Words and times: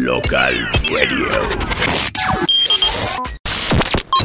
Local 0.00 0.54
Radio. 0.92 1.26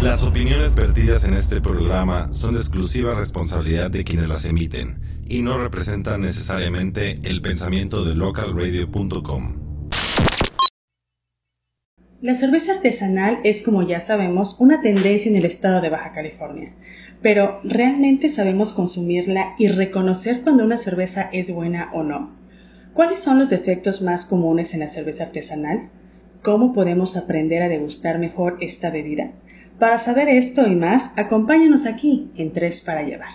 Las 0.03 0.21
opiniones 0.23 0.75
vertidas 0.75 1.23
en 1.23 1.33
este 1.33 1.61
programa 1.61 2.33
son 2.33 2.55
de 2.55 2.59
exclusiva 2.59 3.15
responsabilidad 3.15 3.89
de 3.89 4.03
quienes 4.03 4.27
las 4.27 4.45
emiten 4.45 4.99
y 5.25 5.41
no 5.41 5.57
representan 5.57 6.21
necesariamente 6.21 7.19
el 7.23 7.41
pensamiento 7.41 8.03
de 8.03 8.15
localradio.com. 8.15 9.55
La 12.21 12.35
cerveza 12.35 12.73
artesanal 12.73 13.39
es, 13.43 13.61
como 13.61 13.87
ya 13.87 14.01
sabemos, 14.01 14.57
una 14.59 14.81
tendencia 14.81 15.29
en 15.31 15.37
el 15.37 15.45
estado 15.45 15.79
de 15.79 15.89
Baja 15.89 16.11
California. 16.11 16.73
Pero, 17.21 17.61
¿realmente 17.63 18.29
sabemos 18.29 18.73
consumirla 18.73 19.55
y 19.57 19.67
reconocer 19.67 20.41
cuando 20.41 20.65
una 20.65 20.77
cerveza 20.77 21.29
es 21.31 21.51
buena 21.53 21.91
o 21.93 22.03
no? 22.03 22.40
¿Cuáles 22.93 23.19
son 23.19 23.39
los 23.39 23.49
defectos 23.49 24.01
más 24.01 24.25
comunes 24.25 24.73
en 24.73 24.81
la 24.81 24.89
cerveza 24.89 25.23
artesanal? 25.23 25.89
¿Cómo 26.43 26.73
podemos 26.73 27.15
aprender 27.15 27.63
a 27.63 27.69
degustar 27.69 28.19
mejor 28.19 28.57
esta 28.59 28.89
bebida? 28.89 29.31
Para 29.79 29.97
saber 29.97 30.27
esto 30.27 30.67
y 30.67 30.75
más, 30.75 31.17
acompáñanos 31.17 31.85
aquí 31.85 32.31
en 32.35 32.51
Tres 32.51 32.81
para 32.81 33.03
Llevar. 33.03 33.31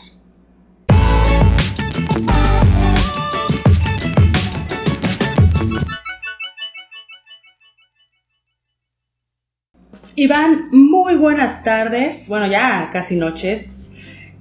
Iván, 10.17 10.69
muy 10.71 11.15
buenas 11.15 11.65
tardes. 11.65 12.29
Bueno, 12.29 12.47
ya 12.47 12.91
casi 12.93 13.17
noches. 13.17 13.95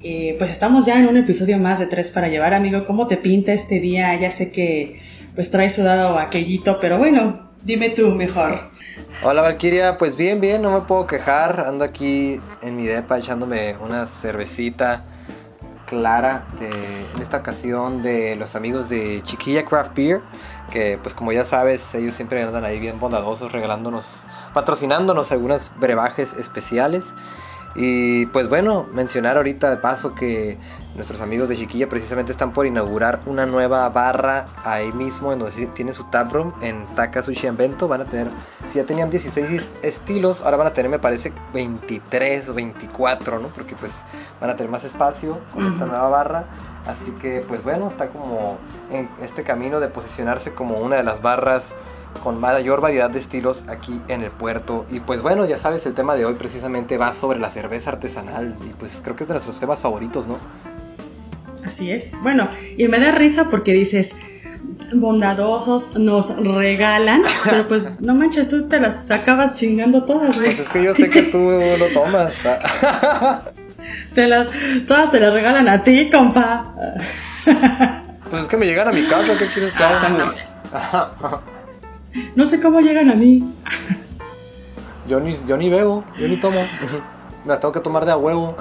Eh, 0.08 0.36
pues 0.38 0.52
estamos 0.52 0.86
ya 0.86 1.00
en 1.00 1.08
un 1.08 1.18
episodio 1.18 1.58
más 1.58 1.80
de 1.80 1.88
Tres 1.88 2.12
para 2.12 2.28
Llevar, 2.28 2.54
amigo. 2.54 2.86
¿Cómo 2.86 3.08
te 3.08 3.18
pinta 3.18 3.54
este 3.54 3.80
día? 3.80 4.14
Ya 4.20 4.30
sé 4.30 4.52
que 4.52 5.00
pues 5.36 5.52
traes 5.52 5.76
sudado 5.76 6.18
aquellito, 6.18 6.80
pero 6.80 6.98
bueno, 6.98 7.52
dime 7.62 7.90
tú 7.90 8.10
mejor. 8.12 8.72
Hola 9.22 9.42
Valkyria, 9.42 9.98
pues 9.98 10.16
bien, 10.16 10.40
bien, 10.40 10.62
no 10.62 10.72
me 10.72 10.82
puedo 10.82 11.06
quejar. 11.08 11.66
Ando 11.68 11.84
aquí 11.84 12.40
en 12.62 12.78
mi 12.78 12.86
depa 12.86 13.18
echándome 13.18 13.76
una 13.78 14.08
cervecita 14.08 15.04
clara 15.86 16.46
de, 16.60 16.70
en 16.70 17.22
esta 17.22 17.38
ocasión 17.38 18.02
de 18.02 18.36
los 18.36 18.56
amigos 18.56 18.90
de 18.90 19.22
Chiquilla 19.24 19.66
Craft 19.66 19.96
Beer, 19.96 20.22
que 20.72 20.98
pues 21.02 21.14
como 21.14 21.32
ya 21.32 21.44
sabes, 21.44 21.82
ellos 21.94 22.14
siempre 22.16 22.42
andan 22.42 22.66
ahí 22.66 22.80
bien 22.80 23.00
bondadosos 23.00 23.52
regalándonos 23.52 24.08
patrocinándonos 24.54 25.32
algunos 25.32 25.72
brebajes 25.78 26.30
especiales. 26.40 27.04
Y 27.76 28.26
pues 28.28 28.48
bueno, 28.48 28.88
mencionar 28.94 29.36
ahorita 29.36 29.70
de 29.70 29.78
paso 29.78 30.16
que 30.16 30.58
nuestros 30.96 31.20
amigos 31.20 31.50
de 31.50 31.58
Chiquilla 31.58 31.90
precisamente 31.90 32.32
están 32.32 32.52
por 32.52 32.66
inaugurar 32.66 33.20
una 33.26 33.46
nueva 33.46 33.90
barra 33.90 34.46
ahí 34.64 34.92
mismo 34.94 35.34
en 35.34 35.40
donde 35.40 35.68
tiene 35.68 35.92
su 35.92 36.06
taproom 36.06 36.54
en 36.62 36.86
Taka 36.96 37.22
Sushi 37.22 37.50
Bento. 37.50 37.90
Van 37.90 38.02
a 38.02 38.06
tener, 38.06 38.30
si 38.70 38.80
ya 38.80 38.86
tenían 38.86 39.10
16 39.10 39.62
estilos, 39.82 40.42
ahora 40.42 40.56
van 40.56 40.68
a 40.68 40.74
tener 40.74 40.90
me 40.90 41.00
parece 41.00 41.34
23 41.54 42.48
o 42.48 42.54
24, 42.54 43.40
¿no? 43.40 43.50
Porque 43.50 43.76
pues 43.76 43.92
van 44.40 44.50
a 44.50 44.56
tener 44.56 44.72
más 44.72 44.86
espacio 44.86 45.40
con 45.54 45.66
esta 45.66 45.86
nueva 45.86 46.08
barra. 46.08 46.46
Así 46.88 47.12
que 47.22 47.44
pues 47.46 47.62
bueno, 47.62 47.90
está 47.90 48.08
como 48.08 48.58
en 48.90 49.10
este 49.22 49.44
camino 49.44 49.82
de 49.82 49.90
posicionarse 49.90 50.54
como 50.54 50.76
una 50.78 50.96
de 50.96 51.04
las 51.04 51.22
barras 51.22 51.66
con 52.24 52.40
mayor 52.40 52.82
variedad 52.82 53.10
de 53.10 53.20
estilos 53.20 53.64
aquí 53.68 54.02
en 54.08 54.24
el 54.24 54.32
puerto. 54.32 54.86
Y 54.92 55.00
pues 55.00 55.22
bueno, 55.22 55.46
ya 55.46 55.58
sabes, 55.58 55.86
el 55.86 55.94
tema 55.94 56.16
de 56.16 56.26
hoy 56.26 56.36
precisamente 56.36 56.98
va 56.98 57.14
sobre 57.14 57.40
la 57.40 57.50
cerveza 57.50 57.92
artesanal 57.92 58.56
y 58.70 58.74
pues 58.74 59.00
creo 59.04 59.16
que 59.16 59.24
es 59.24 59.28
de 59.28 59.34
nuestros 59.36 59.60
temas 59.60 59.80
favoritos, 59.80 60.28
¿no? 60.28 60.38
Así 61.66 61.92
es. 61.92 62.18
Bueno, 62.22 62.50
y 62.78 62.88
me 62.88 63.00
da 63.00 63.12
risa 63.12 63.50
porque 63.50 63.74
dices, 63.74 64.16
bondadosos 64.94 65.96
nos 65.98 66.36
regalan, 66.38 67.24
pero 67.44 67.68
pues 67.68 68.00
no 68.02 68.16
manches, 68.16 68.50
tú 68.50 68.68
te 68.68 68.80
las 68.80 69.10
acabas 69.12 69.58
chingando 69.58 70.04
todas, 70.04 70.38
güey. 70.38 70.56
Pues 70.56 70.68
es 70.68 70.74
que 70.74 70.84
yo 70.84 70.96
sé 70.96 71.10
que 71.10 71.24
tú 71.24 71.40
lo 71.40 71.88
tomas. 71.90 72.34
te 74.16 74.28
las, 74.28 74.48
todas 74.88 75.12
te 75.12 75.20
las 75.20 75.34
regalan 75.34 75.68
a 75.68 75.84
ti, 75.84 76.10
compa. 76.12 76.74
pues 77.44 78.44
es 78.44 78.48
que 78.48 78.58
me 78.58 78.66
llegan 78.66 78.88
a 78.88 78.92
mi 78.92 79.08
casa, 79.08 79.38
¿qué 79.38 79.48
quieres 79.48 79.74
que 79.74 79.84
haga? 79.84 81.42
No 82.36 82.46
sé 82.46 82.62
cómo 82.62 82.80
llegan 82.82 83.10
a 83.10 83.16
mí. 83.16 83.54
Yo 85.08 85.20
ni, 85.20 85.38
yo 85.48 85.58
ni 85.58 85.70
bebo, 85.70 86.04
yo 86.18 86.28
ni 86.28 86.38
tomo. 86.38 86.62
Me 87.46 87.50
las 87.50 87.60
tengo 87.60 87.72
que 87.72 87.80
tomar 87.80 88.06
de 88.06 88.12
a 88.12 88.18
huevo. 88.18 88.56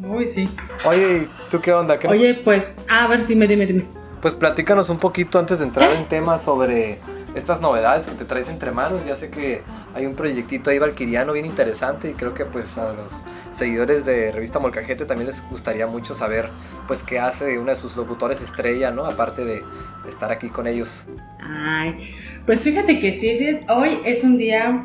Uy, 0.00 0.26
sí. 0.26 0.48
Oye, 0.84 1.28
¿tú 1.50 1.60
qué 1.60 1.72
onda? 1.72 1.98
Oye, 2.08 2.34
pues, 2.34 2.84
a 2.90 3.06
ver, 3.06 3.26
dime, 3.26 3.46
dime, 3.46 3.66
dime. 3.66 3.84
Pues 4.20 4.34
platícanos 4.34 4.90
un 4.90 4.98
poquito 4.98 5.38
antes 5.38 5.60
de 5.60 5.66
entrar 5.66 5.92
en 5.92 6.06
temas 6.06 6.42
sobre 6.42 6.98
estas 7.34 7.60
novedades 7.60 8.06
que 8.06 8.14
te 8.14 8.24
traes 8.24 8.48
entre 8.48 8.72
manos. 8.72 9.00
Ya 9.06 9.16
sé 9.16 9.30
que 9.30 9.62
hay 9.94 10.06
un 10.06 10.14
proyectito 10.14 10.70
ahí 10.70 10.78
valquiriano 10.78 11.32
bien 11.32 11.46
interesante 11.46 12.10
y 12.10 12.14
creo 12.14 12.34
que 12.34 12.44
pues 12.44 12.66
a 12.76 12.92
los 12.94 13.12
seguidores 13.56 14.04
de 14.04 14.32
Revista 14.32 14.58
Molcajete 14.58 15.04
también 15.04 15.28
les 15.28 15.42
gustaría 15.48 15.86
mucho 15.86 16.14
saber 16.14 16.48
pues 16.86 17.02
qué 17.02 17.18
hace 17.18 17.58
uno 17.58 17.70
de 17.70 17.76
sus 17.76 17.96
locutores 17.96 18.40
estrella, 18.40 18.90
¿no? 18.90 19.06
Aparte 19.06 19.44
de 19.44 19.62
estar 20.08 20.30
aquí 20.30 20.48
con 20.48 20.66
ellos. 20.66 21.04
Ay, 21.40 22.14
pues 22.46 22.60
fíjate 22.60 23.00
que 23.00 23.12
sí, 23.12 23.60
hoy 23.68 23.98
es 24.04 24.22
un 24.24 24.38
día 24.38 24.84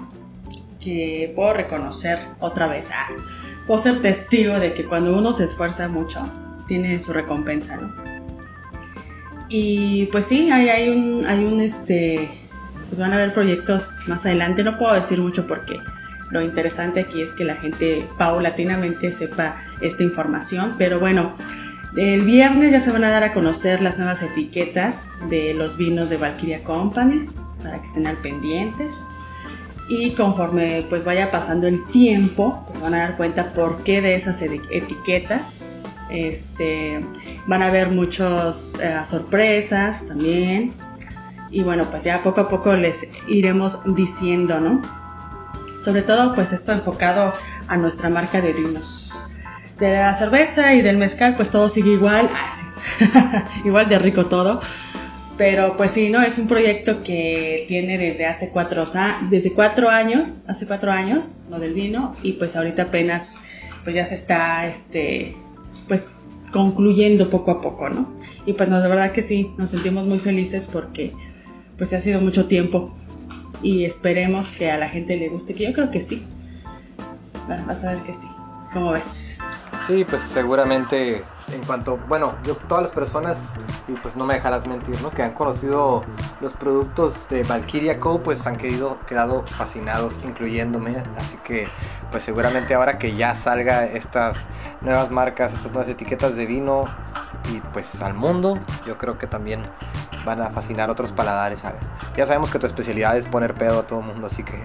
que 0.79 1.31
puedo 1.35 1.53
reconocer 1.53 2.19
otra 2.39 2.67
vez, 2.67 2.89
ah, 2.93 3.09
puedo 3.67 3.81
ser 3.81 4.01
testigo 4.01 4.59
de 4.59 4.73
que 4.73 4.85
cuando 4.85 5.17
uno 5.17 5.33
se 5.33 5.43
esfuerza 5.43 5.87
mucho, 5.87 6.21
tiene 6.67 6.99
su 6.99 7.13
recompensa, 7.13 7.77
¿no? 7.77 7.93
Y 9.49 10.05
pues 10.11 10.25
sí, 10.25 10.51
hay, 10.51 10.69
hay 10.69 10.89
un, 10.89 11.25
hay 11.25 11.43
un, 11.43 11.59
este, 11.59 12.29
pues 12.87 12.99
van 12.99 13.11
a 13.11 13.15
haber 13.15 13.33
proyectos 13.33 13.99
más 14.07 14.25
adelante, 14.25 14.63
no 14.63 14.77
puedo 14.77 14.93
decir 14.93 15.19
mucho 15.19 15.47
porque 15.47 15.75
lo 16.29 16.41
interesante 16.41 17.01
aquí 17.01 17.21
es 17.21 17.31
que 17.33 17.43
la 17.43 17.55
gente 17.55 18.07
paulatinamente 18.17 19.11
sepa 19.11 19.57
esta 19.81 20.03
información, 20.03 20.75
pero 20.77 20.99
bueno, 20.99 21.35
el 21.95 22.21
viernes 22.21 22.71
ya 22.71 22.81
se 22.81 22.91
van 22.91 23.03
a 23.03 23.09
dar 23.09 23.23
a 23.23 23.33
conocer 23.33 23.81
las 23.81 23.97
nuevas 23.97 24.21
etiquetas 24.21 25.07
de 25.29 25.53
los 25.53 25.75
vinos 25.75 26.09
de 26.09 26.17
Valkyria 26.17 26.63
Company 26.63 27.27
para 27.63 27.79
que 27.79 27.85
estén 27.85 28.05
al 28.05 28.17
pendientes. 28.17 29.07
Y 29.87 30.11
conforme 30.11 30.85
pues 30.87 31.03
vaya 31.03 31.31
pasando 31.31 31.67
el 31.67 31.83
tiempo, 31.85 32.63
pues 32.67 32.79
van 32.79 32.93
a 32.93 32.99
dar 32.99 33.17
cuenta 33.17 33.49
por 33.53 33.83
qué 33.83 34.01
de 34.01 34.13
esas 34.13 34.39
etiquetas. 34.41 35.63
Este, 36.11 37.03
van 37.47 37.63
a 37.63 37.67
haber 37.67 37.89
muchas 37.89 38.75
eh, 38.79 38.95
sorpresas 39.05 40.05
también. 40.05 40.73
Y 41.49 41.63
bueno, 41.63 41.85
pues 41.85 42.03
ya 42.03 42.21
poco 42.21 42.41
a 42.41 42.49
poco 42.49 42.75
les 42.75 43.09
iremos 43.27 43.79
diciendo, 43.95 44.59
¿no? 44.59 44.81
Sobre 45.83 46.01
todo 46.01 46.35
pues 46.35 46.53
esto 46.53 46.71
enfocado 46.71 47.33
a 47.67 47.77
nuestra 47.77 48.09
marca 48.09 48.41
de 48.41 48.53
vinos 48.53 49.09
de 49.79 49.93
la 49.93 50.13
cerveza 50.13 50.73
y 50.73 50.81
del 50.81 50.97
mezcal, 50.97 51.35
pues 51.35 51.49
todo 51.49 51.69
sigue 51.69 51.93
igual, 51.93 52.29
ah, 52.33 53.47
igual 53.65 53.87
de 53.89 53.97
rico 53.97 54.25
todo. 54.25 54.61
Pero 55.37 55.77
pues 55.77 55.91
sí, 55.91 56.09
¿no? 56.09 56.21
Es 56.21 56.37
un 56.37 56.47
proyecto 56.47 57.01
que 57.01 57.63
tiene 57.69 57.97
desde 57.97 58.25
hace 58.25 58.49
cuatro, 58.49 58.85
desde 59.29 59.53
cuatro 59.53 59.89
años, 59.89 60.29
hace 60.47 60.67
cuatro 60.67 60.91
años, 60.91 61.45
lo 61.49 61.59
del 61.59 61.73
vino, 61.73 62.13
y 62.21 62.33
pues 62.33 62.57
ahorita 62.57 62.83
apenas, 62.83 63.39
pues 63.85 63.95
ya 63.95 64.05
se 64.05 64.15
está, 64.15 64.67
este, 64.67 65.37
pues 65.87 66.11
concluyendo 66.51 67.29
poco 67.29 67.51
a 67.51 67.61
poco, 67.61 67.89
¿no? 67.89 68.09
Y 68.45 68.53
pues 68.53 68.67
no, 68.67 68.81
de 68.81 68.89
verdad 68.89 69.13
que 69.13 69.21
sí, 69.21 69.51
nos 69.57 69.69
sentimos 69.69 70.05
muy 70.05 70.19
felices 70.19 70.67
porque 70.71 71.13
pues 71.77 71.93
ha 71.93 72.01
sido 72.01 72.19
mucho 72.19 72.47
tiempo 72.47 72.93
y 73.61 73.85
esperemos 73.85 74.47
que 74.49 74.71
a 74.71 74.77
la 74.77 74.89
gente 74.89 75.17
le 75.17 75.29
guste, 75.29 75.53
que 75.53 75.65
yo 75.65 75.73
creo 75.73 75.91
que 75.91 76.01
sí. 76.01 76.27
Vas 77.65 77.83
a 77.83 77.93
ver 77.93 78.03
que 78.03 78.13
sí. 78.13 78.27
¿Cómo 78.73 78.91
ves? 78.91 79.39
Sí, 79.87 80.05
pues 80.07 80.21
seguramente 80.33 81.23
en 81.51 81.63
cuanto, 81.65 81.97
bueno, 82.07 82.35
yo 82.43 82.55
todas 82.55 82.83
las 82.83 82.91
personas, 82.91 83.37
y 83.87 83.93
pues 83.93 84.15
no 84.15 84.25
me 84.25 84.35
dejarás 84.35 84.67
mentir, 84.67 85.01
¿no? 85.01 85.09
Que 85.09 85.23
han 85.23 85.33
conocido 85.33 86.03
los 86.41 86.53
productos 86.53 87.27
de 87.29 87.41
Valkyria 87.43 87.99
Co, 87.99 88.21
pues 88.21 88.45
han 88.45 88.57
querido, 88.57 88.99
quedado 89.07 89.45
fascinados, 89.57 90.13
incluyéndome. 90.23 91.01
Así 91.17 91.37
que, 91.43 91.67
pues 92.11 92.23
seguramente 92.23 92.75
ahora 92.75 92.99
que 92.99 93.15
ya 93.15 93.35
salga 93.35 93.85
estas 93.85 94.37
nuevas 94.81 95.09
marcas, 95.09 95.53
estas 95.53 95.71
nuevas 95.71 95.89
etiquetas 95.89 96.35
de 96.35 96.45
vino 96.45 96.85
y 97.51 97.59
pues 97.73 97.87
al 98.01 98.13
mundo, 98.13 98.59
yo 98.85 98.97
creo 98.97 99.17
que 99.17 99.27
también 99.27 99.63
van 100.25 100.41
a 100.41 100.49
fascinar 100.49 100.89
otros 100.89 101.11
paladares, 101.11 101.59
¿sabes? 101.59 101.81
Ya 102.15 102.25
sabemos 102.25 102.51
que 102.51 102.59
tu 102.59 102.65
especialidad 102.65 103.17
es 103.17 103.25
poner 103.27 103.53
pedo 103.53 103.79
a 103.79 103.83
todo 103.83 103.99
el 103.99 104.05
mundo, 104.05 104.27
así 104.27 104.43
que... 104.43 104.61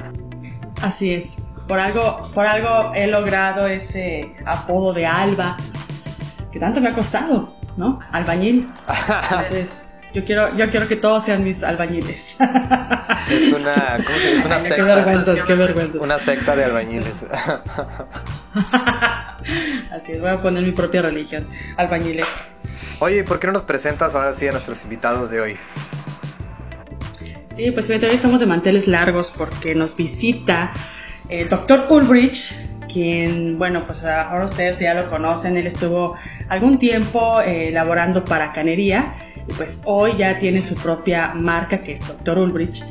así 0.82 1.14
es 1.14 1.42
por 1.66 1.80
algo, 1.80 2.30
por 2.32 2.46
algo 2.46 2.92
he 2.94 3.06
logrado 3.06 3.66
ese 3.66 4.34
apodo 4.44 4.92
de 4.92 5.06
Alba, 5.06 5.56
que 6.52 6.60
tanto 6.60 6.80
me 6.80 6.88
ha 6.88 6.94
costado, 6.94 7.56
¿no? 7.76 7.98
Albañil. 8.12 8.70
Entonces, 9.30 9.85
yo 10.16 10.24
quiero, 10.24 10.56
yo 10.56 10.70
quiero 10.70 10.88
que 10.88 10.96
todos 10.96 11.26
sean 11.26 11.44
mis 11.44 11.62
albañiles. 11.62 12.36
Es 13.28 13.52
una, 13.52 13.98
¿cómo 14.06 14.18
se 14.18 14.34
dice? 14.34 14.46
Una 14.46 14.60
secta. 14.60 14.76
Qué 14.76 14.82
vergüenza, 14.82 15.34
qué 15.46 15.54
vergüenza. 15.54 15.98
Una 15.98 16.18
secta 16.18 16.56
de 16.56 16.64
albañiles. 16.64 17.14
Así 19.92 20.12
es, 20.12 20.20
voy 20.20 20.30
a 20.30 20.40
poner 20.40 20.62
mi 20.62 20.72
propia 20.72 21.02
religión, 21.02 21.46
albañiles. 21.76 22.26
Oye, 23.00 23.24
¿por 23.24 23.38
qué 23.38 23.48
no 23.48 23.52
nos 23.52 23.64
presentas 23.64 24.14
ahora 24.14 24.32
sí 24.32 24.48
a 24.48 24.52
nuestros 24.52 24.82
invitados 24.84 25.30
de 25.30 25.42
hoy? 25.42 25.58
Sí, 27.44 27.70
pues 27.72 27.86
fíjate, 27.86 28.06
hoy 28.06 28.14
estamos 28.14 28.40
de 28.40 28.46
manteles 28.46 28.88
largos 28.88 29.30
porque 29.36 29.74
nos 29.74 29.96
visita 29.96 30.72
el 31.28 31.50
doctor 31.50 31.88
Ulbrich, 31.90 32.54
quien, 32.90 33.58
bueno, 33.58 33.84
pues 33.84 34.02
ahora 34.02 34.46
ustedes 34.46 34.78
ya 34.78 34.94
lo 34.94 35.10
conocen, 35.10 35.58
él 35.58 35.66
estuvo 35.66 36.16
algún 36.48 36.78
tiempo 36.78 37.42
eh, 37.42 37.70
laborando 37.70 38.24
para 38.24 38.54
Canería 38.54 39.14
y 39.48 39.52
pues 39.52 39.82
hoy 39.84 40.16
ya 40.18 40.38
tiene 40.38 40.60
su 40.60 40.74
propia 40.74 41.32
marca 41.34 41.82
que 41.82 41.92
es 41.92 42.06
Doctor 42.06 42.38
Ulbrich 42.38 42.84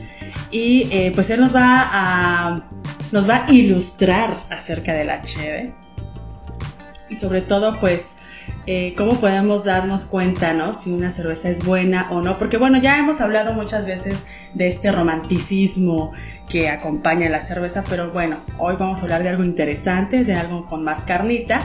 y 0.52 0.88
eh, 0.92 1.12
pues 1.14 1.30
él 1.30 1.42
nos 1.42 1.56
va 1.56 1.90
a 1.92 2.64
nos 3.12 3.30
va 3.30 3.46
a 3.46 3.52
ilustrar 3.52 4.38
acerca 4.50 4.94
de 4.94 5.06
la 5.06 5.22
cheve 5.22 5.74
y 7.10 7.16
sobre 7.16 7.42
todo 7.42 7.80
pues 7.80 8.16
eh, 8.68 8.94
cómo 8.98 9.20
podemos 9.20 9.64
darnos 9.64 10.06
cuenta, 10.06 10.54
¿no? 10.54 10.74
Si 10.74 10.92
una 10.92 11.12
cerveza 11.12 11.50
es 11.50 11.64
buena 11.64 12.08
o 12.12 12.22
no, 12.22 12.38
porque 12.38 12.58
bueno, 12.58 12.80
ya 12.80 12.98
hemos 12.98 13.22
hablado 13.22 13.54
muchas 13.54 13.86
veces 13.86 14.24
de 14.54 14.68
este 14.68 14.92
romanticismo 14.92 16.12
que 16.50 16.70
acompaña 16.70 17.30
la 17.30 17.42
cerveza, 17.42 17.84
pero 17.90 18.12
bueno, 18.12 18.38
hoy 18.58 18.76
vamos 18.78 19.00
a 19.00 19.04
hablar 19.04 19.24
de 19.24 19.30
algo 19.30 19.44
interesante, 19.44 20.24
de 20.24 20.36
algo 20.36 20.66
con 20.66 20.84
más 20.84 21.04
carnita 21.04 21.62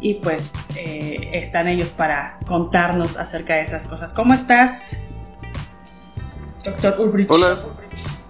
y 0.00 0.14
pues 0.14 0.52
eh, 0.76 1.30
están 1.32 1.68
ellos 1.68 1.88
para 1.88 2.38
contarnos 2.46 3.16
acerca 3.16 3.54
de 3.54 3.62
esas 3.62 3.86
cosas. 3.86 4.12
¿Cómo 4.12 4.34
estás, 4.34 4.98
doctor 6.64 7.00
Ulbrich? 7.00 7.30
Hola, 7.30 7.58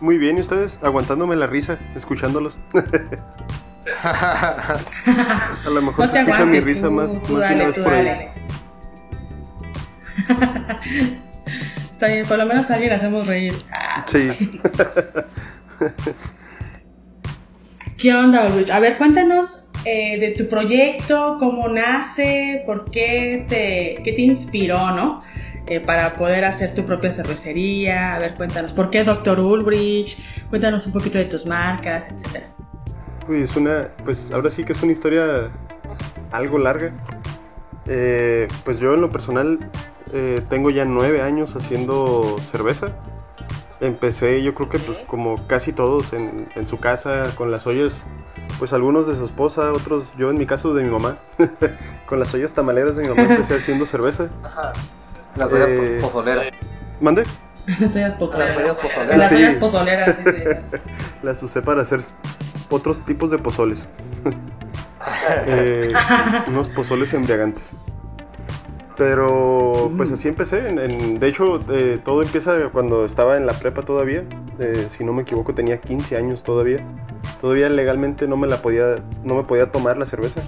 muy 0.01 0.19
bien, 0.19 0.37
¿y 0.39 0.41
ustedes? 0.41 0.79
Aguantándome 0.83 1.37
la 1.37 1.47
risa, 1.47 1.79
escuchándolos. 1.95 2.59
A 4.03 4.81
lo 5.71 5.83
mejor 5.83 6.09
se 6.09 6.19
escucha 6.19 6.45
mi 6.45 6.61
risa 6.61 6.89
más, 6.91 7.13
más 7.29 7.41
dale, 7.41 7.73
por 7.73 7.93
ahí. 7.93 8.29
Está 11.93 12.07
bien, 12.07 12.27
por 12.27 12.39
lo 12.39 12.47
menos 12.47 12.71
a 12.71 12.75
alguien 12.75 12.93
hacemos 12.93 13.27
reír. 13.27 13.55
Sí. 14.07 14.31
¿Qué 17.97 18.15
onda, 18.15 18.47
Ulrich? 18.47 18.71
A 18.71 18.81
ver, 18.81 18.99
cuéntanos 18.99 19.64
eh, 19.85 20.19
de 20.19 20.31
tu 20.31 20.49
proyecto, 20.49 21.37
cómo 21.39 21.69
nace, 21.69 22.63
por 22.67 22.91
qué 22.91 23.45
te, 23.49 24.03
qué 24.03 24.13
te 24.13 24.23
inspiró, 24.23 24.91
¿no? 24.93 25.23
Eh, 25.67 25.81
para 25.81 26.15
poder 26.17 26.45
hacer 26.45 26.75
tu 26.75 26.85
propia 26.85 27.11
cervecería. 27.11 28.15
A 28.15 28.19
ver, 28.19 28.35
cuéntanos, 28.35 28.73
¿por 28.73 28.91
qué 28.91 29.03
Dr. 29.05 29.41
Ulbrich? 29.41 30.19
Cuéntanos 30.51 30.87
un 30.87 30.93
poquito 30.93 31.17
de 31.17 31.25
tus 31.25 31.47
marcas, 31.47 32.07
etcétera. 32.11 32.47
Uy, 33.29 33.43
es 33.43 33.57
una, 33.57 33.89
pues 34.05 34.31
ahora 34.31 34.51
sí 34.51 34.65
que 34.65 34.73
es 34.73 34.83
una 34.83 34.93
historia 34.93 35.51
algo 36.31 36.59
larga. 36.59 36.93
Eh, 37.87 38.49
pues 38.65 38.79
yo 38.79 38.95
en 38.95 39.01
lo 39.01 39.11
personal 39.11 39.59
eh, 40.13 40.43
tengo 40.49 40.71
ya 40.71 40.85
nueve 40.85 41.23
años 41.23 41.57
haciendo 41.57 42.39
cerveza. 42.41 42.93
Empecé 43.81 44.43
yo 44.43 44.55
creo 44.55 44.69
que 44.69 44.79
pues 44.79 44.99
como 45.07 45.47
casi 45.47 45.73
todos 45.73 46.13
en, 46.13 46.47
su 46.67 46.79
casa 46.79 47.25
con 47.37 47.51
las 47.51 47.67
ollas, 47.67 48.03
pues 48.59 48.73
algunos 48.73 49.07
de 49.07 49.17
su 49.17 49.25
esposa, 49.25 49.73
otros, 49.73 50.13
yo 50.17 50.31
en 50.31 50.39
mi 50.39 50.47
caso 50.47 50.75
de 50.75 50.85
mi 50.85 50.91
mamá, 50.91 51.19
con 52.07 52.21
las 52.21 52.33
ollas 52.35 52.53
tamaleras 52.53 52.97
de 52.97 53.03
mi 53.03 53.09
mamá 53.09 53.23
empecé 53.23 53.55
haciendo 53.59 53.87
cerveza. 53.87 54.31
Las 55.37 55.53
ollas 55.53 55.71
eh, 55.71 55.99
pozoleras. 56.01 56.47
¿Mande? 57.01 57.25
Las 57.81 57.97
ollas 57.97 58.15
pozoleras. 58.15 58.57
Las 58.57 58.63
ollas 58.63 58.77
pozoleras. 58.77 59.19
Las 59.19 59.33
ollas 59.33 59.55
pozoleras, 59.57 60.17
sí, 60.25 60.79
Las 61.23 61.43
usé 61.43 61.63
para 61.63 61.83
hacer 61.83 62.01
otros 62.71 63.05
tipos 63.05 63.31
de 63.31 63.39
pozoles. 63.39 63.89
Eh, 65.47 65.93
unos 66.47 66.69
pozoles 66.69 67.13
embriagantes. 67.15 67.75
Pero 68.97 69.91
pues 69.97 70.13
así 70.13 70.29
empecé. 70.29 70.63
de 70.63 71.29
hecho, 71.29 71.61
eh, 71.71 72.01
todo 72.05 72.23
empieza 72.23 72.71
cuando 72.71 73.05
estaba 73.05 73.37
en 73.37 73.47
la 73.47 73.53
prepa 73.53 73.83
todavía. 73.83 74.25
Eh, 74.59 74.87
si 74.89 75.05
no 75.05 75.13
me 75.13 75.23
equivoco, 75.23 75.55
tenía 75.55 75.81
15 75.81 76.17
años 76.17 76.43
todavía. 76.43 76.87
Todavía 77.41 77.69
legalmente 77.69 78.29
no 78.29 78.37
me 78.37 78.47
la 78.47 78.59
podía, 78.59 79.03
no 79.25 79.35
me 79.35 79.45
podía 79.45 79.73
tomar 79.73 79.99
la 79.99 80.07
cerveza. 80.07 80.43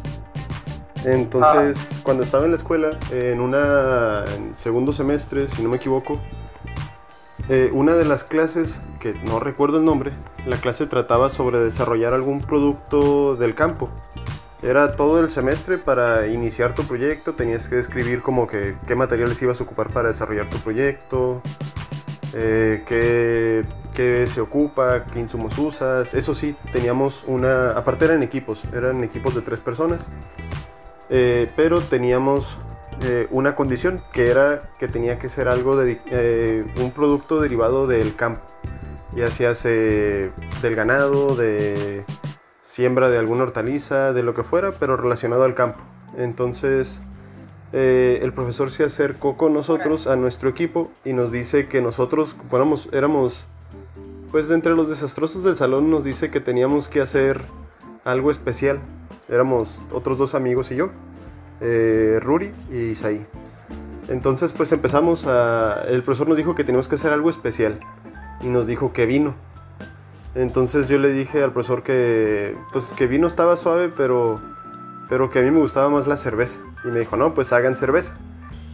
Entonces, 1.04 1.76
ah. 1.92 2.00
cuando 2.02 2.22
estaba 2.22 2.44
en 2.44 2.50
la 2.50 2.56
escuela, 2.56 2.98
en 3.12 3.40
una 3.40 4.24
segundo 4.54 4.92
semestre, 4.92 5.48
si 5.48 5.62
no 5.62 5.68
me 5.68 5.76
equivoco, 5.76 6.20
eh, 7.48 7.70
una 7.72 7.94
de 7.94 8.04
las 8.04 8.24
clases, 8.24 8.80
que 8.98 9.14
no 9.24 9.38
recuerdo 9.38 9.78
el 9.78 9.84
nombre, 9.84 10.12
la 10.46 10.56
clase 10.56 10.86
trataba 10.86 11.30
sobre 11.30 11.60
desarrollar 11.60 12.12
algún 12.12 12.40
producto 12.40 13.36
del 13.36 13.54
campo. 13.54 13.88
Era 14.62 14.96
todo 14.96 15.20
el 15.20 15.30
semestre 15.30 15.76
para 15.76 16.28
iniciar 16.28 16.74
tu 16.74 16.82
proyecto, 16.84 17.34
tenías 17.34 17.68
que 17.68 17.76
describir 17.76 18.22
como 18.22 18.46
que 18.46 18.74
qué 18.86 18.94
materiales 18.94 19.40
ibas 19.42 19.60
a 19.60 19.64
ocupar 19.64 19.92
para 19.92 20.08
desarrollar 20.08 20.48
tu 20.48 20.56
proyecto, 20.58 21.42
eh, 22.32 22.82
qué, 22.86 24.26
se 24.26 24.40
ocupa, 24.40 25.04
qué 25.04 25.20
insumos 25.20 25.58
usas. 25.58 26.14
Eso 26.14 26.34
sí, 26.34 26.56
teníamos 26.72 27.24
una, 27.26 27.72
aparte 27.72 28.06
eran 28.06 28.22
equipos, 28.22 28.64
eran 28.74 29.04
equipos 29.04 29.34
de 29.34 29.42
tres 29.42 29.60
personas, 29.60 30.06
eh, 31.10 31.50
pero 31.54 31.80
teníamos 31.80 32.58
eh, 33.02 33.26
una 33.30 33.54
condición 33.54 34.02
que 34.10 34.30
era 34.30 34.70
que 34.78 34.88
tenía 34.88 35.18
que 35.18 35.28
ser 35.28 35.48
algo 35.48 35.76
de 35.76 36.64
un 36.80 36.92
producto 36.92 37.42
derivado 37.42 37.86
del 37.86 38.16
campo, 38.16 38.40
ya 39.14 39.30
sea 39.30 39.52
del 39.52 40.74
ganado, 40.74 41.36
de 41.36 42.04
siembra 42.76 43.08
de 43.08 43.16
alguna 43.16 43.44
hortaliza, 43.44 44.12
de 44.12 44.22
lo 44.22 44.34
que 44.34 44.42
fuera, 44.42 44.70
pero 44.70 44.98
relacionado 44.98 45.44
al 45.44 45.54
campo. 45.54 45.78
Entonces 46.18 47.00
eh, 47.72 48.20
el 48.22 48.34
profesor 48.34 48.70
se 48.70 48.84
acercó 48.84 49.38
con 49.38 49.54
nosotros 49.54 50.06
a 50.06 50.14
nuestro 50.16 50.50
equipo 50.50 50.90
y 51.02 51.14
nos 51.14 51.32
dice 51.32 51.68
que 51.68 51.80
nosotros 51.80 52.36
éramos, 52.52 52.90
éramos 52.92 53.46
pues 54.30 54.48
de 54.48 54.56
entre 54.56 54.74
los 54.74 54.90
desastrosos 54.90 55.42
del 55.42 55.56
salón 55.56 55.90
nos 55.90 56.04
dice 56.04 56.28
que 56.28 56.38
teníamos 56.40 56.90
que 56.90 57.00
hacer 57.00 57.40
algo 58.04 58.30
especial. 58.30 58.78
Éramos 59.30 59.80
otros 59.90 60.18
dos 60.18 60.34
amigos 60.34 60.70
y 60.70 60.76
yo 60.76 60.90
eh, 61.62 62.18
Ruri 62.20 62.52
y 62.70 62.90
Isaí. 62.90 63.24
Entonces 64.08 64.52
pues 64.52 64.70
empezamos 64.72 65.24
a... 65.26 65.82
El 65.88 66.02
profesor 66.02 66.28
nos 66.28 66.36
dijo 66.36 66.54
que 66.54 66.62
teníamos 66.62 66.88
que 66.88 66.96
hacer 66.96 67.14
algo 67.14 67.30
especial 67.30 67.80
y 68.42 68.48
nos 68.48 68.66
dijo 68.66 68.92
que 68.92 69.06
vino. 69.06 69.34
Entonces 70.36 70.86
yo 70.88 70.98
le 70.98 71.12
dije 71.12 71.42
al 71.42 71.52
profesor 71.52 71.82
que 71.82 72.56
pues 72.72 72.92
que 72.92 73.06
vino 73.06 73.26
estaba 73.26 73.56
suave, 73.56 73.90
pero 73.96 74.38
pero 75.08 75.30
que 75.30 75.38
a 75.38 75.42
mí 75.42 75.50
me 75.50 75.60
gustaba 75.60 75.88
más 75.88 76.06
la 76.06 76.16
cerveza. 76.16 76.58
Y 76.84 76.88
me 76.88 77.00
dijo, 77.00 77.16
"No, 77.16 77.34
pues 77.34 77.52
hagan 77.52 77.76
cerveza." 77.76 78.16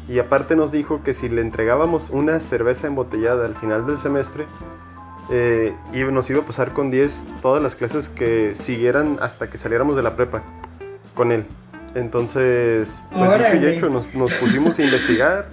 Y 0.09 0.19
aparte 0.19 0.56
nos 0.56 0.73
dijo 0.73 1.03
que 1.05 1.14
si 1.14 1.29
le 1.29 1.41
entregábamos 1.41 2.11
una 2.11 2.41
cerveza 2.41 2.88
embotellada 2.88 3.47
al 3.47 3.55
final 3.55 3.87
del 3.87 3.97
semestre, 3.97 4.47
eh, 5.31 5.75
y 5.92 6.02
nos 6.04 6.28
iba 6.31 6.40
a 6.40 6.45
pasar 6.45 6.73
con 6.73 6.90
10 6.90 7.25
todas 7.40 7.62
las 7.62 7.76
clases 7.76 8.09
que 8.09 8.54
siguieran 8.54 9.19
hasta 9.21 9.49
que 9.49 9.57
saliéramos 9.57 9.97
de 9.97 10.02
la 10.02 10.16
prepa 10.16 10.42
con 11.14 11.31
él. 11.31 11.47
Entonces, 11.95 12.99
pues 13.12 13.38
dicho 13.38 13.57
y 13.57 13.66
hecho, 13.66 13.88
nos, 13.88 14.07
pusimos 14.07 14.78
a 14.78 14.83
investigar, 14.83 15.49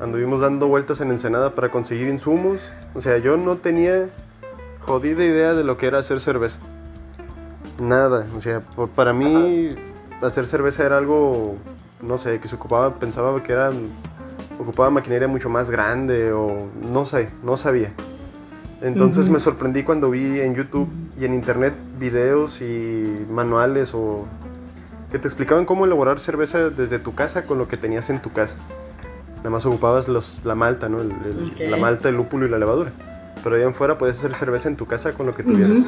anduvimos 0.00 0.40
dando 0.40 0.68
vueltas 0.68 1.00
en 1.00 1.10
Ensenada 1.10 1.54
para 1.54 1.70
conseguir 1.70 2.08
insumos. 2.08 2.60
O 2.94 3.00
sea, 3.00 3.18
yo 3.18 3.36
no 3.36 3.56
tenía 3.56 4.08
jodida 4.86 5.24
idea 5.24 5.54
de 5.54 5.64
lo 5.64 5.76
que 5.76 5.86
era 5.86 5.98
hacer 5.98 6.20
cerveza. 6.20 6.58
Nada, 7.80 8.26
o 8.36 8.40
sea, 8.40 8.62
para 8.94 9.12
mí 9.12 9.70
hacer 10.22 10.46
cerveza 10.46 10.86
era 10.86 10.96
algo, 10.96 11.56
no 12.00 12.16
sé, 12.16 12.40
que 12.40 12.48
se 12.48 12.54
ocupaba, 12.54 12.94
pensaba 12.94 13.42
que 13.42 13.52
era, 13.52 13.70
ocupaba 14.58 14.88
maquinaria 14.90 15.28
mucho 15.28 15.50
más 15.50 15.68
grande 15.68 16.32
o 16.32 16.68
no 16.90 17.04
sé, 17.04 17.28
no 17.42 17.56
sabía. 17.56 17.92
Entonces 18.80 19.28
me 19.28 19.40
sorprendí 19.40 19.82
cuando 19.82 20.10
vi 20.10 20.40
en 20.40 20.54
YouTube 20.54 20.88
y 21.18 21.24
en 21.24 21.34
internet 21.34 21.74
videos 21.98 22.60
y 22.60 23.26
manuales 23.30 23.94
o 23.94 24.26
que 25.10 25.18
te 25.18 25.26
explicaban 25.26 25.64
cómo 25.64 25.86
elaborar 25.86 26.20
cerveza 26.20 26.70
desde 26.70 26.98
tu 26.98 27.14
casa 27.14 27.46
con 27.46 27.58
lo 27.58 27.68
que 27.68 27.76
tenías 27.76 28.08
en 28.10 28.20
tu 28.20 28.32
casa. 28.32 28.56
Nada 29.38 29.50
más 29.50 29.66
ocupabas 29.66 30.08
los, 30.08 30.40
la 30.44 30.54
malta, 30.54 30.88
¿no? 30.88 30.98
La 31.58 31.76
malta, 31.76 32.08
el 32.08 32.16
lúpulo 32.16 32.46
y 32.46 32.50
la 32.50 32.58
levadura. 32.58 32.92
Pero 33.46 33.54
ahí 33.54 33.62
en 33.62 33.74
fuera 33.74 33.96
podías 33.96 34.18
hacer 34.18 34.34
cerveza 34.34 34.68
en 34.68 34.74
tu 34.74 34.86
casa 34.86 35.12
con 35.12 35.24
lo 35.24 35.32
que 35.32 35.44
tuvieras. 35.44 35.84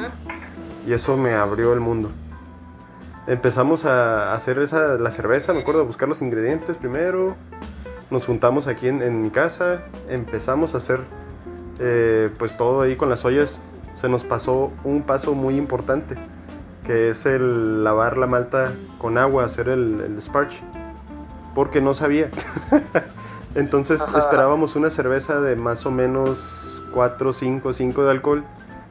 Y 0.87 0.93
eso 0.93 1.17
me 1.17 1.33
abrió 1.33 1.73
el 1.73 1.81
mundo. 1.81 2.09
Empezamos 3.27 3.83
a 3.83 4.33
hacer 4.33 4.59
esa, 4.59 4.97
la 4.97 5.11
cerveza, 5.11 5.51
me 5.51 5.59
acuerdo, 5.59 5.81
a 5.81 5.83
buscar 5.83 6.07
los 6.07 6.21
ingredientes 6.21 6.77
primero. 6.77 7.35
Nos 8.11 8.25
juntamos 8.25 8.67
aquí 8.67 8.87
en, 8.87 9.21
mi 9.21 9.29
casa, 9.29 9.81
empezamos 10.07 10.73
a 10.73 10.77
hacer 10.77 11.01
eh, 11.79 12.29
pues 12.39 12.55
todo 12.55 12.79
ahí 12.79 12.95
con 12.95 13.09
las 13.09 13.25
ollas. 13.25 13.61
Se 13.95 14.07
nos 14.07 14.23
pasó 14.23 14.71
un 14.85 15.01
paso 15.01 15.35
muy 15.35 15.57
importante 15.57 16.15
que 16.85 17.09
es 17.09 17.25
el 17.25 17.83
lavar 17.83 18.15
la 18.15 18.27
malta 18.27 18.71
con 18.99 19.17
agua, 19.17 19.43
hacer 19.43 19.67
el, 19.67 19.99
el 19.99 20.21
sparge, 20.21 20.61
porque 21.55 21.81
no 21.81 21.93
sabía. 21.93 22.29
Entonces 23.55 24.01
esperábamos 24.17 24.77
una 24.77 24.89
cerveza 24.89 25.41
de 25.41 25.57
más 25.57 25.85
o 25.85 25.91
menos 25.91 26.68
4, 26.93 27.33
5, 27.33 27.73
5 27.73 28.03
de 28.03 28.11
alcohol 28.11 28.43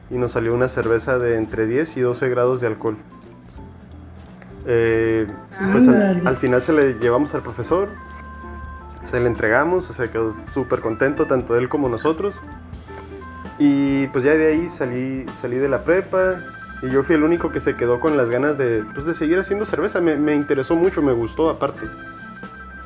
y 0.09 0.17
nos 0.17 0.31
salió 0.31 0.53
una 0.53 0.67
cerveza 0.67 1.19
de 1.19 1.37
entre 1.37 1.67
10 1.67 1.97
y 1.97 2.01
12 2.01 2.29
grados 2.29 2.61
de 2.61 2.67
alcohol. 2.67 2.97
Eh, 4.65 5.27
pues 5.71 5.87
al, 5.87 6.37
final 6.37 6.61
se 6.61 6.73
le 6.73 6.93
llevamos 6.99 7.33
al 7.33 7.41
profesor, 7.41 7.89
se 9.05 9.19
le 9.19 9.27
entregamos, 9.27 9.85
se 9.85 10.09
quedó 10.09 10.35
súper 10.53 10.79
contento 10.81 11.25
tanto 11.25 11.57
él 11.57 11.69
como 11.69 11.89
nosotros. 11.89 12.41
Y 13.57 14.07
pues 14.07 14.23
ya 14.23 14.31
de 14.31 14.47
ahí 14.47 14.69
salí, 14.69 15.25
salí 15.33 15.57
de 15.57 15.69
la 15.69 15.83
prepa 15.83 16.35
y 16.81 16.89
yo 16.89 17.03
fui 17.03 17.15
el 17.15 17.23
único 17.23 17.51
que 17.51 17.59
se 17.59 17.75
quedó 17.75 17.99
con 17.99 18.15
las 18.15 18.29
ganas 18.29 18.57
de, 18.57 18.85
pues, 18.93 19.05
de 19.05 19.13
seguir 19.13 19.39
haciendo 19.39 19.65
cerveza. 19.65 19.99
Me, 19.99 20.15
me 20.15 20.35
interesó 20.35 20.75
mucho, 20.75 21.01
me 21.01 21.13
gustó 21.13 21.49
aparte. 21.49 21.87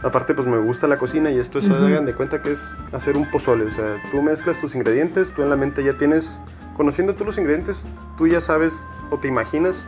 Aparte, 0.03 0.33
pues 0.33 0.45
me 0.47 0.57
gusta 0.57 0.87
la 0.87 0.97
cocina 0.97 1.31
y 1.31 1.39
esto 1.39 1.59
es, 1.59 1.69
Ujú. 1.69 1.75
hagan 1.85 2.05
de 2.05 2.13
cuenta 2.13 2.41
que 2.41 2.51
es 2.51 2.69
hacer 2.91 3.15
un 3.15 3.29
pozole. 3.31 3.65
O 3.65 3.71
sea, 3.71 3.95
tú 4.11 4.21
mezclas 4.21 4.59
tus 4.59 4.75
ingredientes, 4.75 5.31
tú 5.31 5.43
en 5.43 5.49
la 5.49 5.55
mente 5.55 5.83
ya 5.83 5.97
tienes, 5.97 6.41
conociendo 6.75 7.15
tú 7.15 7.23
los 7.23 7.37
ingredientes, 7.37 7.85
tú 8.17 8.27
ya 8.27 8.41
sabes 8.41 8.83
o 9.11 9.17
te 9.17 9.29
imaginas 9.29 9.85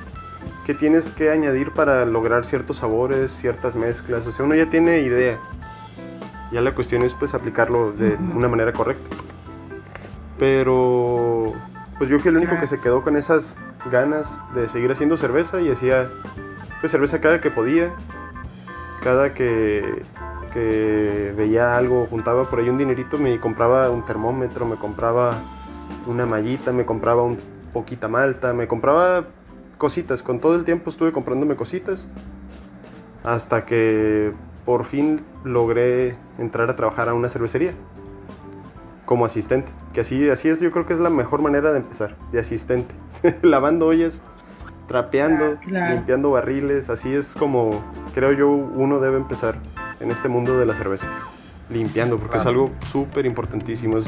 qué 0.65 0.73
tienes 0.73 1.09
que 1.09 1.29
añadir 1.29 1.71
para 1.71 2.05
lograr 2.05 2.45
ciertos 2.45 2.77
sabores, 2.77 3.31
ciertas 3.31 3.75
mezclas. 3.75 4.25
O 4.25 4.31
sea, 4.31 4.45
uno 4.45 4.55
ya 4.55 4.69
tiene 4.69 5.01
idea. 5.01 5.37
Ya 6.51 6.61
la 6.61 6.71
cuestión 6.73 7.01
es 7.03 7.13
pues 7.13 7.33
aplicarlo 7.33 7.91
de 7.91 8.15
una 8.15 8.47
manera 8.47 8.71
correcta. 8.71 9.09
Pero 10.39 11.53
pues 11.97 12.09
yo 12.09 12.19
fui 12.19 12.29
el 12.29 12.37
único 12.37 12.57
que 12.59 12.67
se 12.67 12.79
quedó 12.79 13.01
con 13.01 13.17
esas 13.17 13.57
ganas 13.91 14.37
de 14.53 14.67
seguir 14.69 14.91
haciendo 14.91 15.17
cerveza 15.17 15.61
y 15.61 15.71
hacía 15.71 16.09
pues 16.79 16.91
cerveza 16.91 17.19
cada 17.19 17.41
que 17.41 17.51
podía. 17.51 17.93
Cada 19.05 19.35
que, 19.35 20.01
que 20.51 21.31
veía 21.37 21.77
algo, 21.77 22.07
juntaba 22.09 22.45
por 22.45 22.57
ahí 22.57 22.69
un 22.69 22.79
dinerito, 22.79 23.19
me 23.19 23.39
compraba 23.39 23.87
un 23.91 24.03
termómetro, 24.03 24.65
me 24.65 24.77
compraba 24.77 25.35
una 26.07 26.25
mallita, 26.25 26.71
me 26.71 26.87
compraba 26.87 27.21
un 27.21 27.37
poquita 27.71 28.07
malta, 28.07 28.51
me 28.53 28.67
compraba 28.67 29.25
cositas. 29.77 30.23
Con 30.23 30.39
todo 30.39 30.55
el 30.55 30.65
tiempo 30.65 30.89
estuve 30.89 31.11
comprándome 31.11 31.55
cositas 31.55 32.07
hasta 33.23 33.63
que 33.65 34.31
por 34.65 34.85
fin 34.85 35.21
logré 35.43 36.15
entrar 36.39 36.67
a 36.71 36.75
trabajar 36.75 37.07
a 37.07 37.13
una 37.13 37.29
cervecería 37.29 37.73
como 39.05 39.23
asistente. 39.25 39.71
Que 39.93 40.01
así, 40.01 40.27
así 40.31 40.49
es, 40.49 40.61
yo 40.61 40.71
creo 40.71 40.87
que 40.87 40.93
es 40.93 40.99
la 40.99 41.11
mejor 41.11 41.43
manera 41.43 41.71
de 41.73 41.77
empezar, 41.77 42.15
de 42.31 42.39
asistente. 42.39 42.95
Lavando 43.43 43.85
ollas, 43.85 44.23
trapeando, 44.87 45.59
Claro. 45.61 45.93
limpiando 45.93 46.31
barriles, 46.31 46.89
así 46.89 47.13
es 47.13 47.35
como 47.35 47.83
creo 48.15 48.31
yo 48.31 48.49
uno 48.49 48.99
debe 48.99 49.17
empezar 49.17 49.55
en 49.99 50.09
este 50.09 50.27
mundo 50.29 50.57
de 50.57 50.65
la 50.65 50.73
cerveza. 50.73 51.07
Limpiando, 51.69 52.17
porque 52.17 52.37
es 52.37 52.45
algo 52.45 52.71
súper 52.91 53.25
importantísimo. 53.25 53.97
Es, 53.97 54.05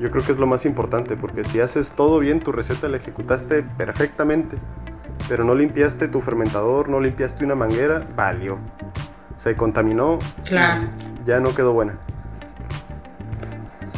yo 0.00 0.10
creo 0.10 0.24
que 0.24 0.32
es 0.32 0.38
lo 0.38 0.46
más 0.46 0.64
importante, 0.64 1.16
porque 1.16 1.44
si 1.44 1.60
haces 1.60 1.92
todo 1.92 2.18
bien, 2.18 2.40
tu 2.40 2.50
receta 2.50 2.88
la 2.88 2.96
ejecutaste 2.96 3.62
perfectamente, 3.76 4.56
pero 5.28 5.44
no 5.44 5.54
limpiaste 5.54 6.08
tu 6.08 6.20
fermentador, 6.20 6.88
no 6.88 6.98
limpiaste 7.00 7.44
una 7.44 7.54
manguera, 7.54 8.06
valió. 8.16 8.58
Se 9.36 9.54
contaminó, 9.56 10.18
Claro. 10.44 10.88
ya 11.26 11.38
no 11.40 11.54
quedó 11.54 11.72
buena. 11.72 11.94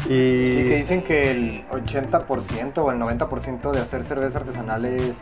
Y 0.05 0.07
que 0.07 0.13
Y 0.13 0.63
dicen 0.77 1.01
que 1.03 1.31
el 1.31 1.65
80% 1.69 2.77
o 2.83 2.91
el 2.91 2.99
90% 2.99 3.71
de 3.71 3.79
hacer 3.79 4.03
cerveza 4.03 4.39
artesanal 4.39 4.85
es 4.85 5.19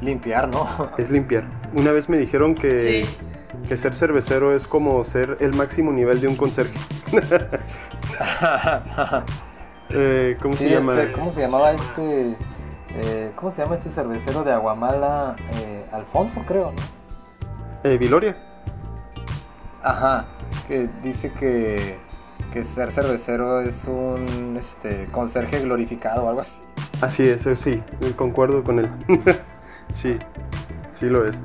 limpiar, 0.00 0.48
¿no? 0.48 0.66
es 0.98 1.10
limpiar. 1.10 1.44
Una 1.74 1.92
vez 1.92 2.08
me 2.08 2.16
dijeron 2.18 2.54
que, 2.54 3.04
Sí. 3.04 3.16
que 3.68 3.76
ser 3.76 3.94
cervecero 3.94 4.54
es 4.54 4.66
como 4.66 5.02
ser 5.04 5.36
el 5.40 5.54
máximo 5.54 5.92
nivel 5.92 6.20
de 6.20 6.28
un 6.28 6.36
conserje. 6.36 6.78
Eh, 9.90 10.36
¿Cómo 10.42 10.56
Sí, 10.56 10.64
se 10.64 10.70
llama? 10.70 11.00
este, 11.00 11.12
¿Cómo 11.12 11.30
se 11.32 11.40
llamaba 11.42 11.70
este? 11.70 12.34
eh, 12.90 13.30
¿Cómo 13.36 13.52
se 13.52 13.62
llama 13.62 13.76
este 13.76 13.88
cervecero 13.90 14.42
de 14.42 14.50
Aguamala? 14.52 15.36
Eh, 15.60 15.84
Alfonso, 15.92 16.42
creo, 16.44 16.72
¿no? 16.72 17.88
Eh, 17.88 17.96
Viloria. 17.96 18.34
Ajá, 19.84 20.26
que 20.66 20.88
dice 21.04 21.30
que, 21.30 22.00
que 22.52 22.64
ser 22.64 22.90
cervecero 22.90 23.60
es 23.60 23.84
un 23.84 24.56
este, 24.58 25.06
conserje 25.12 25.60
glorificado 25.60 26.24
o 26.24 26.28
algo 26.30 26.40
así. 26.40 26.58
Así 27.00 27.28
es, 27.28 27.48
sí, 27.60 27.80
concuerdo 28.16 28.64
con 28.64 28.80
él. 28.80 28.88
sí, 29.96 30.16
sí 30.92 31.06
lo 31.08 31.26
es. 31.26 31.40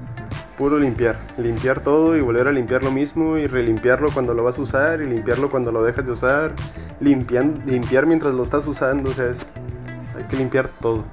Puro 0.57 0.77
limpiar, 0.77 1.17
limpiar 1.37 1.79
todo 1.79 2.15
y 2.15 2.21
volver 2.21 2.47
a 2.47 2.51
limpiar 2.51 2.83
lo 2.83 2.91
mismo 2.91 3.37
y 3.37 3.47
relimpiarlo 3.47 4.11
cuando 4.11 4.33
lo 4.35 4.43
vas 4.43 4.59
a 4.59 4.61
usar 4.61 5.01
y 5.01 5.07
limpiarlo 5.07 5.49
cuando 5.49 5.71
lo 5.71 5.81
dejas 5.81 6.05
de 6.05 6.11
usar, 6.11 6.53
limpian- 6.99 7.65
limpiar 7.65 8.05
mientras 8.05 8.33
lo 8.35 8.43
estás 8.43 8.67
usando, 8.67 9.09
o 9.09 9.13
sea, 9.13 9.27
es, 9.29 9.51
hay 10.15 10.23
que 10.25 10.37
limpiar 10.37 10.67
todo. 10.67 11.03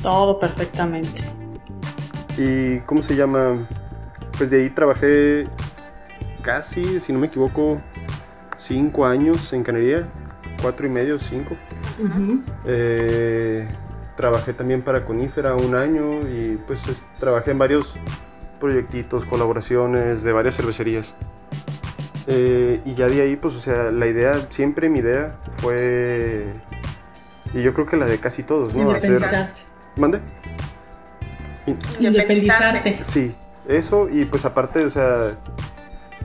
Todo 0.00 0.40
perfectamente. 0.40 1.22
¿Y 2.38 2.78
cómo 2.80 3.02
se 3.02 3.14
llama? 3.14 3.56
Pues 4.38 4.50
de 4.50 4.62
ahí 4.62 4.70
trabajé 4.70 5.46
casi, 6.42 6.98
si 6.98 7.12
no 7.12 7.18
me 7.18 7.26
equivoco, 7.26 7.76
cinco 8.58 9.04
años 9.04 9.52
en 9.52 9.62
canería, 9.62 10.08
cuatro 10.62 10.86
y 10.86 10.90
medio, 10.90 11.18
cinco. 11.18 11.50
Eh, 12.64 13.68
trabajé 14.16 14.52
también 14.52 14.82
para 14.82 15.04
Conífera 15.04 15.54
un 15.54 15.74
año 15.74 16.28
y 16.28 16.58
pues 16.66 16.86
es- 16.88 17.06
trabajé 17.18 17.50
en 17.52 17.58
varios 17.58 17.96
proyectitos, 18.60 19.24
colaboraciones 19.24 20.22
de 20.22 20.32
varias 20.32 20.56
cervecerías. 20.56 21.14
Eh, 22.28 22.80
y 22.84 22.94
ya 22.94 23.08
de 23.08 23.20
ahí, 23.22 23.36
pues, 23.36 23.54
o 23.54 23.60
sea, 23.60 23.90
la 23.90 24.06
idea, 24.06 24.34
siempre 24.50 24.88
mi 24.88 25.00
idea 25.00 25.36
fue, 25.58 26.44
y 27.52 27.62
yo 27.62 27.74
creo 27.74 27.86
que 27.86 27.96
la 27.96 28.06
de 28.06 28.18
casi 28.18 28.44
todos, 28.44 28.74
¿no? 28.74 28.92
Hacer... 28.92 29.20
¿Mande? 29.96 30.20
In- 31.66 31.78
Independizarte. 32.00 32.98
Sí, 33.02 33.34
eso 33.68 34.08
y 34.08 34.24
pues 34.24 34.44
aparte, 34.44 34.84
o 34.84 34.90
sea, 34.90 35.32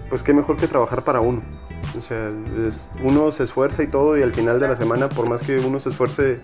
pues 0.09 0.21
qué 0.23 0.33
mejor 0.33 0.57
que 0.57 0.67
trabajar 0.67 1.01
para 1.03 1.19
uno. 1.19 1.41
O 1.97 2.01
sea, 2.01 2.29
es- 2.65 2.89
uno 3.03 3.31
se 3.31 3.43
esfuerza 3.43 3.81
y 3.83 3.87
todo 3.87 4.17
y 4.17 4.21
al 4.21 4.33
final 4.33 4.59
de 4.59 4.67
la 4.67 4.75
semana, 4.75 5.09
por 5.09 5.27
más 5.27 5.41
que 5.41 5.57
uno 5.57 5.79
se 5.79 5.89
esfuerce, 5.89 6.39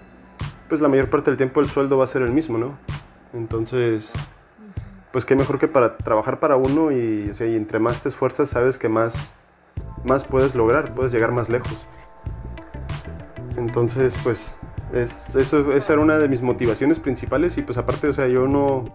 pues 0.74 0.82
la 0.82 0.89
mayor 0.89 1.08
parte 1.08 1.30
del 1.30 1.38
tiempo 1.38 1.62
el 1.62 1.70
sueldo 1.70 2.00
va 2.00 2.06
a 2.06 2.08
ser 2.08 2.24
el 2.24 2.32
mismo, 2.32 2.58
¿no? 2.58 2.80
Entonces, 3.32 4.12
pues 5.12 5.24
qué 5.24 5.36
mejor 5.36 5.60
que 5.60 5.68
para 5.68 5.98
trabajar 5.98 6.39
para 6.39 6.56
uno 6.56 6.92
y, 6.92 7.30
o 7.30 7.36
sea, 7.36 7.46
y 7.46 7.56
entre 7.56 7.77
más 7.77 8.01
te 8.01 8.10
esfuerzas, 8.10 8.50
sabes 8.50 8.80
que 8.80 8.89
más, 8.89 9.36
más 10.03 10.25
puedes 10.25 10.56
lograr, 10.56 10.96
puedes 10.96 11.12
llegar 11.12 11.32
más 11.32 11.48
lejos. 11.48 11.86
Entonces, 13.56 14.15
pues, 14.24 14.58
es, 14.94 15.27
eso, 15.36 15.74
esa 15.74 15.94
era 15.94 16.01
una 16.01 16.18
de 16.18 16.27
mis 16.27 16.42
motivaciones 16.42 17.00
principales 17.00 17.56
y 17.60 17.62
pues 17.62 17.77
aparte, 17.77 18.08
o 18.08 18.13
sea, 18.13 18.27
yo 18.27 18.48
no, 18.48 18.86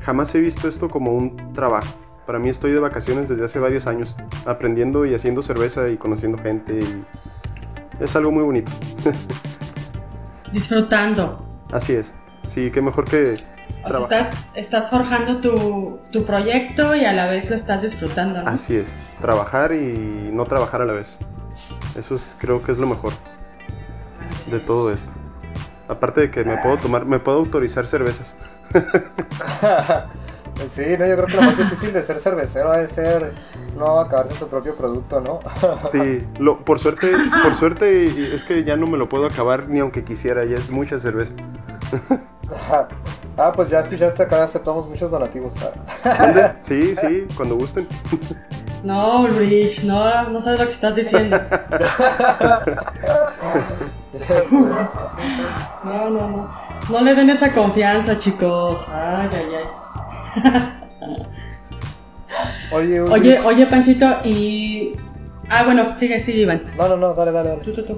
jamás 0.00 0.34
he 0.34 0.40
visto 0.40 0.66
esto 0.66 0.90
como 0.90 1.14
un 1.14 1.52
trabajo. 1.52 1.86
Para 2.26 2.40
mí 2.40 2.48
estoy 2.48 2.72
de 2.72 2.80
vacaciones 2.80 3.28
desde 3.28 3.44
hace 3.44 3.60
varios 3.60 3.86
años, 3.86 4.16
aprendiendo 4.44 5.06
y 5.06 5.14
haciendo 5.14 5.40
cerveza 5.40 5.88
y 5.88 5.96
conociendo 5.98 6.36
gente 6.38 6.80
y 6.80 7.04
es 8.00 8.16
algo 8.16 8.32
muy 8.32 8.42
bonito. 8.42 8.72
Disfrutando. 10.52 11.46
Así 11.72 11.94
es. 11.94 12.14
Sí, 12.48 12.70
qué 12.70 12.80
mejor 12.82 13.04
que 13.04 13.42
O 13.84 13.90
sea, 13.90 14.00
estás, 14.00 14.52
estás 14.56 14.90
forjando 14.90 15.38
tu, 15.38 16.00
tu 16.10 16.24
proyecto 16.24 16.94
y 16.96 17.04
a 17.04 17.12
la 17.12 17.26
vez 17.26 17.48
lo 17.50 17.56
estás 17.56 17.82
disfrutando, 17.82 18.42
¿no? 18.42 18.50
Así 18.50 18.74
es, 18.76 18.94
trabajar 19.20 19.72
y 19.72 20.30
no 20.32 20.44
trabajar 20.46 20.80
a 20.82 20.84
la 20.86 20.92
vez. 20.94 21.18
Eso 21.96 22.14
es, 22.14 22.36
creo 22.38 22.62
que 22.62 22.72
es 22.72 22.78
lo 22.78 22.86
mejor 22.86 23.12
Así 24.26 24.50
de 24.50 24.56
es. 24.58 24.66
todo 24.66 24.92
esto. 24.92 25.10
Aparte 25.88 26.22
de 26.22 26.30
que 26.30 26.44
me 26.44 26.56
puedo 26.58 26.76
tomar, 26.78 27.04
me 27.04 27.18
puedo 27.18 27.38
autorizar 27.38 27.86
cervezas. 27.86 28.36
Sí, 30.74 30.96
no, 30.98 31.06
yo 31.06 31.16
creo 31.16 31.26
que 31.26 31.34
lo 31.34 31.42
más 31.42 31.56
difícil 31.56 31.92
de 31.92 32.02
ser 32.02 32.20
cervecero 32.20 32.74
es 32.74 32.90
ser 32.90 33.32
no 33.76 33.98
acabarse 33.98 34.36
su 34.36 34.48
propio 34.48 34.74
producto, 34.74 35.20
¿no? 35.20 35.40
Sí, 35.90 36.24
lo, 36.38 36.58
por 36.60 36.78
suerte, 36.78 37.12
por 37.42 37.54
suerte 37.54 38.34
es 38.34 38.44
que 38.44 38.64
ya 38.64 38.76
no 38.76 38.86
me 38.86 38.98
lo 38.98 39.08
puedo 39.08 39.26
acabar 39.26 39.68
ni 39.68 39.80
aunque 39.80 40.04
quisiera, 40.04 40.44
ya 40.44 40.56
es 40.56 40.70
mucha 40.70 40.98
cerveza. 40.98 41.32
ah, 43.36 43.52
pues 43.54 43.70
ya 43.70 43.80
escuchaste, 43.80 44.22
acá 44.22 44.44
aceptamos 44.44 44.88
muchos 44.88 45.10
donativos. 45.10 45.52
¿Dónde? 46.18 46.52
Sí, 46.62 46.94
sí, 46.96 47.26
cuando 47.36 47.56
gusten. 47.56 47.88
No, 48.84 49.22
Ulrich, 49.22 49.84
no, 49.84 50.28
no 50.30 50.40
sabes 50.40 50.60
lo 50.60 50.66
que 50.66 50.72
estás 50.72 50.94
diciendo. 50.96 51.38
No, 55.84 56.10
no, 56.10 56.28
no. 56.28 56.50
No 56.90 57.00
le 57.00 57.14
den 57.14 57.30
esa 57.30 57.52
confianza, 57.52 58.18
chicos. 58.18 58.86
Ay, 58.92 59.28
ay, 59.32 59.46
ay. 59.58 59.79
Oye, 62.72 63.02
Ulrich. 63.02 63.14
Oye, 63.14 63.38
oye, 63.40 63.66
Panchito, 63.66 64.18
y. 64.24 64.92
Ah, 65.48 65.64
bueno, 65.64 65.98
sigue, 65.98 66.20
sigue, 66.20 66.42
Iván. 66.42 66.62
No, 66.76 66.88
no, 66.88 66.96
no, 66.96 67.14
dale, 67.14 67.32
dale, 67.32 67.48
dale. 67.50 67.62
Tú, 67.62 67.72
tú, 67.72 67.82
tú. 67.82 67.96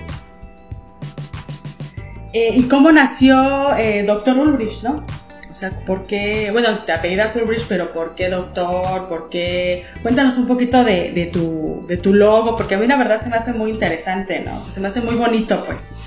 Eh, 2.32 2.54
¿Y 2.56 2.62
cómo 2.62 2.90
nació 2.92 3.76
eh, 3.76 4.04
Doctor 4.06 4.38
Ulrich, 4.38 4.82
no? 4.82 5.04
O 5.50 5.54
sea, 5.54 5.70
¿por 5.84 6.06
qué? 6.06 6.48
Bueno, 6.50 6.78
te 6.78 6.92
apellidas 6.92 7.36
Ulrich, 7.36 7.66
pero 7.68 7.90
¿por 7.90 8.14
qué 8.14 8.30
doctor? 8.30 9.06
¿Por 9.08 9.28
qué? 9.28 9.84
Cuéntanos 10.00 10.38
un 10.38 10.46
poquito 10.46 10.82
de, 10.82 11.12
de 11.12 11.26
tu, 11.26 11.84
de 11.86 11.98
tu 11.98 12.14
logo, 12.14 12.56
porque 12.56 12.74
a 12.74 12.78
mí 12.78 12.86
la 12.86 12.96
verdad 12.96 13.20
se 13.20 13.28
me 13.28 13.36
hace 13.36 13.52
muy 13.52 13.70
interesante, 13.70 14.40
¿no? 14.40 14.58
O 14.58 14.62
sea, 14.62 14.72
se 14.72 14.80
me 14.80 14.88
hace 14.88 15.02
muy 15.02 15.14
bonito, 15.14 15.62
pues. 15.66 15.98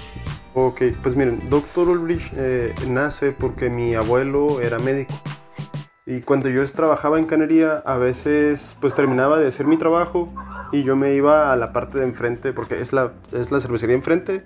Ok, 0.55 0.81
pues 1.03 1.15
miren, 1.15 1.49
Doctor 1.49 1.89
Ulrich 1.89 2.31
eh, 2.35 2.73
nace 2.87 3.31
porque 3.31 3.69
mi 3.69 3.93
abuelo 3.93 4.61
era 4.61 4.79
médico. 4.79 5.13
Y 6.07 6.21
cuando 6.21 6.49
yo 6.49 6.63
trabajaba 6.65 7.17
en 7.17 7.25
canería, 7.25 7.81
a 7.83 7.97
veces 7.97 8.77
pues 8.79 8.93
terminaba 8.93 9.39
de 9.39 9.47
hacer 9.47 9.65
mi 9.65 9.77
trabajo 9.77 10.31
y 10.71 10.83
yo 10.83 10.95
me 10.95 11.15
iba 11.15 11.51
a 11.51 11.55
la 11.55 11.73
parte 11.73 11.97
de 11.97 12.05
enfrente, 12.05 12.53
porque 12.53 12.79
es 12.79 12.93
la, 12.93 13.13
es 13.31 13.51
la 13.51 13.59
cervecería 13.59 13.95
enfrente 13.95 14.43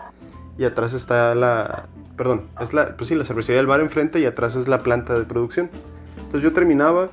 y 0.57 0.63
atrás 0.63 0.93
está 0.93 1.35
la, 1.35 1.89
perdón, 2.15 2.43
es 2.61 2.73
la, 2.73 2.95
pues 2.95 3.09
sí, 3.09 3.15
la 3.15 3.25
cervecería 3.25 3.57
del 3.57 3.67
bar 3.67 3.81
enfrente 3.81 4.21
y 4.21 4.25
atrás 4.25 4.55
es 4.55 4.69
la 4.69 4.83
planta 4.83 5.19
de 5.19 5.25
producción. 5.25 5.69
Entonces 6.15 6.43
yo 6.43 6.53
terminaba 6.53 7.09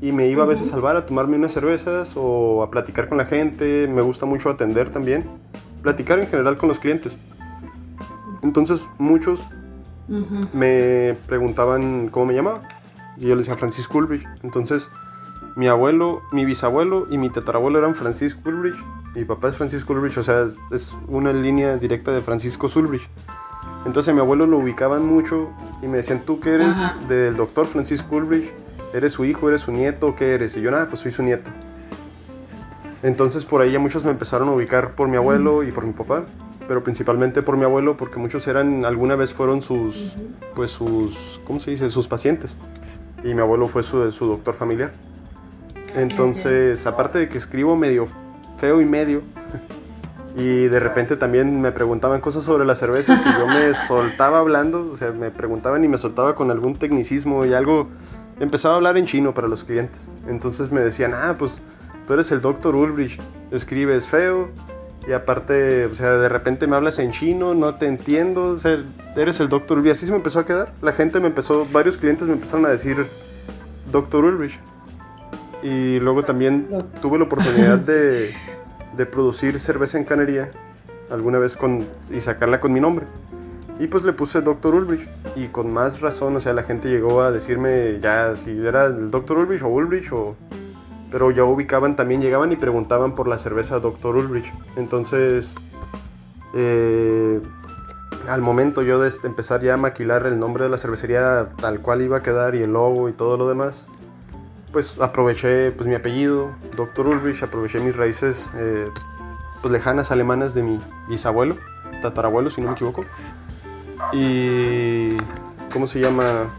y 0.00 0.10
me 0.10 0.26
iba 0.26 0.42
a 0.42 0.46
veces 0.46 0.72
al 0.72 0.80
bar 0.80 0.96
a 0.96 1.06
tomarme 1.06 1.36
unas 1.36 1.52
cervezas 1.52 2.14
o 2.16 2.60
a 2.64 2.72
platicar 2.72 3.08
con 3.08 3.18
la 3.18 3.24
gente. 3.24 3.86
Me 3.86 4.02
gusta 4.02 4.26
mucho 4.26 4.50
atender 4.50 4.90
también. 4.90 5.24
Platicar 5.80 6.18
en 6.18 6.26
general 6.26 6.56
con 6.56 6.68
los 6.68 6.80
clientes. 6.80 7.18
Entonces 8.42 8.84
muchos 8.98 9.40
me 10.52 11.16
preguntaban 11.28 12.08
cómo 12.08 12.26
me 12.26 12.34
llamaba. 12.34 12.62
Y 13.16 13.28
yo 13.28 13.36
les 13.36 13.46
decía 13.46 13.56
Francisco 13.56 13.98
Ulrich. 13.98 14.26
Entonces 14.42 14.90
mi 15.56 15.68
abuelo, 15.68 16.22
mi 16.32 16.44
bisabuelo 16.44 17.06
y 17.10 17.18
mi 17.18 17.30
tatarabuelo 17.30 17.78
eran 17.78 17.94
Francisco 17.94 18.48
Ulrich. 18.48 18.76
Mi 19.14 19.24
papá 19.24 19.48
es 19.48 19.56
Francisco 19.56 19.92
Ulrich, 19.92 20.18
o 20.18 20.24
sea, 20.24 20.48
es 20.72 20.92
una 21.06 21.32
línea 21.32 21.76
directa 21.76 22.10
de 22.12 22.22
Francisco 22.22 22.68
Ulrich. 22.74 23.08
Entonces 23.86 24.10
a 24.10 24.14
mi 24.14 24.20
abuelo 24.20 24.46
lo 24.46 24.58
ubicaban 24.58 25.06
mucho 25.06 25.50
y 25.80 25.86
me 25.86 25.98
decían, 25.98 26.22
tú 26.24 26.40
que 26.40 26.54
eres 26.54 26.76
del 27.08 27.36
doctor 27.36 27.66
Francisco 27.66 28.16
Ulrich, 28.16 28.50
eres 28.92 29.12
su 29.12 29.24
hijo, 29.24 29.48
eres 29.48 29.60
su 29.60 29.72
nieto, 29.72 30.16
¿qué 30.16 30.34
eres? 30.34 30.56
Y 30.56 30.62
yo 30.62 30.70
nada, 30.70 30.88
pues 30.88 31.02
soy 31.02 31.12
su 31.12 31.22
nieto. 31.22 31.50
Entonces 33.04 33.44
por 33.44 33.60
ahí 33.60 33.70
ya 33.70 33.78
muchos 33.78 34.04
me 34.04 34.10
empezaron 34.10 34.48
a 34.48 34.52
ubicar 34.52 34.96
por 34.96 35.08
mi 35.08 35.16
abuelo 35.16 35.62
y 35.62 35.70
por 35.70 35.86
mi 35.86 35.92
papá, 35.92 36.24
pero 36.66 36.82
principalmente 36.82 37.42
por 37.42 37.56
mi 37.56 37.64
abuelo 37.64 37.96
porque 37.96 38.18
muchos 38.18 38.48
eran, 38.48 38.84
alguna 38.84 39.14
vez 39.14 39.32
fueron 39.32 39.62
sus, 39.62 40.16
pues 40.56 40.72
sus, 40.72 41.40
¿cómo 41.46 41.60
se 41.60 41.70
dice? 41.70 41.90
Sus 41.90 42.08
pacientes. 42.08 42.56
Y 43.24 43.34
mi 43.34 43.40
abuelo 43.40 43.66
fue 43.66 43.82
su, 43.82 44.12
su 44.12 44.26
doctor 44.26 44.54
familiar. 44.54 44.92
Entonces, 45.96 46.86
aparte 46.86 47.18
de 47.18 47.28
que 47.28 47.38
escribo 47.38 47.74
medio 47.76 48.06
feo 48.58 48.80
y 48.80 48.84
medio, 48.84 49.22
y 50.36 50.66
de 50.66 50.80
repente 50.80 51.16
también 51.16 51.60
me 51.60 51.72
preguntaban 51.72 52.20
cosas 52.20 52.44
sobre 52.44 52.64
las 52.64 52.78
cervezas 52.78 53.24
y 53.24 53.38
yo 53.38 53.46
me 53.46 53.74
soltaba 53.88 54.38
hablando, 54.38 54.90
o 54.92 54.96
sea, 54.96 55.10
me 55.12 55.30
preguntaban 55.30 55.82
y 55.84 55.88
me 55.88 55.98
soltaba 55.98 56.34
con 56.34 56.50
algún 56.50 56.76
tecnicismo 56.76 57.44
y 57.44 57.54
algo. 57.54 57.88
Empezaba 58.40 58.74
a 58.74 58.76
hablar 58.78 58.96
en 58.96 59.06
chino 59.06 59.32
para 59.32 59.46
los 59.48 59.64
clientes. 59.64 60.08
Entonces 60.26 60.72
me 60.72 60.80
decían, 60.80 61.14
ah, 61.14 61.36
pues 61.38 61.62
tú 62.06 62.14
eres 62.14 62.30
el 62.32 62.40
doctor 62.40 62.74
Ulrich, 62.74 63.20
escribes 63.52 64.08
feo 64.08 64.48
y 65.06 65.12
aparte, 65.12 65.86
o 65.86 65.94
sea, 65.94 66.12
de 66.12 66.28
repente 66.28 66.66
me 66.66 66.76
hablas 66.76 66.98
en 66.98 67.12
chino, 67.12 67.54
no 67.54 67.74
te 67.76 67.86
entiendo, 67.86 68.50
o 68.50 68.56
sea, 68.56 68.82
eres 69.16 69.40
el 69.40 69.48
doctor 69.48 69.78
Ulrich. 69.78 69.92
Así 69.92 70.06
se 70.06 70.12
me 70.12 70.18
empezó 70.18 70.40
a 70.40 70.46
quedar. 70.46 70.72
La 70.82 70.92
gente 70.92 71.20
me 71.20 71.26
empezó, 71.26 71.66
varios 71.72 71.96
clientes 71.96 72.26
me 72.26 72.34
empezaron 72.34 72.66
a 72.66 72.70
decir 72.70 73.06
doctor 73.92 74.24
Ulrich. 74.24 74.58
Y 75.62 75.98
luego 76.00 76.22
también 76.22 76.68
tuve 77.00 77.18
la 77.18 77.24
oportunidad 77.24 77.78
de 77.78 78.34
de 78.96 79.06
producir 79.06 79.58
cerveza 79.58 79.98
en 79.98 80.04
canería 80.04 80.50
alguna 81.10 81.38
vez 81.38 81.56
con, 81.56 81.84
y 82.10 82.20
sacarla 82.20 82.60
con 82.60 82.72
mi 82.72 82.80
nombre. 82.80 83.06
Y 83.78 83.88
pues 83.88 84.04
le 84.04 84.12
puse 84.12 84.40
Dr. 84.40 84.74
Ulrich 84.74 85.08
y 85.34 85.48
con 85.48 85.72
más 85.72 86.00
razón, 86.00 86.36
o 86.36 86.40
sea, 86.40 86.52
la 86.52 86.62
gente 86.62 86.88
llegó 86.88 87.22
a 87.22 87.32
decirme 87.32 87.98
ya 88.00 88.36
si 88.36 88.50
era 88.64 88.86
el 88.86 89.10
Dr. 89.10 89.38
Ulrich 89.38 89.62
o 89.62 89.68
Ulrich 89.68 90.12
o... 90.12 90.36
Pero 91.14 91.30
ya 91.30 91.44
ubicaban 91.44 91.94
también, 91.94 92.20
llegaban 92.20 92.50
y 92.50 92.56
preguntaban 92.56 93.14
por 93.14 93.28
la 93.28 93.38
cerveza 93.38 93.78
Dr. 93.78 94.16
Ulrich. 94.16 94.52
Entonces, 94.74 95.54
eh, 96.54 97.40
al 98.28 98.40
momento 98.40 98.82
yo 98.82 98.98
de 98.98 99.12
empezar 99.22 99.60
ya 99.60 99.74
a 99.74 99.76
maquilar 99.76 100.26
el 100.26 100.40
nombre 100.40 100.64
de 100.64 100.70
la 100.70 100.76
cervecería 100.76 101.50
tal 101.60 101.78
cual 101.78 102.02
iba 102.02 102.16
a 102.16 102.22
quedar 102.24 102.56
y 102.56 102.62
el 102.64 102.72
logo 102.72 103.08
y 103.08 103.12
todo 103.12 103.36
lo 103.36 103.48
demás, 103.48 103.86
pues 104.72 105.00
aproveché 105.00 105.70
pues 105.70 105.88
mi 105.88 105.94
apellido, 105.94 106.50
Dr. 106.76 107.06
Ulrich, 107.06 107.44
aproveché 107.44 107.78
mis 107.78 107.94
raíces 107.94 108.48
eh, 108.56 108.88
pues 109.62 109.70
lejanas 109.70 110.10
alemanas 110.10 110.52
de 110.52 110.64
mi 110.64 110.80
bisabuelo, 111.08 111.56
tatarabuelo 112.02 112.50
si 112.50 112.60
no 112.60 112.66
me 112.66 112.72
equivoco. 112.72 113.04
Y 114.12 115.16
¿cómo 115.72 115.86
se 115.86 116.00
llama? 116.00 116.50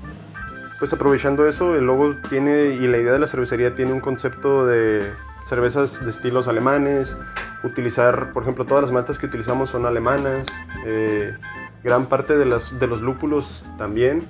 Pues 0.80 0.92
aprovechando 0.92 1.48
eso, 1.48 1.76
el 1.76 1.86
logo 1.86 2.16
tiene 2.30 2.76
y 2.76 2.88
la 2.88 2.98
idea 2.98 3.14
de 3.14 3.20
la 3.20 3.28
cervecería 3.28 3.76
tiene 3.76 3.94
un 3.94 4.02
concepto 4.02 4.66
de 4.66 5.10
cervezas 5.46 6.04
de 6.04 6.10
estilos 6.10 6.48
alemanes, 6.48 7.16
utilizar, 7.64 8.34
por 8.34 8.44
ejemplo, 8.44 8.66
todas 8.66 8.84
las 8.84 8.92
maltas 8.92 9.18
que 9.18 9.26
utilizamos 9.26 9.70
son 9.70 9.86
alemanas, 9.86 10.48
eh, 10.86 11.36
gran 11.84 12.08
parte 12.08 12.38
de, 12.38 12.46
las, 12.46 12.78
de 12.78 12.88
los 12.88 13.02
lúpulos 13.02 13.64
también. 13.78 14.22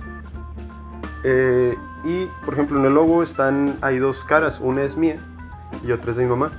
Eh, 1.23 1.75
y, 2.03 2.27
por 2.43 2.53
ejemplo, 2.53 2.77
en 2.79 2.85
el 2.85 2.93
logo 2.93 3.23
están, 3.23 3.75
hay 3.81 3.97
dos 3.97 4.23
caras, 4.23 4.59
una 4.59 4.83
es 4.83 4.95
mía 4.95 5.17
y 5.85 5.91
otra 5.91 6.11
es 6.11 6.17
de 6.17 6.23
mi 6.23 6.29
mamá. 6.29 6.51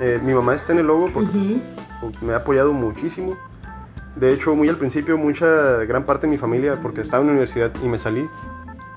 Eh, 0.00 0.20
mi 0.22 0.34
mamá 0.34 0.54
está 0.54 0.72
en 0.72 0.80
el 0.80 0.86
logo 0.86 1.10
porque 1.12 1.60
me 2.20 2.32
ha 2.34 2.36
apoyado 2.36 2.72
muchísimo. 2.72 3.38
De 4.16 4.32
hecho, 4.32 4.54
muy 4.54 4.68
al 4.68 4.76
principio, 4.76 5.16
mucha, 5.16 5.46
gran 5.84 6.04
parte 6.04 6.26
de 6.26 6.32
mi 6.32 6.36
familia, 6.36 6.78
porque 6.82 7.00
estaba 7.00 7.22
en 7.22 7.28
la 7.28 7.32
universidad 7.32 7.70
y 7.82 7.88
me 7.88 7.98
salí, 7.98 8.28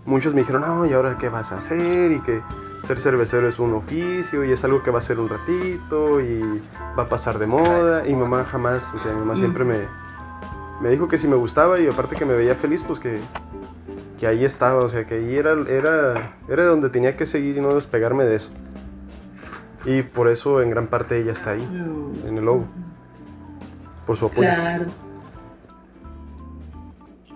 muchos 0.05 0.33
me 0.33 0.41
dijeron, 0.41 0.61
no, 0.61 0.85
¿y 0.85 0.93
ahora 0.93 1.17
qué 1.17 1.29
vas 1.29 1.51
a 1.51 1.57
hacer? 1.57 2.11
Y 2.11 2.21
que 2.21 2.41
ser 2.83 2.99
cervecero 2.99 3.47
es 3.47 3.59
un 3.59 3.73
oficio 3.73 4.43
y 4.43 4.51
es 4.51 4.63
algo 4.63 4.83
que 4.83 4.91
va 4.91 4.99
a 4.99 5.01
ser 5.01 5.19
un 5.19 5.29
ratito 5.29 6.21
y 6.21 6.61
va 6.97 7.03
a 7.03 7.07
pasar 7.07 7.39
de 7.39 7.47
moda. 7.47 8.07
Y 8.07 8.13
mi 8.13 8.21
mamá 8.21 8.43
jamás, 8.43 8.93
o 8.93 8.99
sea, 8.99 9.13
mi 9.13 9.19
mamá 9.19 9.35
siempre 9.35 9.63
me, 9.63 9.79
me 10.81 10.89
dijo 10.89 11.07
que 11.07 11.17
si 11.17 11.27
me 11.27 11.35
gustaba 11.35 11.79
y 11.79 11.87
aparte 11.87 12.15
que 12.15 12.25
me 12.25 12.33
veía 12.33 12.55
feliz, 12.55 12.83
pues 12.83 12.99
que, 12.99 13.19
que 14.19 14.27
ahí 14.27 14.43
estaba, 14.43 14.83
o 14.83 14.89
sea, 14.89 15.05
que 15.05 15.15
ahí 15.15 15.35
era, 15.35 15.53
era, 15.67 16.35
era 16.47 16.65
donde 16.65 16.89
tenía 16.89 17.15
que 17.15 17.25
seguir 17.25 17.57
y 17.57 17.61
no 17.61 17.73
despegarme 17.73 18.25
de 18.25 18.35
eso. 18.35 18.51
Y 19.85 20.01
por 20.01 20.27
eso 20.29 20.61
en 20.61 20.69
gran 20.69 20.87
parte 20.87 21.19
ella 21.19 21.33
está 21.33 21.51
ahí, 21.51 21.63
en 22.25 22.37
el 22.37 22.45
logo. 22.45 22.65
Por 24.05 24.17
su 24.17 24.25
apoyo. 24.25 24.41
Claro. 24.41 24.85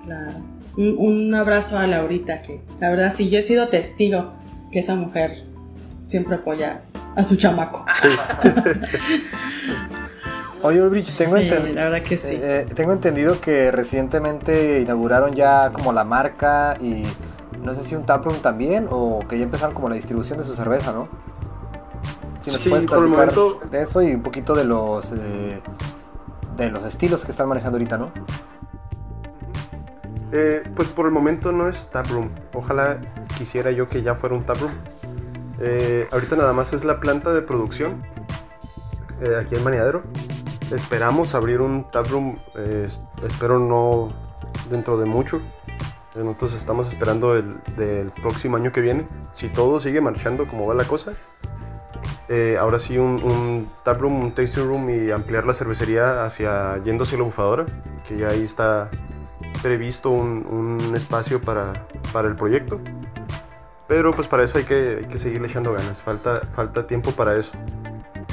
Claro. 0.04 0.57
Un, 0.78 1.34
abrazo 1.34 1.78
a 1.78 1.88
Laurita, 1.88 2.44
que 2.44 2.62
la 2.80 2.92
verdad 2.92 3.14
sí, 3.16 3.30
yo 3.30 3.40
he 3.40 3.44
sido 3.44 3.70
testigo 3.70 4.34
que 4.72 4.80
esa 4.80 4.96
mujer 4.96 5.44
siempre 6.08 6.36
apoya 6.36 6.82
a 7.16 7.24
su 7.24 7.36
chamaco. 7.36 7.84
Sí. 8.00 8.08
Oye, 10.62 10.82
Ulrich, 10.82 11.14
tengo, 11.14 11.36
que 11.36 12.18
sí. 12.18 12.40
Eh, 12.40 12.68
tengo 12.76 12.92
entendido 12.92 13.40
que 13.40 13.72
recientemente 13.72 14.82
inauguraron 14.82 15.34
ya 15.34 15.72
como 15.72 15.94
la 15.94 16.04
marca 16.04 16.78
y 16.80 17.04
no 17.64 17.74
sé 17.76 17.84
si 17.84 17.96
un 17.96 18.06
taproom 18.06 18.38
también 18.38 18.88
o 18.90 19.20
que 19.28 19.38
ya 19.38 19.44
empezaron 19.44 19.74
como 19.74 19.90
la 19.90 19.96
distribución 19.96 20.38
de 20.40 20.46
su 20.46 20.56
cerveza, 20.56 20.94
¿no? 20.94 21.08
Si 22.40 22.52
nos 22.52 22.68
puedes 22.68 22.86
platicar 22.86 23.10
momento... 23.10 23.60
de 23.70 23.82
eso 23.82 24.02
y 24.02 24.14
un 24.14 24.22
poquito 24.22 24.56
de 24.56 24.64
los 24.64 25.12
eh, 25.12 25.60
de 26.56 26.70
los 26.70 26.84
estilos 26.86 27.24
que 27.26 27.32
están 27.32 27.48
manejando 27.48 27.78
ahorita, 27.78 27.98
¿no? 27.98 28.12
Eh, 30.32 30.64
pues 30.76 30.90
por 30.90 31.06
el 31.06 31.12
momento 31.12 31.52
no 31.52 31.68
es 31.70 31.90
taproom. 31.90 32.30
Ojalá 32.54 33.00
quisiera 33.38 33.72
yo 33.72 33.88
que 33.88 34.02
ya 34.02 34.16
fuera 34.16 34.36
un 34.36 34.44
taproom. 34.44 34.72
ahorita 36.12 36.36
nada 36.36 36.54
más 36.54 36.74
es 36.74 36.84
la 36.84 37.00
planta 37.00 37.34
de 37.34 37.42
producción 37.42 38.04
aquí 39.40 39.56
en 39.56 39.64
Maniadero 39.64 40.04
Esperamos 40.72 41.34
abrir 41.34 41.62
un 41.62 41.86
taproom, 41.86 42.38
eh, 42.58 42.90
espero 43.24 43.58
no 43.58 44.12
dentro 44.70 44.98
de 44.98 45.06
mucho. 45.06 45.38
Eh, 46.14 46.20
nosotros 46.20 46.56
estamos 46.56 46.92
esperando 46.92 47.38
el 47.38 47.56
del 47.78 48.12
próximo 48.12 48.58
año 48.58 48.74
que 48.74 48.82
viene. 48.82 49.08
Si 49.32 49.48
todo 49.48 49.80
sigue 49.80 50.02
marchando 50.02 50.46
como 50.46 50.68
va 50.68 50.74
la 50.74 50.84
cosa, 50.84 51.14
eh, 52.28 52.58
ahora 52.60 52.80
sí 52.80 52.98
un, 52.98 53.24
un 53.24 53.70
taproom, 53.86 54.22
un 54.22 54.34
tasting 54.34 54.68
room 54.68 54.90
y 54.90 55.10
ampliar 55.10 55.46
la 55.46 55.54
cervecería 55.54 56.26
hacia 56.26 56.74
hacia 56.74 57.18
la 57.18 57.24
bufadora, 57.24 57.66
que 58.06 58.18
ya 58.18 58.28
ahí 58.28 58.44
está 58.44 58.90
previsto 59.62 60.10
un, 60.10 60.94
espacio 60.96 61.42
para, 61.42 61.88
para, 62.14 62.28
el 62.28 62.36
proyecto. 62.36 62.82
Pero 63.88 64.12
pues 64.12 64.28
para 64.28 64.44
eso 64.44 64.58
hay 64.58 64.66
que, 64.66 65.00
hay 65.02 65.06
que 65.06 65.18
seguirle 65.18 65.48
echando 65.48 65.72
ganas, 65.74 66.02
falta, 66.02 66.42
falta 66.54 66.88
tiempo 66.88 67.12
para 67.12 67.38
eso. 67.38 67.54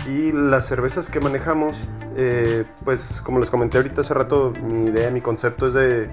Y 0.07 0.33
las 0.33 0.67
cervezas 0.67 1.09
que 1.09 1.21
manejamos, 1.21 1.89
eh, 2.17 2.65
pues 2.85 3.21
como 3.23 3.39
les 3.39 3.49
comenté 3.49 3.79
ahorita 3.79 4.03
hace 4.03 4.13
rato, 4.13 4.53
mi 4.63 4.91
idea, 4.91 5.11
mi 5.11 5.21
concepto 5.21 5.69
es 5.69 5.75
de 5.75 6.11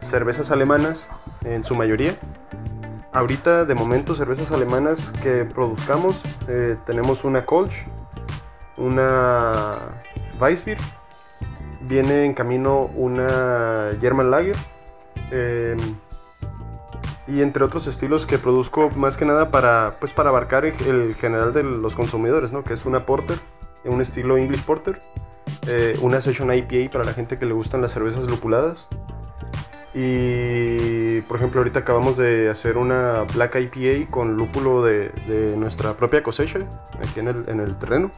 cervezas 0.00 0.50
alemanas 0.50 1.08
en 1.44 1.64
su 1.64 1.74
mayoría. 1.74 2.14
Ahorita 3.12 3.64
de 3.64 3.74
momento 3.74 4.14
cervezas 4.14 4.52
alemanas 4.52 5.12
que 5.22 5.44
produzcamos, 5.44 6.20
eh, 6.48 6.76
tenemos 6.86 7.24
una 7.24 7.44
Kolsch, 7.44 7.86
una 8.78 9.74
Weissbier, 10.40 10.78
viene 11.86 12.24
en 12.24 12.34
camino 12.34 12.90
una 12.94 13.92
German 14.00 14.30
Lager. 14.30 14.56
Eh, 15.30 15.76
y 17.28 17.42
entre 17.42 17.64
otros 17.64 17.86
estilos 17.86 18.26
que 18.26 18.38
produzco 18.38 18.90
más 18.90 19.16
que 19.16 19.24
nada 19.24 19.50
para, 19.50 19.96
pues 19.98 20.12
para 20.12 20.30
abarcar 20.30 20.64
el 20.64 21.14
general 21.14 21.52
de 21.52 21.64
los 21.64 21.94
consumidores, 21.94 22.52
¿no? 22.52 22.62
que 22.62 22.74
es 22.74 22.86
una 22.86 23.04
porter, 23.04 23.38
un 23.84 24.00
estilo 24.00 24.36
English 24.36 24.62
porter, 24.62 25.00
eh, 25.66 25.98
una 26.02 26.20
session 26.20 26.52
IPA 26.52 26.92
para 26.92 27.04
la 27.04 27.12
gente 27.12 27.38
que 27.38 27.46
le 27.46 27.52
gustan 27.52 27.80
las 27.80 27.92
cervezas 27.92 28.24
lupuladas 28.24 28.88
Y 29.94 31.20
por 31.22 31.36
ejemplo, 31.36 31.60
ahorita 31.60 31.80
acabamos 31.80 32.16
de 32.16 32.48
hacer 32.48 32.76
una 32.76 33.24
Black 33.34 33.56
IPA 33.56 34.10
con 34.10 34.36
lúpulo 34.36 34.84
de, 34.84 35.08
de 35.26 35.56
nuestra 35.56 35.94
propia 35.94 36.22
cosecha, 36.22 36.60
aquí 37.00 37.20
en 37.20 37.28
el, 37.28 37.44
en 37.48 37.60
el, 37.60 37.76
terreno. 37.76 38.10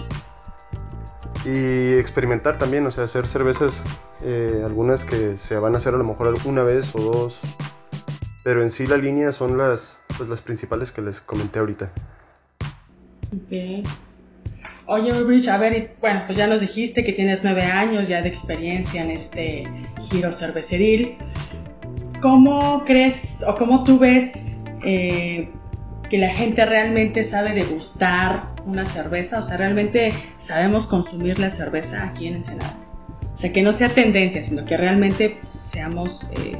Y 1.48 1.98
experimentar 1.98 2.58
también, 2.58 2.84
o 2.86 2.90
sea, 2.90 3.04
hacer 3.04 3.26
cervezas, 3.26 3.82
eh, 4.22 4.60
algunas 4.62 5.06
que 5.06 5.38
se 5.38 5.56
van 5.56 5.74
a 5.74 5.78
hacer 5.78 5.94
a 5.94 5.96
lo 5.96 6.04
mejor 6.04 6.34
una 6.44 6.62
vez 6.62 6.94
o 6.94 7.00
dos. 7.00 7.40
Pero 8.44 8.62
en 8.62 8.70
sí 8.70 8.86
la 8.86 8.98
línea 8.98 9.32
son 9.32 9.56
las, 9.56 10.02
pues, 10.18 10.28
las 10.28 10.42
principales 10.42 10.92
que 10.92 11.00
les 11.00 11.22
comenté 11.22 11.58
ahorita. 11.58 11.90
Ok. 13.34 13.86
Oye, 14.84 15.12
Rich, 15.24 15.48
a 15.48 15.56
ver, 15.56 15.96
bueno, 16.02 16.24
pues 16.26 16.36
ya 16.36 16.46
nos 16.46 16.60
dijiste 16.60 17.02
que 17.02 17.12
tienes 17.12 17.40
nueve 17.42 17.62
años 17.62 18.08
ya 18.08 18.20
de 18.20 18.28
experiencia 18.28 19.02
en 19.02 19.10
este 19.10 19.66
giro 20.00 20.32
cerveceril. 20.32 21.16
¿Cómo 22.20 22.84
crees 22.84 23.42
o 23.46 23.56
cómo 23.56 23.84
tú 23.84 23.98
ves 23.98 24.58
eh, 24.84 25.48
que 26.10 26.18
la 26.18 26.30
gente 26.30 26.66
realmente 26.66 27.24
sabe 27.24 27.54
degustar 27.54 28.57
una 28.68 28.84
cerveza? 28.84 29.40
O 29.40 29.42
sea, 29.42 29.56
realmente 29.56 30.12
sabemos 30.36 30.86
consumir 30.86 31.38
la 31.38 31.50
cerveza 31.50 32.04
aquí 32.04 32.28
en 32.28 32.36
Ensenada. 32.36 32.76
O 33.34 33.36
sea, 33.36 33.52
que 33.52 33.62
no 33.62 33.72
sea 33.72 33.88
tendencia, 33.88 34.42
sino 34.42 34.64
que 34.64 34.76
realmente 34.76 35.40
seamos 35.66 36.30
eh, 36.32 36.58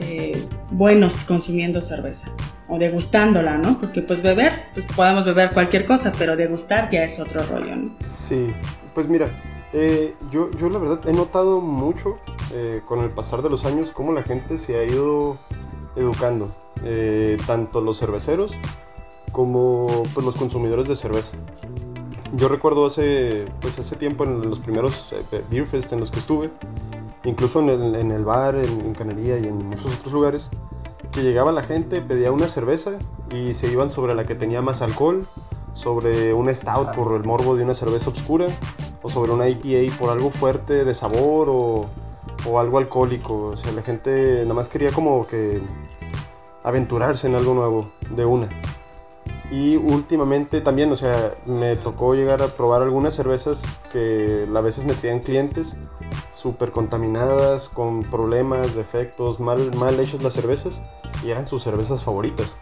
eh, 0.00 0.46
buenos 0.70 1.24
consumiendo 1.24 1.80
cerveza 1.82 2.30
o 2.68 2.78
degustándola, 2.78 3.58
¿no? 3.58 3.78
Porque 3.78 4.02
pues 4.02 4.22
beber, 4.22 4.52
pues 4.74 4.86
podemos 4.86 5.24
beber 5.24 5.52
cualquier 5.52 5.86
cosa, 5.86 6.12
pero 6.16 6.36
degustar 6.36 6.90
ya 6.90 7.04
es 7.04 7.20
otro 7.20 7.42
rollo, 7.42 7.76
¿no? 7.76 7.96
Sí, 8.04 8.52
pues 8.94 9.08
mira, 9.08 9.28
eh, 9.72 10.14
yo, 10.30 10.50
yo 10.52 10.68
la 10.68 10.78
verdad 10.78 11.00
he 11.08 11.12
notado 11.12 11.60
mucho 11.60 12.16
con 12.86 13.00
el 13.00 13.10
pasar 13.10 13.42
de 13.42 13.50
los 13.50 13.66
años 13.66 13.90
cómo 13.92 14.12
la 14.12 14.22
gente 14.22 14.56
se 14.56 14.78
ha 14.78 14.84
ido 14.84 15.36
educando, 15.94 16.54
tanto 17.46 17.82
los 17.82 17.98
cerveceros 17.98 18.54
como 19.36 19.86
pues, 20.14 20.24
los 20.24 20.34
consumidores 20.34 20.88
de 20.88 20.96
cerveza. 20.96 21.36
Yo 22.36 22.48
recuerdo 22.48 22.86
hace, 22.86 23.44
pues, 23.60 23.78
hace 23.78 23.94
tiempo 23.94 24.24
en 24.24 24.48
los 24.48 24.60
primeros 24.60 25.14
Beer 25.50 25.66
Fest 25.66 25.92
en 25.92 26.00
los 26.00 26.10
que 26.10 26.20
estuve, 26.20 26.50
incluso 27.22 27.60
en 27.60 27.68
el, 27.68 27.94
en 27.96 28.12
el 28.12 28.24
bar, 28.24 28.54
en, 28.54 28.80
en 28.80 28.94
Canería 28.94 29.38
y 29.38 29.44
en 29.44 29.66
muchos 29.66 29.94
otros 29.94 30.14
lugares, 30.14 30.48
que 31.12 31.22
llegaba 31.22 31.52
la 31.52 31.62
gente, 31.62 32.00
pedía 32.00 32.32
una 32.32 32.48
cerveza 32.48 32.92
y 33.30 33.52
se 33.52 33.70
iban 33.70 33.90
sobre 33.90 34.14
la 34.14 34.24
que 34.24 34.34
tenía 34.34 34.62
más 34.62 34.80
alcohol, 34.80 35.26
sobre 35.74 36.32
un 36.32 36.52
stout 36.54 36.94
por 36.94 37.14
el 37.14 37.24
morbo 37.24 37.56
de 37.56 37.64
una 37.64 37.74
cerveza 37.74 38.08
oscura, 38.08 38.46
o 39.02 39.10
sobre 39.10 39.32
una 39.32 39.50
IPA 39.50 39.94
por 39.98 40.08
algo 40.08 40.30
fuerte 40.30 40.86
de 40.86 40.94
sabor 40.94 41.50
o, 41.50 41.84
o 42.48 42.58
algo 42.58 42.78
alcohólico. 42.78 43.50
O 43.52 43.56
sea, 43.58 43.70
la 43.72 43.82
gente 43.82 44.40
nada 44.44 44.54
más 44.54 44.70
quería 44.70 44.92
como 44.92 45.26
que 45.26 45.60
aventurarse 46.64 47.26
en 47.26 47.34
algo 47.34 47.52
nuevo, 47.52 47.90
de 48.08 48.24
una. 48.24 48.48
Y 49.50 49.76
últimamente 49.76 50.60
también, 50.60 50.90
o 50.90 50.96
sea, 50.96 51.34
me 51.46 51.76
tocó 51.76 52.14
llegar 52.14 52.42
a 52.42 52.48
probar 52.48 52.82
algunas 52.82 53.14
cervezas 53.14 53.80
que 53.92 54.46
a 54.52 54.60
veces 54.60 54.84
me 54.84 54.94
traían 54.94 55.20
clientes 55.20 55.76
súper 56.32 56.72
contaminadas, 56.72 57.68
con 57.68 58.02
problemas, 58.02 58.74
defectos, 58.74 59.38
mal, 59.38 59.74
mal 59.76 59.98
hechas 60.00 60.22
las 60.22 60.34
cervezas 60.34 60.82
y 61.24 61.30
eran 61.30 61.46
sus 61.46 61.62
cervezas 61.62 62.02
favoritas. 62.02 62.56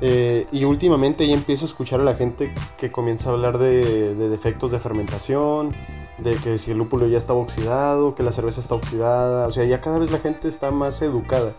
Eh, 0.00 0.46
y 0.50 0.64
últimamente 0.64 1.26
ya 1.26 1.34
empiezo 1.34 1.64
a 1.64 1.68
escuchar 1.68 2.00
a 2.00 2.04
la 2.04 2.14
gente 2.14 2.54
que 2.78 2.90
comienza 2.90 3.28
a 3.28 3.32
hablar 3.32 3.58
de, 3.58 4.14
de, 4.14 4.28
defectos 4.30 4.70
de 4.70 4.78
fermentación, 4.78 5.74
de 6.18 6.36
que 6.36 6.56
si 6.56 6.70
el 6.70 6.78
lúpulo 6.78 7.06
ya 7.06 7.18
está 7.18 7.34
oxidado, 7.34 8.14
que 8.14 8.22
la 8.22 8.32
cerveza 8.32 8.60
está 8.60 8.76
oxidada, 8.76 9.46
o 9.46 9.52
sea, 9.52 9.64
ya 9.64 9.80
cada 9.80 9.98
vez 9.98 10.10
la 10.10 10.18
gente 10.18 10.48
está 10.48 10.70
más 10.70 11.02
educada. 11.02 11.52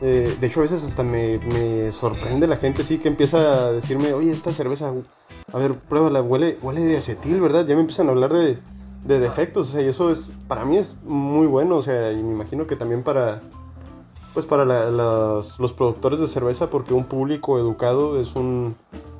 Eh, 0.00 0.36
de 0.40 0.46
hecho, 0.46 0.60
a 0.60 0.62
veces 0.62 0.84
hasta 0.84 1.02
me, 1.02 1.38
me, 1.38 1.90
sorprende 1.90 2.46
la 2.46 2.56
gente, 2.56 2.84
sí, 2.84 2.98
que 2.98 3.08
empieza 3.08 3.38
a 3.66 3.72
decirme, 3.72 4.12
oye, 4.12 4.30
esta 4.30 4.52
cerveza, 4.52 4.92
a 5.52 5.58
ver, 5.58 5.74
pruébala, 5.74 6.22
huele, 6.22 6.56
huele 6.62 6.82
de 6.82 6.98
acetil, 6.98 7.40
¿verdad? 7.40 7.66
Ya 7.66 7.74
me 7.74 7.80
empiezan 7.80 8.08
a 8.08 8.12
hablar 8.12 8.32
de, 8.32 8.58
de 9.04 9.18
defectos, 9.18 9.68
o 9.68 9.72
sea, 9.72 9.82
y 9.82 9.88
eso 9.88 10.10
es, 10.10 10.30
para 10.46 10.64
mí 10.64 10.76
es 10.76 10.96
muy 11.04 11.46
bueno, 11.46 11.76
o 11.76 11.82
sea, 11.82 12.12
y 12.12 12.22
me 12.22 12.32
imagino 12.32 12.68
que 12.68 12.76
también 12.76 13.02
para, 13.02 13.40
pues 14.34 14.46
para 14.46 14.64
la, 14.64 14.88
las, 14.88 15.58
los 15.58 15.72
productores 15.72 16.20
de 16.20 16.28
cerveza, 16.28 16.70
porque 16.70 16.94
un 16.94 17.04
público 17.04 17.58
educado 17.58 18.20
es 18.20 18.36
un 18.36 18.76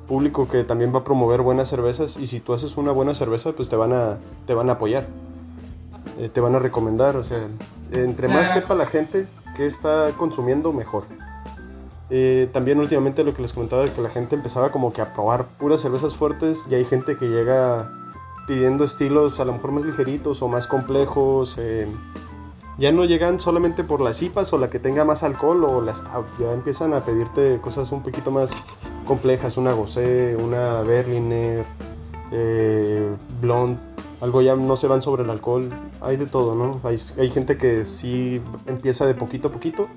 público 0.07 0.47
que 0.47 0.63
también 0.63 0.93
va 0.93 0.99
a 0.99 1.03
promover 1.03 1.41
buenas 1.41 1.67
cervezas, 1.67 2.15
y 2.15 2.27
si 2.27 2.39
tú 2.39 2.53
haces 2.53 2.77
una 2.77 2.93
buena 2.93 3.13
cerveza, 3.15 3.51
pues 3.51 3.67
te 3.67 3.75
van 3.75 3.91
a, 3.91 4.17
te 4.47 4.53
van 4.53 4.69
a 4.69 4.73
apoyar, 4.73 5.07
eh, 6.19 6.29
te 6.29 6.39
van 6.39 6.55
a 6.55 6.59
recomendar, 6.59 7.17
o 7.17 7.23
sea, 7.25 7.47
entre 7.91 8.29
más 8.29 8.53
sepa 8.53 8.75
la 8.75 8.85
gente 8.85 9.27
que 9.55 9.65
está 9.65 10.11
consumiendo, 10.17 10.73
mejor. 10.73 11.03
Eh, 12.09 12.49
también 12.51 12.79
últimamente 12.79 13.23
lo 13.23 13.33
que 13.33 13.41
les 13.41 13.53
comentaba, 13.53 13.85
que 13.85 14.01
la 14.01 14.09
gente 14.09 14.35
empezaba 14.35 14.71
como 14.71 14.91
que 14.91 15.01
a 15.01 15.13
probar 15.13 15.45
puras 15.57 15.81
cervezas 15.81 16.15
fuertes, 16.15 16.65
y 16.69 16.75
hay 16.75 16.85
gente 16.85 17.15
que 17.15 17.27
llega 17.27 17.91
pidiendo 18.47 18.83
estilos 18.83 19.39
a 19.39 19.45
lo 19.45 19.53
mejor 19.53 19.71
más 19.73 19.85
ligeritos 19.85 20.41
o 20.41 20.47
más 20.47 20.65
complejos. 20.65 21.55
Eh, 21.59 21.87
ya 22.79 22.91
no 22.91 23.05
llegan 23.05 23.39
solamente 23.39 23.83
por 23.83 24.01
las 24.01 24.21
IPAs 24.21 24.53
o 24.53 24.57
la 24.57 24.69
que 24.69 24.79
tenga 24.79 25.05
más 25.05 25.21
alcohol 25.21 25.63
o 25.65 25.81
las 25.81 26.01
ya 26.39 26.53
empiezan 26.53 26.93
a 26.93 27.01
pedirte 27.03 27.59
cosas 27.61 27.91
un 27.91 28.01
poquito 28.01 28.31
más 28.31 28.51
complejas, 29.05 29.57
una 29.57 29.73
Gosé, 29.73 30.35
una 30.35 30.81
Berliner, 30.81 31.65
eh, 32.31 33.09
Blonde, 33.41 33.79
algo 34.21 34.41
ya 34.41 34.55
no 34.55 34.75
se 34.77 34.87
van 34.87 35.01
sobre 35.01 35.23
el 35.23 35.29
alcohol, 35.29 35.69
hay 36.01 36.17
de 36.17 36.25
todo, 36.25 36.55
¿no? 36.55 36.79
Hay, 36.83 36.97
hay 37.17 37.29
gente 37.29 37.57
que 37.57 37.85
sí 37.85 38.41
empieza 38.67 39.05
de 39.05 39.13
poquito 39.13 39.47
a 39.47 39.51
poquito, 39.51 39.87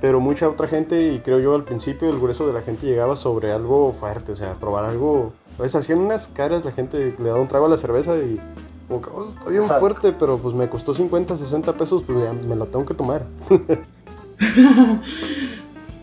pero 0.00 0.20
mucha 0.20 0.48
otra 0.48 0.68
gente, 0.68 1.12
y 1.12 1.18
creo 1.20 1.40
yo 1.40 1.54
al 1.54 1.64
principio 1.64 2.08
el 2.10 2.18
grueso 2.18 2.46
de 2.46 2.52
la 2.52 2.62
gente 2.62 2.86
llegaba 2.86 3.16
sobre 3.16 3.52
algo 3.52 3.92
fuerte, 3.92 4.32
o 4.32 4.36
sea, 4.36 4.54
probar 4.54 4.84
algo, 4.84 5.32
pues 5.56 5.74
hacían 5.74 5.98
unas 5.98 6.28
caras, 6.28 6.64
la 6.64 6.72
gente 6.72 7.14
le 7.18 7.28
daba 7.28 7.40
un 7.40 7.48
trago 7.48 7.66
a 7.66 7.68
la 7.68 7.76
cerveza 7.76 8.16
y 8.16 8.40
como 8.88 9.00
que 9.02 9.10
oh, 9.10 9.28
está 9.28 9.50
bien 9.50 9.68
fuerte, 9.68 10.12
pero 10.12 10.38
pues 10.38 10.54
me 10.54 10.68
costó 10.68 10.94
50, 10.94 11.36
60 11.36 11.72
pesos, 11.74 12.02
pues 12.06 12.24
ya 12.24 12.32
me 12.32 12.56
lo 12.56 12.66
tengo 12.66 12.86
que 12.86 12.94
tomar. 12.94 13.24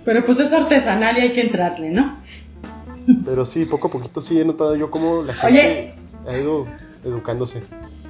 pero 0.05 0.25
pues 0.25 0.39
es 0.39 0.53
artesanal 0.53 1.17
y 1.17 1.21
hay 1.21 1.34
que 1.34 1.41
entrarle, 1.41 1.89
¿no? 1.89 2.17
Pero 3.26 3.46
sí, 3.46 3.65
poco 3.65 3.88
a 3.88 3.91
poquito 3.91 4.22
sí 4.22 4.39
he 4.39 4.46
notado 4.46 4.76
yo 4.76 4.91
como 4.91 5.24
la 5.24 5.34
gente 5.34 5.48
Oye, 5.48 5.94
ha 6.28 6.38
ido 6.38 6.65
educándose. 7.04 7.62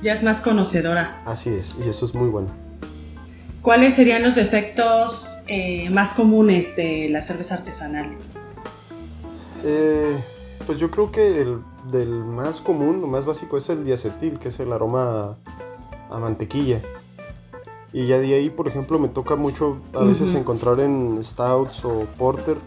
Ya 0.01 0.13
es 0.13 0.23
más 0.23 0.41
conocedora. 0.41 1.21
Así 1.25 1.49
es, 1.49 1.75
y 1.83 1.89
eso 1.89 2.05
es 2.05 2.13
muy 2.13 2.29
bueno. 2.29 2.49
¿Cuáles 3.61 3.95
serían 3.95 4.21
los 4.21 4.35
defectos 4.35 5.43
eh, 5.47 5.89
más 5.89 6.13
comunes 6.13 6.75
de 6.75 7.09
la 7.09 7.23
cerveza 7.23 7.55
artesanal? 7.55 8.11
Eh, 9.63 10.15
pues 10.67 10.77
yo 10.77 10.91
creo 10.91 11.11
que 11.11 11.41
el 11.41 11.59
del 11.91 12.09
más 12.09 12.61
común, 12.61 13.01
lo 13.01 13.07
más 13.07 13.25
básico 13.25 13.57
es 13.57 13.69
el 13.69 13.83
diacetil, 13.83 14.37
que 14.37 14.49
es 14.49 14.59
el 14.59 14.71
aroma 14.71 15.37
a, 16.11 16.19
mantequilla. 16.19 16.81
Y 17.91 18.07
ya 18.07 18.19
de 18.19 18.35
ahí, 18.35 18.49
por 18.49 18.67
ejemplo, 18.67 18.99
me 18.99 19.07
toca 19.07 19.35
mucho 19.35 19.77
a 19.93 20.03
veces 20.03 20.29
uh 20.29 20.33
-huh. 20.33 20.39
encontrar 20.39 20.79
en 20.79 21.23
stouts 21.23 21.83
o 21.85 22.05
porter 22.17 22.57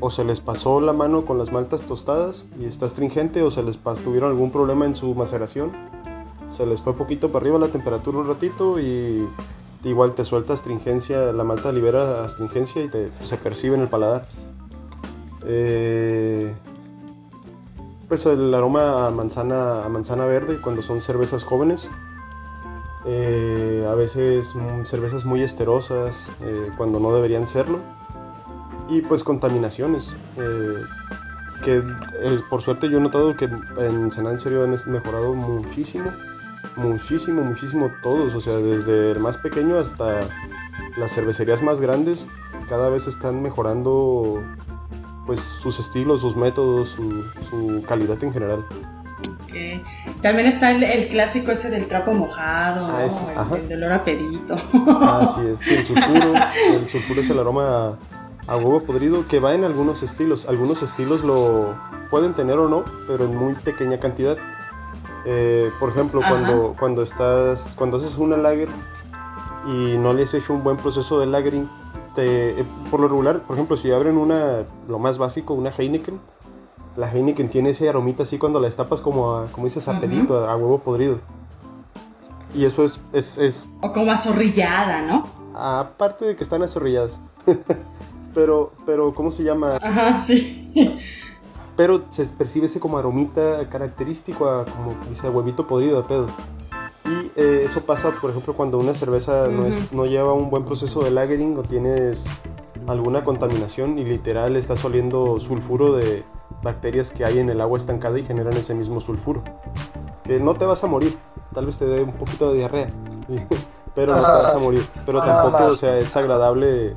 o 0.00 0.10
se 0.10 0.24
les 0.24 0.40
pasó 0.40 0.80
la 0.80 0.92
mano 0.92 1.26
con 1.26 1.38
las 1.38 1.52
maltas 1.52 1.82
tostadas 1.82 2.46
y 2.58 2.64
está 2.64 2.86
astringente 2.86 3.42
o 3.42 3.50
se 3.50 3.62
les 3.62 3.76
tuvieron 3.76 4.30
algún 4.30 4.50
problema 4.50 4.86
en 4.86 4.94
su 4.94 5.14
maceración. 5.14 5.72
Se 6.48 6.64
les 6.64 6.80
fue 6.80 6.94
poquito 6.94 7.30
para 7.30 7.44
arriba 7.44 7.58
la 7.58 7.68
temperatura 7.68 8.18
un 8.18 8.26
ratito 8.26 8.80
y 8.80 9.28
igual 9.84 10.14
te 10.14 10.24
suelta 10.24 10.54
astringencia, 10.54 11.32
la 11.32 11.44
malta 11.44 11.72
libera 11.72 12.24
astringencia 12.24 12.82
y 12.82 12.88
te, 12.88 13.10
se 13.24 13.36
percibe 13.36 13.76
en 13.76 13.82
el 13.82 13.88
paladar. 13.88 14.26
Eh, 15.46 16.54
pues 18.08 18.26
el 18.26 18.52
aroma 18.54 19.06
a 19.06 19.10
manzana, 19.10 19.84
a 19.84 19.88
manzana 19.88 20.24
verde 20.24 20.60
cuando 20.60 20.82
son 20.82 21.00
cervezas 21.00 21.44
jóvenes. 21.44 21.90
Eh, 23.06 23.86
a 23.88 23.94
veces 23.94 24.54
mm, 24.54 24.84
cervezas 24.84 25.24
muy 25.24 25.42
esterosas 25.42 26.28
eh, 26.42 26.70
cuando 26.76 27.00
no 27.00 27.14
deberían 27.14 27.46
serlo. 27.46 27.78
Y 28.88 29.02
pues 29.02 29.22
contaminaciones. 29.22 30.14
Eh, 30.36 30.82
que 31.64 31.82
por 32.48 32.62
suerte 32.62 32.88
yo 32.88 32.98
he 32.98 33.00
notado 33.00 33.36
que 33.36 33.46
en 33.46 34.12
Senada 34.12 34.34
en 34.34 34.40
serio 34.40 34.64
han 34.64 34.76
mejorado 34.90 35.34
muchísimo. 35.34 36.10
Muchísimo, 36.76 37.42
muchísimo 37.42 37.90
todos. 38.02 38.34
O 38.34 38.40
sea, 38.40 38.56
desde 38.56 39.12
el 39.12 39.20
más 39.20 39.36
pequeño 39.36 39.78
hasta 39.78 40.22
las 40.96 41.12
cervecerías 41.14 41.62
más 41.62 41.80
grandes. 41.80 42.26
Cada 42.68 42.88
vez 42.88 43.06
están 43.06 43.42
mejorando 43.42 44.42
pues 45.26 45.40
sus 45.40 45.78
estilos, 45.78 46.22
sus 46.22 46.36
métodos, 46.36 46.88
su, 46.88 47.24
su 47.50 47.82
calidad 47.86 48.22
en 48.24 48.32
general. 48.32 48.64
Okay. 49.44 49.82
También 50.22 50.46
está 50.48 50.70
el, 50.70 50.82
el, 50.82 51.08
clásico 51.08 51.52
ese 51.52 51.70
del 51.70 51.86
trapo 51.86 52.12
mojado, 52.12 52.86
ah, 52.86 53.04
es, 53.04 53.32
el, 53.52 53.72
el, 53.72 53.82
olor 53.84 53.92
a 53.92 54.04
pedito. 54.04 54.54
Así 55.02 55.40
es, 55.48 55.60
sí, 55.60 55.74
el 55.74 55.84
sulfuro. 55.84 56.34
el 56.74 56.88
sulfuro 56.88 57.20
es 57.20 57.30
el 57.30 57.38
aroma 57.38 57.62
a, 57.62 57.98
a, 58.48 58.56
huevo 58.56 58.80
podrido 58.82 59.26
que 59.28 59.40
va 59.40 59.54
en 59.54 59.64
algunos 59.64 60.02
estilos. 60.02 60.46
Algunos 60.48 60.82
estilos 60.82 61.22
lo 61.22 61.74
pueden 62.10 62.34
tener 62.34 62.58
o 62.58 62.68
no, 62.68 62.84
pero 63.06 63.24
en 63.24 63.36
muy 63.36 63.54
pequeña 63.54 63.98
cantidad. 63.98 64.36
Eh, 65.24 65.70
por 65.78 65.90
ejemplo, 65.90 66.20
cuando, 66.26 66.74
cuando 66.78 67.02
estás, 67.02 67.74
cuando 67.76 67.98
haces 67.98 68.16
una 68.16 68.36
lager 68.36 68.68
y 69.66 69.98
no 69.98 70.12
les 70.14 70.32
hecho 70.34 70.54
un 70.54 70.64
buen 70.64 70.76
proceso 70.76 71.20
de 71.20 71.26
lagering, 71.26 71.68
te, 72.14 72.60
eh, 72.60 72.64
por 72.90 73.00
lo 73.00 73.08
regular, 73.08 73.42
por 73.42 73.56
ejemplo, 73.56 73.76
si 73.76 73.90
abren 73.92 74.16
una, 74.16 74.64
lo 74.88 74.98
más 74.98 75.18
básico, 75.18 75.54
una 75.54 75.70
Heineken, 75.70 76.18
la 76.96 77.10
Heineken 77.12 77.48
tiene 77.48 77.70
ese 77.70 77.88
aromita 77.88 78.22
así 78.22 78.38
cuando 78.38 78.58
la 78.58 78.66
destapas 78.66 79.00
como, 79.00 79.36
a, 79.36 79.46
como 79.46 79.66
dices, 79.66 79.86
a 79.88 80.00
pedito, 80.00 80.48
a, 80.48 80.56
huevo 80.56 80.78
podrido. 80.78 81.18
Y 82.54 82.64
eso 82.64 82.84
es, 82.84 83.00
es, 83.12 83.38
es... 83.38 83.68
O 83.82 83.92
como 83.92 84.10
azorrillada, 84.10 85.02
¿no? 85.02 85.24
Aparte 85.54 86.24
de 86.24 86.36
que 86.36 86.42
están 86.42 86.62
azorrilladas. 86.62 87.20
pero, 88.34 88.72
pero, 88.86 89.14
¿cómo 89.14 89.30
se 89.30 89.44
llama? 89.44 89.78
Ajá, 89.82 90.20
sí. 90.20 90.72
pero 91.76 92.02
se 92.10 92.24
percibe 92.26 92.66
ese 92.66 92.80
como 92.80 92.98
aromita 92.98 93.68
característico 93.68 94.48
a 94.48 94.64
como 94.64 94.94
dice 95.08 95.28
huevito 95.28 95.66
podrido 95.66 96.02
de 96.02 96.08
pedo. 96.08 96.28
Y 97.04 97.30
eh, 97.36 97.62
eso 97.64 97.80
pasa, 97.82 98.10
por 98.20 98.30
ejemplo, 98.30 98.54
cuando 98.54 98.78
una 98.78 98.94
cerveza 98.94 99.48
no, 99.48 99.64
es, 99.64 99.92
no 99.92 100.04
lleva 100.04 100.32
un 100.32 100.50
buen 100.50 100.64
proceso 100.64 101.02
de 101.02 101.10
lagering 101.10 101.56
o 101.56 101.62
tienes 101.62 102.24
alguna 102.86 103.24
contaminación 103.24 103.98
y 103.98 104.04
literal 104.04 104.56
estás 104.56 104.84
oliendo 104.84 105.38
sulfuro 105.40 105.94
de 105.94 106.24
bacterias 106.62 107.10
que 107.10 107.24
hay 107.24 107.38
en 107.38 107.50
el 107.50 107.60
agua 107.60 107.78
estancada 107.78 108.18
y 108.18 108.24
generan 108.24 108.54
ese 108.54 108.74
mismo 108.74 109.00
sulfuro. 109.00 109.42
Que 110.24 110.40
no 110.40 110.54
te 110.54 110.66
vas 110.66 110.84
a 110.84 110.86
morir, 110.86 111.16
tal 111.54 111.66
vez 111.66 111.78
te 111.78 111.86
dé 111.86 112.02
un 112.02 112.12
poquito 112.12 112.50
de 112.50 112.58
diarrea, 112.58 112.88
pero 113.94 114.16
no 114.16 114.22
te 114.22 114.28
vas 114.28 114.54
a 114.54 114.58
morir. 114.58 114.84
Pero 115.06 115.22
tampoco, 115.22 115.64
o 115.66 115.76
sea, 115.76 115.98
es 115.98 116.14
agradable 116.16 116.94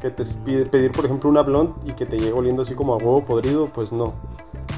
que 0.00 0.10
te 0.10 0.24
pide, 0.44 0.66
pedir, 0.66 0.92
por 0.92 1.04
ejemplo, 1.04 1.28
una 1.28 1.42
blonde 1.42 1.74
y 1.84 1.92
que 1.92 2.06
te 2.06 2.18
llegue 2.18 2.32
oliendo 2.32 2.62
así 2.62 2.74
como 2.74 2.94
a 2.94 2.96
huevo 2.96 3.24
podrido, 3.24 3.66
pues 3.66 3.92
no. 3.92 4.14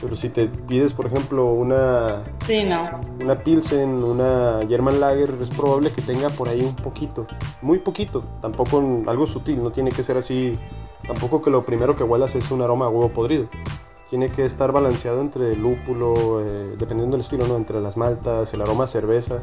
Pero 0.00 0.16
si 0.16 0.28
te 0.28 0.48
pides, 0.48 0.92
por 0.92 1.06
ejemplo, 1.06 1.52
una. 1.52 2.24
Sí, 2.44 2.64
no. 2.64 3.00
Una 3.20 3.38
Pilsen, 3.38 4.02
una 4.02 4.60
German 4.68 4.98
Lager, 4.98 5.36
es 5.40 5.50
probable 5.50 5.90
que 5.90 6.02
tenga 6.02 6.28
por 6.30 6.48
ahí 6.48 6.60
un 6.60 6.74
poquito. 6.74 7.26
Muy 7.60 7.78
poquito. 7.78 8.24
Tampoco 8.40 8.82
algo 9.06 9.26
sutil. 9.26 9.62
No 9.62 9.70
tiene 9.70 9.92
que 9.92 10.02
ser 10.02 10.16
así. 10.16 10.58
Tampoco 11.06 11.40
que 11.40 11.50
lo 11.50 11.64
primero 11.64 11.94
que 11.94 12.02
huelas 12.02 12.34
es 12.34 12.50
un 12.50 12.62
aroma 12.62 12.86
a 12.86 12.88
huevo 12.88 13.10
podrido. 13.10 13.46
Tiene 14.10 14.28
que 14.28 14.44
estar 14.44 14.72
balanceado 14.72 15.20
entre 15.20 15.52
el 15.52 15.62
lúpulo, 15.62 16.42
eh, 16.44 16.74
dependiendo 16.78 17.16
del 17.16 17.20
estilo, 17.22 17.46
¿no? 17.46 17.56
Entre 17.56 17.80
las 17.80 17.96
maltas, 17.96 18.52
el 18.52 18.60
aroma 18.60 18.84
a 18.84 18.88
cerveza 18.88 19.40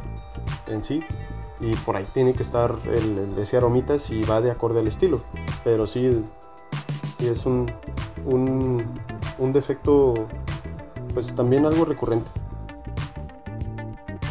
en 0.67 0.83
sí 0.83 1.01
y 1.59 1.75
por 1.77 1.97
ahí 1.97 2.05
tiene 2.13 2.33
que 2.33 2.43
estar 2.43 2.75
el, 2.85 3.37
ese 3.37 3.57
aromita 3.57 3.99
si 3.99 4.23
va 4.23 4.41
de 4.41 4.51
acorde 4.51 4.79
al 4.79 4.87
estilo. 4.87 5.21
Pero 5.63 5.87
sí, 5.87 6.23
sí 7.17 7.27
es 7.27 7.45
un, 7.45 7.71
un, 8.25 9.53
defecto, 9.53 10.27
pues 11.13 11.33
también 11.35 11.65
algo 11.65 11.85
recurrente. 11.85 12.29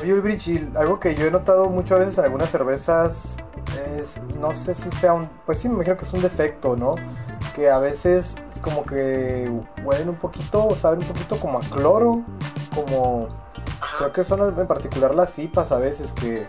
Oye, 0.02 0.14
Ulbrich, 0.14 0.48
algo 0.76 1.00
que 1.00 1.14
yo 1.14 1.26
he 1.26 1.30
notado 1.30 1.68
muchas 1.68 1.98
veces 1.98 2.18
en 2.18 2.24
algunas 2.24 2.50
cervezas 2.50 3.36
es, 3.96 4.16
no 4.38 4.52
sé 4.52 4.74
si 4.74 4.90
sea 4.92 5.12
un, 5.12 5.28
pues 5.44 5.58
sí 5.58 5.68
me 5.68 5.74
imagino 5.74 5.96
que 5.96 6.04
es 6.04 6.12
un 6.12 6.22
defecto, 6.22 6.76
¿no? 6.76 6.94
Que 7.54 7.68
a 7.68 7.78
veces 7.78 8.36
es 8.54 8.60
como 8.60 8.84
que 8.84 9.50
huelen 9.84 10.08
un 10.08 10.16
poquito, 10.16 10.66
o 10.66 10.74
saben 10.74 11.00
un 11.00 11.06
poquito 11.06 11.38
como 11.38 11.58
a 11.58 11.62
cloro, 11.62 12.22
como, 12.74 13.28
creo 13.98 14.12
que 14.12 14.24
son 14.24 14.58
en 14.58 14.66
particular 14.66 15.14
las 15.14 15.32
cipas 15.34 15.72
a 15.72 15.78
veces 15.78 16.12
que 16.12 16.46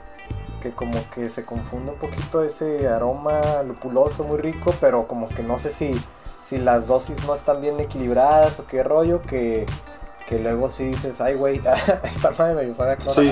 que 0.60 0.72
como 0.72 1.00
que 1.14 1.30
se 1.30 1.46
confunde 1.46 1.92
un 1.92 1.98
poquito 1.98 2.44
ese 2.44 2.88
aroma 2.88 3.64
lupuloso 3.64 4.24
muy 4.24 4.38
rico, 4.38 4.74
pero 4.80 5.08
como 5.08 5.30
que 5.30 5.44
no 5.44 5.60
sé 5.60 5.74
si, 5.74 6.00
si 6.46 6.58
las 6.58 6.88
dosis 6.88 7.16
no 7.26 7.36
están 7.36 7.62
bien 7.62 7.80
equilibradas 7.80 8.60
o 8.60 8.66
qué 8.66 8.84
rollo, 8.84 9.22
que, 9.22 9.66
que 10.28 10.40
luego 10.40 10.70
sí 10.70 10.86
dices, 10.86 11.20
ay 11.22 11.36
güey, 11.36 11.62
esta 12.04 12.32
madre 12.38 12.68
me 12.68 12.76
sabe 12.76 12.94
a 12.94 13.06
Sí. 13.06 13.32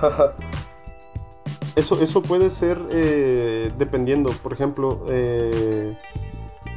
eso, 1.76 2.00
eso 2.00 2.22
puede 2.22 2.50
ser 2.50 2.80
eh, 2.90 3.72
dependiendo, 3.78 4.30
por 4.30 4.52
ejemplo, 4.52 5.04
eh, 5.08 5.96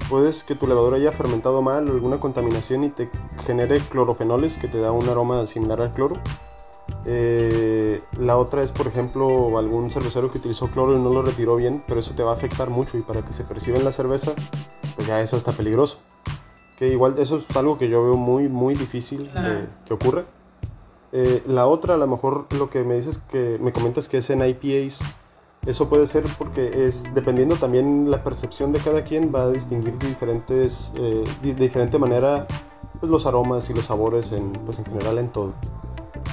puedes 0.10 0.44
que 0.44 0.56
tu 0.56 0.68
levadura 0.68 0.98
haya 0.98 1.12
fermentado 1.12 1.62
mal 1.62 1.90
o 1.90 1.94
alguna 1.94 2.20
contaminación 2.20 2.84
y 2.84 2.90
te 2.90 3.10
genere 3.46 3.80
clorofenoles 3.80 4.58
que 4.58 4.68
te 4.68 4.80
da 4.80 4.92
un 4.92 5.08
aroma 5.10 5.46
similar 5.48 5.82
al 5.82 5.92
cloro 5.92 6.18
eh, 7.06 8.02
la 8.20 8.38
otra 8.38 8.64
es, 8.64 8.72
por 8.72 8.88
ejemplo, 8.88 9.58
algún 9.58 9.92
cervecero 9.92 10.30
que 10.30 10.40
utilizó 10.40 10.70
cloro 10.70 10.98
y 10.98 11.02
no 11.02 11.10
lo 11.10 11.22
retiró 11.22 11.56
bien, 11.56 11.84
pero 11.88 12.00
eso 12.00 12.14
te 12.16 12.24
va 12.24 12.32
a 12.32 12.34
afectar 12.34 12.70
mucho 12.70 12.98
y 12.98 13.02
para 13.02 13.24
que 13.24 13.34
se 13.34 13.44
perciba 13.44 13.78
en 13.78 13.86
la 13.86 13.92
cerveza, 13.92 14.34
pues 14.96 15.08
ya 15.08 15.22
eso 15.22 15.38
está 15.38 15.52
peligroso. 15.52 16.00
Que 16.78 16.90
igual 16.90 17.16
eso 17.18 17.38
es 17.38 17.56
algo 17.56 17.78
que 17.78 17.90
yo 17.90 18.04
veo 18.04 18.16
muy, 18.16 18.50
muy 18.50 18.76
difícil 18.76 19.32
que 19.86 19.94
ocurra. 19.94 20.26
Eh, 21.14 21.42
la 21.48 21.68
otra, 21.68 21.94
a 21.94 21.98
lo 21.98 22.08
mejor 22.08 22.48
lo 22.58 22.70
que 22.70 22.84
me 22.84 22.96
dices 22.96 23.20
que 23.30 23.58
me 23.62 23.72
comentas 23.72 24.10
que 24.10 24.18
es 24.18 24.30
en 24.30 24.42
IPAs, 24.46 25.00
eso 25.66 25.90
puede 25.90 26.08
ser 26.08 26.24
porque 26.38 26.88
es 26.88 27.04
dependiendo 27.14 27.56
también 27.56 28.12
la 28.12 28.24
percepción 28.24 28.72
de 28.72 28.80
cada 28.80 29.04
quien 29.04 29.34
va 29.34 29.44
a 29.44 29.50
distinguir 29.50 29.98
diferentes, 29.98 30.92
eh, 30.96 31.24
de 31.42 31.56
diferente 31.56 31.98
manera 31.98 32.48
pues, 33.00 33.10
los 33.10 33.26
aromas 33.26 33.70
y 33.70 33.74
los 33.74 33.86
sabores 33.86 34.32
en, 34.32 34.52
pues, 34.52 34.80
en 34.80 34.86
general 34.86 35.18
en 35.18 35.30
todo. 35.30 35.54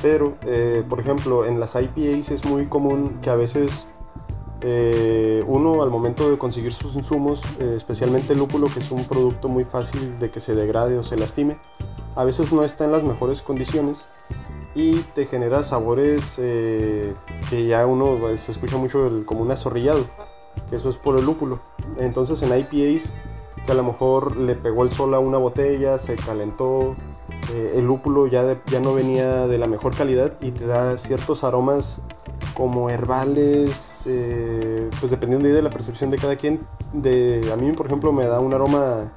Pero, 0.03 0.37
eh, 0.43 0.85
por 0.89 1.01
ejemplo, 1.01 1.47
en 1.47 1.61
las 1.61 1.75
IPAs 1.75 2.31
es 2.31 2.45
muy 2.45 2.67
común 2.67 3.19
que 3.23 3.31
a 3.31 3.37
veces 3.37 3.89
eh, 4.61 5.43
uno 5.47 5.83
al 5.83 5.91
momento 5.91 6.31
de 6.31 6.39
conseguir 6.39 6.73
sus 6.73 6.95
insumos, 6.97 7.43
eh, 7.59 7.75
especialmente 7.77 8.33
el 8.33 8.39
lúpulo, 8.39 8.67
que 8.73 8.81
es 8.81 8.91
un 8.91 9.05
producto 9.05 9.49
muy 9.49 9.65
fácil 9.65 10.19
de 10.19 10.31
que 10.31 10.41
se 10.41 10.55
degrade 10.55 10.99
o 10.99 11.03
se 11.03 11.17
lastime, 11.17 11.59
a 12.17 12.25
veces 12.25 12.53
no 12.53 12.65
está 12.65 12.85
en 12.85 12.93
las 12.93 13.05
mejores 13.05 13.43
condiciones 13.43 14.05
y 14.75 14.97
te 15.15 15.27
genera 15.27 15.63
sabores 15.63 16.37
que 16.37 17.67
ya 17.67 17.87
uno 17.87 18.17
pues, 18.19 18.41
se 18.41 18.53
escucha 18.53 18.77
mucho 18.77 19.23
como 19.27 19.43
un 19.43 19.51
azorrillado, 19.51 20.05
que 20.69 20.77
eso 20.77 20.89
es 20.89 20.97
por 20.97 21.19
el 21.19 21.25
lúpulo. 21.25 21.61
Entonces 21.99 22.43
en 22.43 22.59
IPAs 22.59 23.13
que 23.65 23.73
a 23.73 23.75
lo 23.75 23.85
mejor 23.85 24.37
le 24.37 24.55
pegó 24.55 24.85
el 24.85 24.93
sol 24.93 25.15
a 25.15 25.19
una 25.19 25.39
botella, 25.39 25.99
se 25.99 26.17
calentó, 26.17 26.95
eh, 27.53 27.75
el 27.77 27.87
lúpulo 27.87 28.27
ya, 28.27 28.63
ya 28.67 28.81
no 28.81 28.95
venía 28.95 29.47
de 29.47 29.59
la 29.59 29.67
mejor 29.67 29.95
calidad 29.95 30.33
y 30.41 30.53
te 30.53 30.67
da 30.67 30.97
ciertos 30.97 31.45
aromas 31.45 32.01
como 32.55 32.89
herbales, 32.89 34.05
eh, 34.07 34.89
pues 35.01 35.11
dependiendo 35.11 35.49
de 35.49 35.63
la 35.63 35.71
percepción 35.71 36.11
de 36.11 36.19
cada 36.19 36.37
quien. 36.37 36.67
De, 36.93 37.51
a 37.53 37.57
mí, 37.57 37.73
por 37.73 37.87
ejemplo, 37.87 38.13
me 38.13 38.25
da 38.25 38.41
un 38.41 38.55
aroma, 38.55 39.13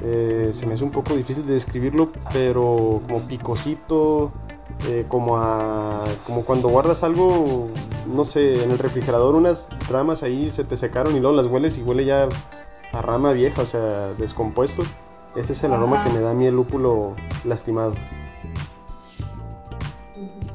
eh, 0.00 0.50
se 0.52 0.66
me 0.66 0.74
hace 0.74 0.84
un 0.84 0.90
poco 0.90 1.14
difícil 1.14 1.46
de 1.46 1.54
describirlo, 1.54 2.10
pero 2.32 3.00
como 3.06 3.20
picosito, 3.20 4.32
como, 5.08 5.38
a, 5.38 6.04
como 6.26 6.44
cuando 6.44 6.68
guardas 6.68 7.04
algo, 7.04 7.68
no 8.06 8.24
sé, 8.24 8.64
en 8.64 8.72
el 8.72 8.78
refrigerador 8.78 9.36
unas 9.36 9.68
ramas 9.88 10.24
ahí 10.24 10.50
se 10.50 10.64
te 10.64 10.76
secaron 10.76 11.14
y 11.14 11.20
luego 11.20 11.36
las 11.36 11.46
hueles 11.46 11.78
y 11.78 11.82
huele 11.82 12.04
ya 12.04 12.28
a 12.92 13.02
rama 13.02 13.32
vieja, 13.32 13.62
o 13.62 13.66
sea, 13.66 14.12
descompuesto. 14.18 14.82
Ese 15.34 15.54
es 15.54 15.64
el 15.64 15.72
aroma 15.72 16.02
que 16.02 16.10
me 16.10 16.20
da 16.20 16.30
a 16.30 16.34
mí 16.34 16.46
el 16.46 16.54
lúpulo 16.54 17.14
lastimado. 17.44 17.94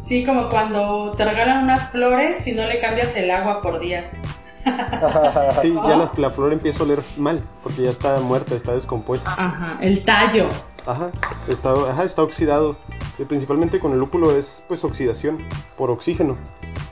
Sí, 0.01 0.23
como 0.23 0.49
cuando 0.49 1.13
te 1.17 1.25
regalan 1.25 1.63
unas 1.63 1.89
flores 1.89 2.45
y 2.47 2.53
no 2.53 2.65
le 2.65 2.79
cambias 2.79 3.15
el 3.15 3.29
agua 3.31 3.61
por 3.61 3.79
días. 3.79 4.17
sí, 5.61 5.73
ya 5.73 6.11
la, 6.17 6.31
flor 6.31 6.53
empieza 6.53 6.83
a 6.83 6.85
oler 6.85 6.99
mal, 7.17 7.43
porque 7.63 7.83
ya 7.83 7.89
está 7.89 8.19
muerta, 8.19 8.55
está 8.55 8.73
descompuesta. 8.73 9.33
Ajá, 9.37 9.77
el 9.81 10.05
tallo. 10.05 10.47
Ajá, 10.85 11.11
está, 11.49 11.73
ajá, 11.73 12.03
está 12.03 12.23
oxidado. 12.23 12.77
Y 13.17 13.25
principalmente 13.25 13.79
con 13.79 13.91
el 13.91 13.99
lúpulo 13.99 14.31
es 14.31 14.63
pues 14.67 14.83
oxidación 14.83 15.39
por 15.75 15.89
oxígeno. 15.91 16.37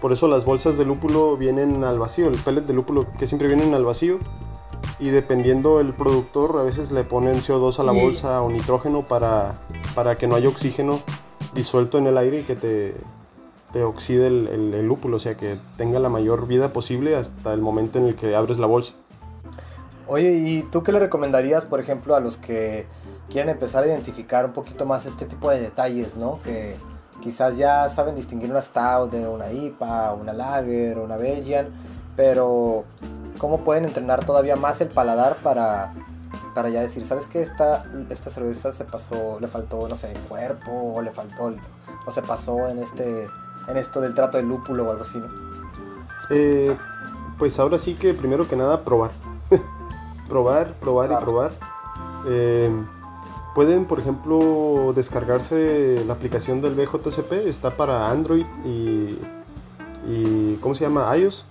Por 0.02 0.12
eso 0.12 0.28
las 0.28 0.44
bolsas 0.44 0.78
de 0.78 0.86
lúpulo 0.86 1.38
vienen 1.38 1.84
al 1.84 2.00
vacío, 2.00 2.28
el 2.28 2.36
pellet 2.36 2.66
de 2.66 2.74
lúpulo 2.74 3.08
que 3.18 3.28
siempre 3.28 3.48
vienen 3.48 3.74
al 3.74 3.86
vacío 3.86 4.20
y 5.00 5.10
dependiendo 5.10 5.80
el 5.80 5.94
productor 5.94 6.58
a 6.60 6.64
veces 6.64 6.92
le 6.92 7.04
ponen 7.04 7.36
CO2 7.36 7.80
a 7.80 7.84
la 7.84 7.92
bolsa 7.92 8.42
o 8.42 8.50
nitrógeno 8.50 9.06
para, 9.06 9.54
para 9.94 10.16
que 10.16 10.28
no 10.28 10.36
haya 10.36 10.50
oxígeno 10.50 11.00
disuelto 11.54 11.98
en 11.98 12.08
el 12.08 12.18
aire 12.18 12.40
y 12.40 12.44
que 12.44 12.56
te, 12.56 12.96
te 13.74 13.84
oxide 13.84 14.28
el, 14.28 14.74
el, 14.74 14.88
lúpulo, 14.88 15.18
o 15.18 15.20
sea 15.20 15.36
que 15.36 15.58
tenga 15.78 16.00
la 16.00 16.10
mayor 16.10 16.48
vida 16.48 16.72
posible 16.72 17.16
hasta 17.16 17.54
el 17.54 17.62
momento 17.62 18.00
en 18.00 18.06
el 18.06 18.16
que 18.16 18.36
abres 18.36 18.58
la 18.58 18.68
bolsa. 18.68 18.94
Oye, 20.08 20.34
¿y 20.34 20.62
tú 20.64 20.84
qué 20.84 20.92
le 20.92 21.00
recomendarías, 21.00 21.66
por 21.66 21.80
ejemplo, 21.80 22.16
a 22.16 22.20
los 22.20 22.38
que 22.38 22.86
quieren 23.30 23.50
empezar 23.50 23.84
a 23.84 23.88
identificar 23.88 24.46
un 24.46 24.54
poquito 24.54 24.86
más 24.86 25.06
este 25.06 25.26
tipo 25.26 25.50
de 25.50 25.60
detalles, 25.60 26.16
¿no? 26.16 26.40
Que 26.44 26.76
quizás 27.22 27.58
ya 27.58 27.90
saben 27.90 28.16
distinguir 28.16 28.52
una 28.52 28.62
stout 28.62 29.12
de 29.12 29.28
una 29.28 29.52
IPA, 29.52 30.14
una 30.14 30.32
lager, 30.32 31.00
una 31.00 31.18
Belgian, 31.18 31.70
pero 32.16 32.86
cómo 33.46 33.60
pueden 33.60 33.86
entrenar 33.86 34.26
todavía 34.26 34.56
más 34.56 34.82
el 34.82 34.88
paladar 34.88 35.36
para, 35.36 35.94
para 36.56 36.70
ya 36.70 36.82
decir, 36.82 37.06
¿sabes 37.06 37.28
qué? 37.28 37.42
Esta, 37.42 37.84
esta 38.10 38.32
cerveza 38.32 38.74
se 38.74 38.86
pasó, 38.86 39.38
le 39.40 39.48
faltó, 39.48 39.88
no 39.88 39.96
sé, 39.98 40.16
cuerpo, 40.28 40.72
o 40.96 41.00
le 41.04 41.12
faltó, 41.12 41.54
o 42.08 42.12
se 42.12 42.24
pasó 42.24 42.68
en 42.70 42.80
este 42.80 43.28
en 43.68 43.78
esto 43.78 44.02
del 44.02 44.16
trato 44.16 44.38
del 44.38 44.48
lúpulo 44.48 44.88
o 44.88 44.92
algo 44.92 45.04
así, 45.04 45.20
¿no? 45.20 45.28
Eh, 46.32 46.76
pues 47.38 47.60
ahora 47.60 47.78
sí 47.78 47.94
que 47.94 48.16
primero 48.16 48.48
que 48.48 48.56
nada 48.56 48.84
probar. 48.84 49.12
probar, 50.28 50.74
probar 50.80 51.12
y 51.12 51.24
probar. 51.24 51.52
Eh, 52.28 52.72
pueden, 53.54 53.86
por 53.86 54.00
ejemplo, 54.00 54.92
descargarse 54.96 56.04
la 56.08 56.14
aplicación 56.14 56.64
del 56.64 56.74
BJCP, 56.74 57.46
está 57.46 57.78
para 57.78 58.10
Android 58.10 58.48
y, 58.66 59.20
y 60.08 60.58
¿cómo 60.64 60.74
se 60.74 60.86
llama? 60.86 61.16
iOS. 61.16 61.46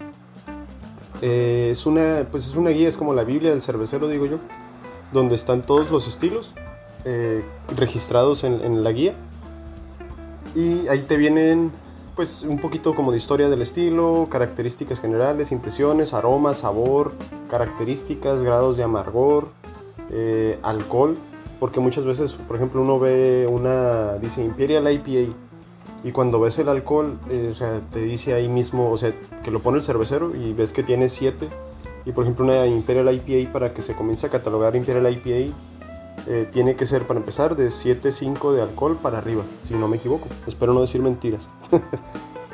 Eh, 1.27 1.71
es, 1.71 1.87
una, 1.87 2.27
pues 2.31 2.47
es 2.47 2.55
una 2.55 2.69
guía, 2.69 2.87
es 2.87 2.99
como 2.99 3.15
la 3.15 3.25
Biblia 3.25 3.51
del 3.51 3.63
cervecero, 3.63 4.09
digo 4.09 4.27
yo, 4.27 4.37
donde 5.11 5.37
están 5.37 5.63
todos 5.63 5.91
los 5.91 6.07
estilos 6.07 6.53
eh, 7.07 7.43
registrados 7.79 8.45
en, 8.45 8.61
en 8.61 8.85
la 8.85 8.93
guía. 8.93 9.15
Y 10.55 10.87
ahí 10.89 11.01
te 11.01 11.17
vienen 11.17 11.73
pues 12.15 12.43
un 12.43 12.59
poquito 12.59 12.95
como 12.95 13.11
de 13.11 13.17
historia 13.17 13.49
del 13.49 13.63
estilo, 13.63 14.29
características 14.31 15.01
generales, 15.01 15.51
impresiones, 15.51 16.13
aromas, 16.13 16.59
sabor, 16.59 17.13
características, 17.49 18.43
grados 18.43 18.77
de 18.77 18.83
amargor, 18.83 19.49
eh, 20.11 20.59
alcohol, 20.63 21.17
porque 21.59 21.81
muchas 21.81 22.05
veces, 22.05 22.35
por 22.35 22.57
ejemplo, 22.57 22.83
uno 22.83 22.99
ve 22.99 23.49
una, 23.51 24.19
dice 24.19 24.45
Imperial 24.45 24.93
IPA, 24.93 25.35
y 26.05 26.13
cuando 26.13 26.39
ves 26.39 26.59
el 26.59 26.69
alcohol, 26.69 27.19
eh, 27.31 27.49
o 27.51 27.55
sea, 27.55 27.81
te 27.91 28.01
dice 28.01 28.35
ahí 28.35 28.47
mismo, 28.47 28.91
o 28.91 28.97
sea, 28.97 29.15
que 29.43 29.51
lo 29.51 29.63
pone 29.63 29.79
el 29.79 29.83
cervecero 29.83 30.37
y 30.37 30.53
ves 30.53 30.73
que 30.75 30.83
tiene 30.83 31.09
7, 31.09 31.49
y 32.05 32.13
por 32.13 32.25
ejemplo 32.25 32.45
una 32.45 32.67
Imperial 32.67 33.13
IPA 33.13 33.51
para 33.51 33.73
que 33.73 33.81
se 33.81 33.95
comience 33.95 34.27
a 34.27 34.29
catalogar 34.29 34.77
Imperial 34.77 35.11
IPA, 35.11 35.57
eh, 36.27 36.47
tiene 36.51 36.77
que 36.77 36.85
ser 36.85 37.07
para 37.07 37.21
empezar 37.21 37.57
de 37.57 37.69
7.5 37.69 38.53
de 38.53 38.63
alcohol 38.63 38.99
para 39.01 39.17
arriba, 39.17 39.43
si 39.63 39.75
no 39.75 39.89
me 39.89 39.97
equivoco. 39.97 40.29
Espero 40.47 40.75
no 40.75 40.83
decir 40.83 41.03
mentiras. 41.03 41.49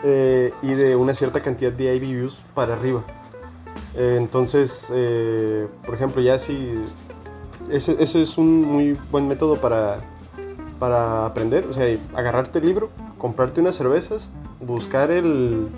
Eh, 0.02 0.54
y 0.62 0.72
de 0.72 0.96
una 0.96 1.12
cierta 1.12 1.42
cantidad 1.42 1.70
de 1.70 1.94
IBUs 1.94 2.42
para 2.54 2.72
arriba. 2.72 3.04
Eh, 3.94 4.14
entonces, 4.16 4.86
por 5.84 5.94
ejemplo, 5.94 6.22
ya 6.22 6.38
si... 6.38 6.82
Ese, 7.68 8.02
es 8.02 8.38
un 8.38 8.62
muy 8.62 8.96
buen 9.10 9.28
método 9.28 9.56
para, 9.56 10.00
para 10.78 11.26
aprender. 11.26 11.66
O 11.66 11.74
sea, 11.74 11.84
agarrarte 12.14 12.60
el 12.60 12.64
libro, 12.64 12.88
comprarte 13.20 13.60
unas 13.60 13.76
cervezas, 13.76 14.30
buscar 14.60 15.10
el, 15.10 15.68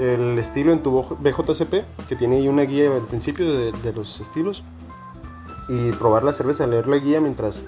el 0.00 0.38
estilo 0.38 0.72
en 0.72 0.82
tu 0.82 1.02
BJCP, 1.20 2.06
que 2.08 2.16
tiene 2.16 2.36
ahí 2.36 2.48
una 2.48 2.62
guía 2.62 2.92
al 2.92 3.02
principio 3.02 3.46
de, 3.46 3.72
de 3.72 3.92
los 3.92 4.20
estilos 4.20 4.64
y 5.68 5.92
probar 5.92 6.24
la 6.24 6.32
cerveza, 6.32 6.66
leer 6.66 6.88
la 6.88 6.96
guía 6.96 7.20
mientras 7.20 7.62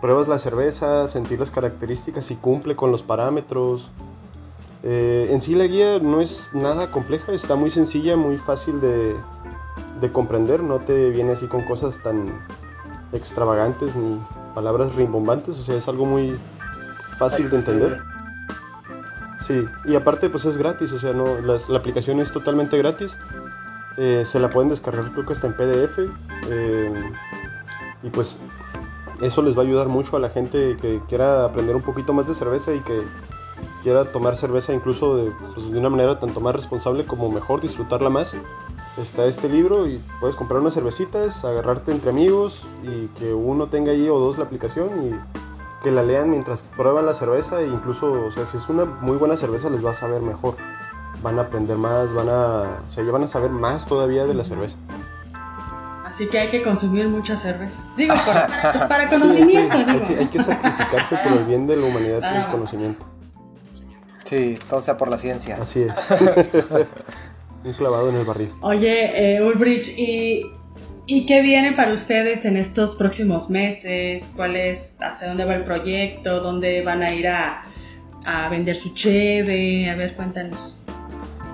pruebas 0.00 0.28
la 0.28 0.38
cerveza, 0.38 1.08
sentir 1.08 1.38
las 1.38 1.50
características, 1.50 2.24
si 2.24 2.36
cumple 2.36 2.76
con 2.76 2.90
los 2.92 3.02
parámetros. 3.02 3.90
Eh, 4.82 5.28
en 5.30 5.40
sí 5.40 5.54
la 5.54 5.66
guía 5.66 5.98
no 5.98 6.20
es 6.20 6.50
nada 6.52 6.90
compleja, 6.90 7.32
está 7.32 7.56
muy 7.56 7.70
sencilla, 7.70 8.16
muy 8.16 8.36
fácil 8.36 8.80
de, 8.80 9.16
de 10.00 10.12
comprender, 10.12 10.62
no 10.62 10.80
te 10.80 11.10
viene 11.10 11.32
así 11.32 11.46
con 11.46 11.62
cosas 11.62 12.00
tan 12.02 12.26
extravagantes 13.12 13.96
ni 13.96 14.20
palabras 14.54 14.94
rimbombantes, 14.94 15.58
o 15.58 15.62
sea, 15.62 15.76
es 15.76 15.88
algo 15.88 16.04
muy 16.04 16.36
fácil 17.18 17.50
de 17.50 17.56
entender. 17.56 18.17
Sí, 19.48 19.66
y 19.86 19.94
aparte 19.94 20.28
pues 20.28 20.44
es 20.44 20.58
gratis, 20.58 20.92
o 20.92 20.98
sea, 20.98 21.14
no, 21.14 21.38
la 21.40 21.78
aplicación 21.78 22.20
es 22.20 22.30
totalmente 22.30 22.76
gratis. 22.76 23.16
Eh, 23.96 24.24
se 24.26 24.38
la 24.38 24.50
pueden 24.50 24.68
descargar 24.68 25.10
creo 25.10 25.24
que 25.24 25.32
está 25.32 25.46
en 25.46 25.54
PDF. 25.54 26.00
Eh, 26.50 26.92
y 28.02 28.10
pues 28.10 28.36
eso 29.22 29.40
les 29.40 29.56
va 29.56 29.62
a 29.62 29.64
ayudar 29.64 29.88
mucho 29.88 30.18
a 30.18 30.20
la 30.20 30.28
gente 30.28 30.76
que 30.82 31.00
quiera 31.08 31.46
aprender 31.46 31.74
un 31.74 31.80
poquito 31.80 32.12
más 32.12 32.28
de 32.28 32.34
cerveza 32.34 32.74
y 32.74 32.80
que 32.80 33.00
quiera 33.82 34.12
tomar 34.12 34.36
cerveza 34.36 34.74
incluso 34.74 35.16
de, 35.16 35.30
pues, 35.30 35.54
de 35.72 35.78
una 35.78 35.88
manera 35.88 36.18
tanto 36.18 36.40
más 36.40 36.54
responsable 36.54 37.06
como 37.06 37.32
mejor, 37.32 37.62
disfrutarla 37.62 38.10
más. 38.10 38.36
Está 38.98 39.24
este 39.24 39.48
libro 39.48 39.86
y 39.86 39.98
puedes 40.20 40.36
comprar 40.36 40.60
unas 40.60 40.74
cervecitas, 40.74 41.42
agarrarte 41.42 41.90
entre 41.90 42.10
amigos 42.10 42.66
y 42.82 43.06
que 43.18 43.32
uno 43.32 43.68
tenga 43.68 43.92
ahí 43.92 44.10
o 44.10 44.18
dos 44.18 44.36
la 44.36 44.44
aplicación 44.44 44.90
y 45.06 45.47
que 45.82 45.90
la 45.90 46.02
lean 46.02 46.30
mientras 46.30 46.62
prueban 46.62 47.06
la 47.06 47.14
cerveza 47.14 47.60
e 47.60 47.66
incluso, 47.66 48.10
o 48.10 48.30
sea, 48.30 48.46
si 48.46 48.56
es 48.56 48.68
una 48.68 48.84
muy 48.84 49.16
buena 49.16 49.36
cerveza 49.36 49.70
les 49.70 49.84
va 49.84 49.92
a 49.92 49.94
saber 49.94 50.22
mejor. 50.22 50.56
Van 51.22 51.38
a 51.38 51.42
aprender 51.42 51.76
más, 51.76 52.12
van 52.12 52.28
a, 52.28 52.62
o 52.86 52.90
sea, 52.90 53.04
ya 53.04 53.10
van 53.10 53.24
a 53.24 53.28
saber 53.28 53.50
más 53.50 53.86
todavía 53.86 54.24
de 54.24 54.34
la 54.34 54.44
cerveza. 54.44 54.76
Así 56.04 56.26
que 56.28 56.38
hay 56.38 56.48
que 56.48 56.62
consumir 56.62 57.08
mucha 57.08 57.36
cerveza. 57.36 57.82
Digo, 57.96 58.14
para, 58.24 59.06
conocimiento. 59.08 59.76
hay, 59.76 60.26
que, 60.26 60.42
sacrificarse 60.42 61.16
por 61.16 61.32
el 61.32 61.44
bien 61.44 61.66
de 61.66 61.76
la 61.76 61.86
humanidad 61.86 62.34
y 62.34 62.36
el 62.36 62.50
conocimiento. 62.50 63.06
Sí, 64.24 64.58
todo 64.68 64.80
sea 64.80 64.96
por 64.96 65.08
la 65.08 65.18
ciencia. 65.18 65.58
Así 65.60 65.82
es. 65.82 65.94
Un 67.64 67.72
clavado 67.74 68.08
en 68.08 68.16
el 68.16 68.24
barril. 68.24 68.52
Oye, 68.60 69.36
eh, 69.36 69.42
Ulbrich, 69.42 69.96
¿y, 69.96 70.50
¿y 71.08 71.24
qué 71.24 71.40
viene 71.40 71.72
para 71.72 71.92
ustedes 71.92 72.44
en 72.44 72.56
estos 72.58 72.94
próximos 72.94 73.48
meses? 73.48 74.32
¿Cuál 74.36 74.56
es, 74.56 74.98
hacia 75.00 75.28
dónde 75.28 75.46
va 75.46 75.54
el 75.54 75.64
proyecto? 75.64 76.40
¿Dónde 76.40 76.82
van 76.84 77.02
a 77.02 77.12
ir 77.12 77.26
a, 77.26 77.64
a 78.24 78.48
vender 78.50 78.76
su 78.76 78.90
cheve? 78.94 79.90
A 79.90 79.96
ver, 79.96 80.14
cuéntanos. 80.14 80.78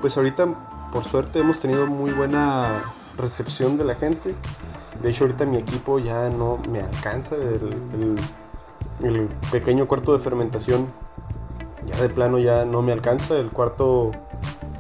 Pues 0.00 0.16
ahorita, 0.16 0.90
por 0.92 1.04
suerte, 1.04 1.38
hemos 1.38 1.60
tenido 1.60 1.86
muy 1.86 2.10
buena 2.10 2.82
recepción 3.16 3.78
de 3.78 3.84
la 3.84 3.94
gente. 3.94 4.34
De 5.00 5.10
hecho, 5.10 5.24
ahorita 5.24 5.46
mi 5.46 5.58
equipo 5.58 6.00
ya 6.00 6.28
no 6.30 6.58
me 6.68 6.80
alcanza. 6.80 7.36
El, 7.36 9.28
pequeño 9.52 9.86
cuarto 9.86 10.16
de 10.16 10.22
fermentación 10.22 10.90
ya 11.86 12.00
de 12.00 12.08
plano 12.08 12.38
ya 12.40 12.64
no 12.64 12.82
me 12.82 12.90
alcanza. 12.90 13.36
El 13.38 13.50
cuarto 13.50 14.10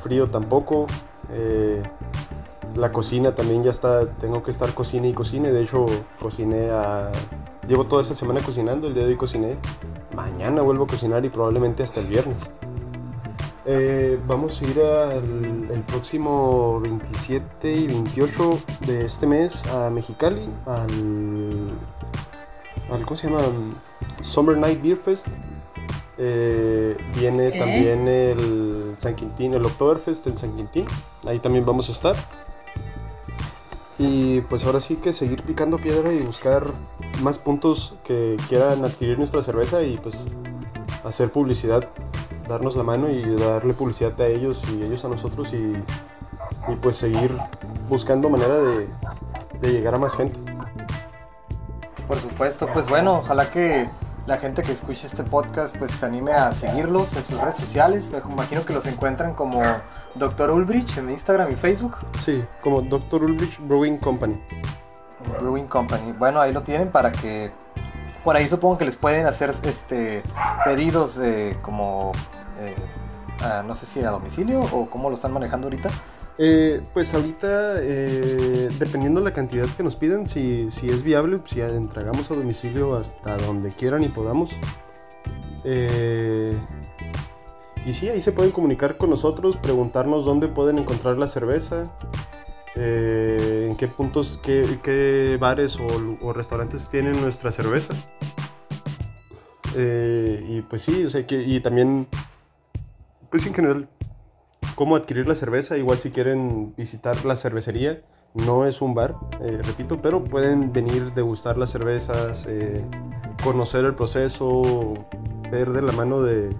frío 0.02 0.28
tampoco. 0.30 0.88
Eh, 1.30 1.80
la 2.74 2.92
cocina 2.92 3.34
también 3.34 3.62
ya 3.62 3.70
está. 3.70 4.06
Tengo 4.14 4.42
que 4.42 4.50
estar 4.50 4.72
cocina 4.74 5.06
y 5.06 5.12
cocine. 5.12 5.52
De 5.52 5.62
hecho, 5.62 5.86
cociné 6.20 6.70
a. 6.70 7.10
Llevo 7.68 7.86
toda 7.86 8.02
esta 8.02 8.14
semana 8.14 8.40
cocinando. 8.40 8.88
El 8.88 8.94
día 8.94 9.04
de 9.04 9.10
hoy 9.10 9.16
cociné. 9.16 9.56
Mañana 10.14 10.62
vuelvo 10.62 10.84
a 10.84 10.86
cocinar 10.86 11.24
y 11.24 11.28
probablemente 11.28 11.82
hasta 11.82 12.00
el 12.00 12.08
viernes. 12.08 12.48
Eh, 13.66 14.18
vamos 14.26 14.60
a 14.60 14.64
ir 14.66 14.80
al, 14.80 15.70
el 15.70 15.80
próximo 15.86 16.80
27 16.80 17.72
y 17.72 17.86
28 17.86 18.58
de 18.86 19.06
este 19.06 19.26
mes 19.26 19.64
a 19.68 19.88
Mexicali, 19.88 20.46
al, 20.66 21.72
al 22.90 23.04
¿cómo 23.06 23.16
se 23.16 23.30
llama? 23.30 23.42
Summer 24.20 24.58
Night 24.58 24.82
Beer 24.82 24.98
Fest. 24.98 25.28
Eh, 26.18 26.96
viene 27.16 27.50
también 27.50 28.06
el 28.06 28.94
San 28.98 29.16
Quintín, 29.16 29.54
el 29.54 29.64
Oktoberfest 29.64 30.26
en 30.26 30.36
San 30.36 30.54
Quintín. 30.56 30.86
Ahí 31.26 31.38
también 31.38 31.64
vamos 31.64 31.88
a 31.88 31.92
estar. 31.92 32.16
Y 34.06 34.42
pues 34.42 34.66
ahora 34.66 34.80
sí 34.80 34.96
que 34.96 35.14
seguir 35.14 35.42
picando 35.42 35.78
piedra 35.78 36.12
y 36.12 36.20
buscar 36.20 36.72
más 37.22 37.38
puntos 37.38 37.94
que 38.04 38.36
quieran 38.48 38.84
adquirir 38.84 39.16
nuestra 39.16 39.42
cerveza 39.42 39.82
y 39.82 39.96
pues 39.96 40.26
hacer 41.04 41.32
publicidad 41.32 41.88
darnos 42.46 42.76
la 42.76 42.82
mano 42.82 43.10
y 43.10 43.22
darle 43.36 43.72
publicidad 43.72 44.20
a 44.20 44.26
ellos 44.26 44.62
y 44.70 44.82
ellos 44.82 45.04
a 45.06 45.08
nosotros 45.08 45.52
y, 45.54 45.72
pues 46.82 46.96
seguir 46.96 47.34
buscando 47.88 48.28
manera 48.28 48.58
de, 48.58 48.88
llegar 49.62 49.94
a 49.94 49.98
más 49.98 50.14
gente. 50.14 50.38
Por 52.06 52.18
supuesto, 52.18 52.68
pues 52.74 52.86
bueno, 52.86 53.20
ojalá 53.20 53.50
que 53.50 53.88
la 54.26 54.38
gente 54.38 54.62
que 54.62 54.72
escuche 54.72 55.06
este 55.06 55.22
podcast 55.22 55.76
pues 55.76 55.90
se 55.90 56.06
anime 56.06 56.32
a 56.32 56.52
seguirlos 56.52 57.14
en 57.16 57.24
sus 57.24 57.40
redes 57.40 57.56
sociales. 57.56 58.10
Me 58.10 58.18
imagino 58.18 58.64
que 58.64 58.72
los 58.72 58.86
encuentran 58.86 59.34
como 59.34 59.62
Dr. 60.14 60.50
Ulbrich 60.50 60.96
en 60.96 61.10
Instagram 61.10 61.52
y 61.52 61.56
Facebook. 61.56 61.96
Sí, 62.20 62.44
como 62.62 62.82
Dr. 62.82 63.24
Ulbrich 63.24 63.58
Brewing 63.60 63.98
Company. 63.98 64.40
Brewing 65.40 65.66
Company. 65.66 66.12
Bueno, 66.12 66.40
ahí 66.40 66.52
lo 66.52 66.62
tienen 66.62 66.90
para 66.90 67.12
que 67.12 67.52
por 68.22 68.36
ahí 68.36 68.48
supongo 68.48 68.78
que 68.78 68.86
les 68.86 68.96
pueden 68.96 69.26
hacer 69.26 69.50
este 69.50 70.22
pedidos 70.64 71.16
de 71.16 71.58
como 71.60 72.12
eh, 72.58 72.74
no 73.66 73.74
sé 73.74 73.84
si 73.84 74.02
a 74.02 74.10
domicilio 74.10 74.60
o 74.60 74.88
cómo 74.88 75.10
lo 75.10 75.16
están 75.16 75.32
manejando 75.32 75.66
ahorita. 75.66 75.90
Eh, 76.38 76.82
pues 76.92 77.14
ahorita, 77.14 77.76
eh, 77.80 78.68
dependiendo 78.78 79.20
la 79.20 79.30
cantidad 79.30 79.66
que 79.76 79.84
nos 79.84 79.94
piden, 79.94 80.26
si, 80.26 80.68
si, 80.70 80.88
es 80.88 81.04
viable, 81.04 81.40
si 81.44 81.60
entregamos 81.60 82.28
a 82.30 82.34
domicilio 82.34 82.96
hasta 82.96 83.36
donde 83.36 83.70
quieran 83.70 84.02
y 84.02 84.08
podamos. 84.08 84.50
y 87.86 87.92
sí, 87.92 88.08
ahí 88.08 88.20
se 88.20 88.32
pueden 88.32 88.50
comunicar 88.50 88.96
con 88.96 89.10
nosotros, 89.10 89.56
preguntarnos 89.56 90.24
dónde 90.24 90.48
pueden 90.48 90.78
encontrar 90.78 91.18
la 91.18 91.28
cerveza, 91.28 91.94
en 92.74 93.76
qué 93.76 93.86
puntos, 93.86 94.40
qué, 94.42 95.38
bares 95.40 95.78
o, 96.20 96.32
restaurantes 96.32 96.88
tienen 96.88 97.20
nuestra 97.20 97.52
cerveza. 97.52 97.94
y 99.76 100.62
pues 100.62 100.82
sí, 100.82 101.04
o 101.04 101.10
sea, 101.10 101.24
que, 101.26 101.42
y 101.42 101.60
también 101.60 102.08
pues 103.34 103.46
en 103.46 103.54
general, 103.54 103.88
cómo 104.74 104.96
adquirir 104.96 105.26
la 105.26 105.34
cerveza. 105.34 105.76
Igual 105.76 105.98
si 105.98 106.10
quieren 106.10 106.74
visitar 106.76 107.24
la 107.24 107.36
cervecería, 107.36 108.00
no 108.34 108.66
es 108.66 108.82
un 108.82 108.94
bar, 108.94 109.16
eh, 109.40 109.60
repito, 109.62 110.02
pero 110.02 110.24
pueden 110.24 110.72
venir, 110.72 111.12
degustar 111.14 111.56
las 111.56 111.70
cervezas, 111.70 112.46
eh, 112.48 112.84
conocer 113.42 113.84
el 113.84 113.94
proceso, 113.94 114.94
ver 115.50 115.70
de 115.70 115.82
la 115.82 115.92
mano 115.92 116.20
de, 116.20 116.50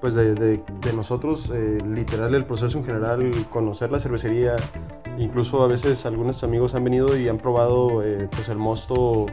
pues 0.00 0.14
de, 0.14 0.62
nosotros, 0.94 1.50
eh, 1.52 1.78
literal 1.84 2.34
el 2.34 2.44
proceso 2.44 2.78
en 2.78 2.84
general, 2.84 3.30
conocer 3.50 3.90
la 3.90 3.98
cervecería. 3.98 4.54
Incluso 5.18 5.64
a 5.64 5.66
veces 5.66 6.06
algunos 6.06 6.44
amigos 6.44 6.76
han 6.76 6.84
venido 6.84 7.18
y 7.18 7.28
han 7.28 7.38
probado 7.38 8.04
pues 8.30 8.48
el 8.48 8.56
mosto 8.56 9.26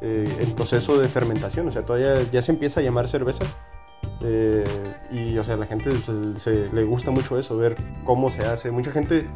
en 0.00 0.52
proceso 0.52 1.00
de 1.00 1.08
fermentación, 1.08 1.66
o 1.66 1.72
sea, 1.72 1.82
todavía 1.82 2.22
ya 2.30 2.40
se 2.42 2.52
empieza 2.52 2.78
a 2.78 2.84
llamar 2.84 3.08
cerveza 3.08 3.44
Eh, 4.22 4.64
y, 5.12 5.36
o 5.36 5.44
sea, 5.44 5.56
la 5.58 5.66
gente 5.66 5.90
se, 5.92 6.38
se- 6.38 6.68
le 6.72 6.84
gusta 6.84 7.10
mucho 7.10 7.38
eso, 7.38 7.56
ver 7.58 7.76
cómo 8.04 8.30
se 8.30 8.46
hace. 8.46 8.70
Mucha 8.70 8.90
gente 8.90 9.26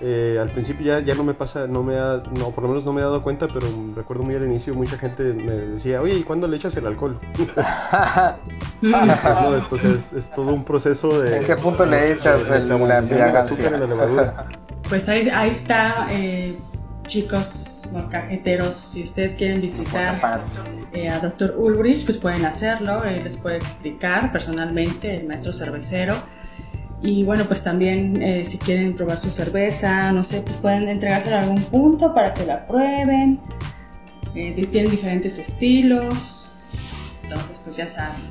eh, 0.00 0.36
al 0.40 0.50
principio 0.50 0.86
ya, 0.86 1.00
ya 1.00 1.14
no 1.14 1.24
me 1.24 1.32
pasa, 1.32 1.66
no 1.66 1.82
me 1.82 1.96
ha, 1.98 2.18
no, 2.38 2.50
por 2.50 2.62
lo 2.64 2.68
menos 2.68 2.84
no 2.84 2.92
me 2.92 3.00
he 3.00 3.04
dado 3.04 3.22
cuenta, 3.22 3.48
pero 3.48 3.66
recuerdo 3.94 4.24
muy 4.24 4.34
al 4.34 4.44
inicio, 4.44 4.74
mucha 4.74 4.98
gente 4.98 5.22
me 5.32 5.52
decía, 5.52 6.02
oye, 6.02 6.16
¿y 6.16 6.22
cuándo 6.22 6.46
le 6.48 6.56
echas 6.58 6.76
el 6.76 6.86
alcohol? 6.86 7.16
Mm. 8.82 8.92
Pues 8.92 9.40
no, 9.42 9.54
es, 9.56 9.72
o 9.72 9.78
sea, 9.78 9.90
es- 9.90 10.12
es 10.14 10.30
todo 10.32 10.52
un 10.52 10.62
proceso 10.62 11.22
de... 11.22 11.38
¿En 11.38 11.44
qué 11.44 11.56
punto 11.56 11.86
le 11.86 12.12
echas 12.12 12.46
de 12.46 12.56
el- 12.58 12.68
tabulación 12.68 12.88
la 12.88 12.98
embriagancia? 12.98 13.40
azúcar 13.40 13.74
en 13.74 13.80
la 13.80 13.86
levadura. 13.86 14.46
Pues 14.86 15.08
ahí, 15.08 15.28
ahí 15.30 15.48
está, 15.50 16.06
eh, 16.10 16.54
chicos 17.06 17.75
molcajeteros, 17.92 18.76
si 18.76 19.02
ustedes 19.02 19.34
quieren 19.34 19.60
visitar 19.60 20.20
eh, 20.92 21.08
a 21.08 21.18
Dr. 21.20 21.54
Ulrich, 21.58 22.04
pues 22.04 22.18
pueden 22.18 22.44
hacerlo, 22.44 23.04
él 23.04 23.24
les 23.24 23.36
puede 23.36 23.56
explicar 23.56 24.32
personalmente, 24.32 25.16
el 25.16 25.26
maestro 25.26 25.52
cervecero. 25.52 26.14
Y 27.02 27.24
bueno, 27.24 27.44
pues 27.44 27.62
también 27.62 28.22
eh, 28.22 28.46
si 28.46 28.58
quieren 28.58 28.94
probar 28.94 29.18
su 29.18 29.30
cerveza, 29.30 30.12
no 30.12 30.24
sé, 30.24 30.40
pues 30.40 30.56
pueden 30.56 30.88
entregársela 30.88 31.38
a 31.38 31.42
algún 31.42 31.62
punto 31.64 32.14
para 32.14 32.32
que 32.32 32.46
la 32.46 32.66
prueben. 32.66 33.38
Eh, 34.34 34.66
tienen 34.70 34.90
diferentes 34.90 35.38
estilos. 35.38 36.52
Entonces, 37.22 37.60
pues 37.64 37.76
ya 37.76 37.86
saben. 37.86 38.22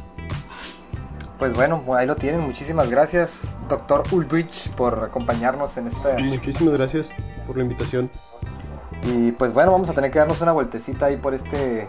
Pues 1.38 1.54
bueno, 1.54 1.84
ahí 1.94 2.08
lo 2.08 2.16
tienen. 2.16 2.42
Muchísimas 2.42 2.90
gracias, 2.90 3.32
doctor 3.68 4.04
Ulbrich, 4.12 4.70
por 4.72 5.04
acompañarnos 5.04 5.76
en 5.78 5.88
esta. 5.88 6.18
Muchísimas 6.18 6.74
gracias 6.74 7.12
por 7.46 7.58
la 7.58 7.64
invitación. 7.64 8.10
Y 9.06 9.32
pues 9.34 9.54
bueno, 9.54 9.72
vamos 9.72 9.90
a 9.90 9.94
tener 9.94 10.10
que 10.12 10.20
darnos 10.20 10.42
una 10.42 10.52
vueltecita 10.52 11.08
ahí 11.08 11.18
por 11.18 11.34
este 11.34 11.88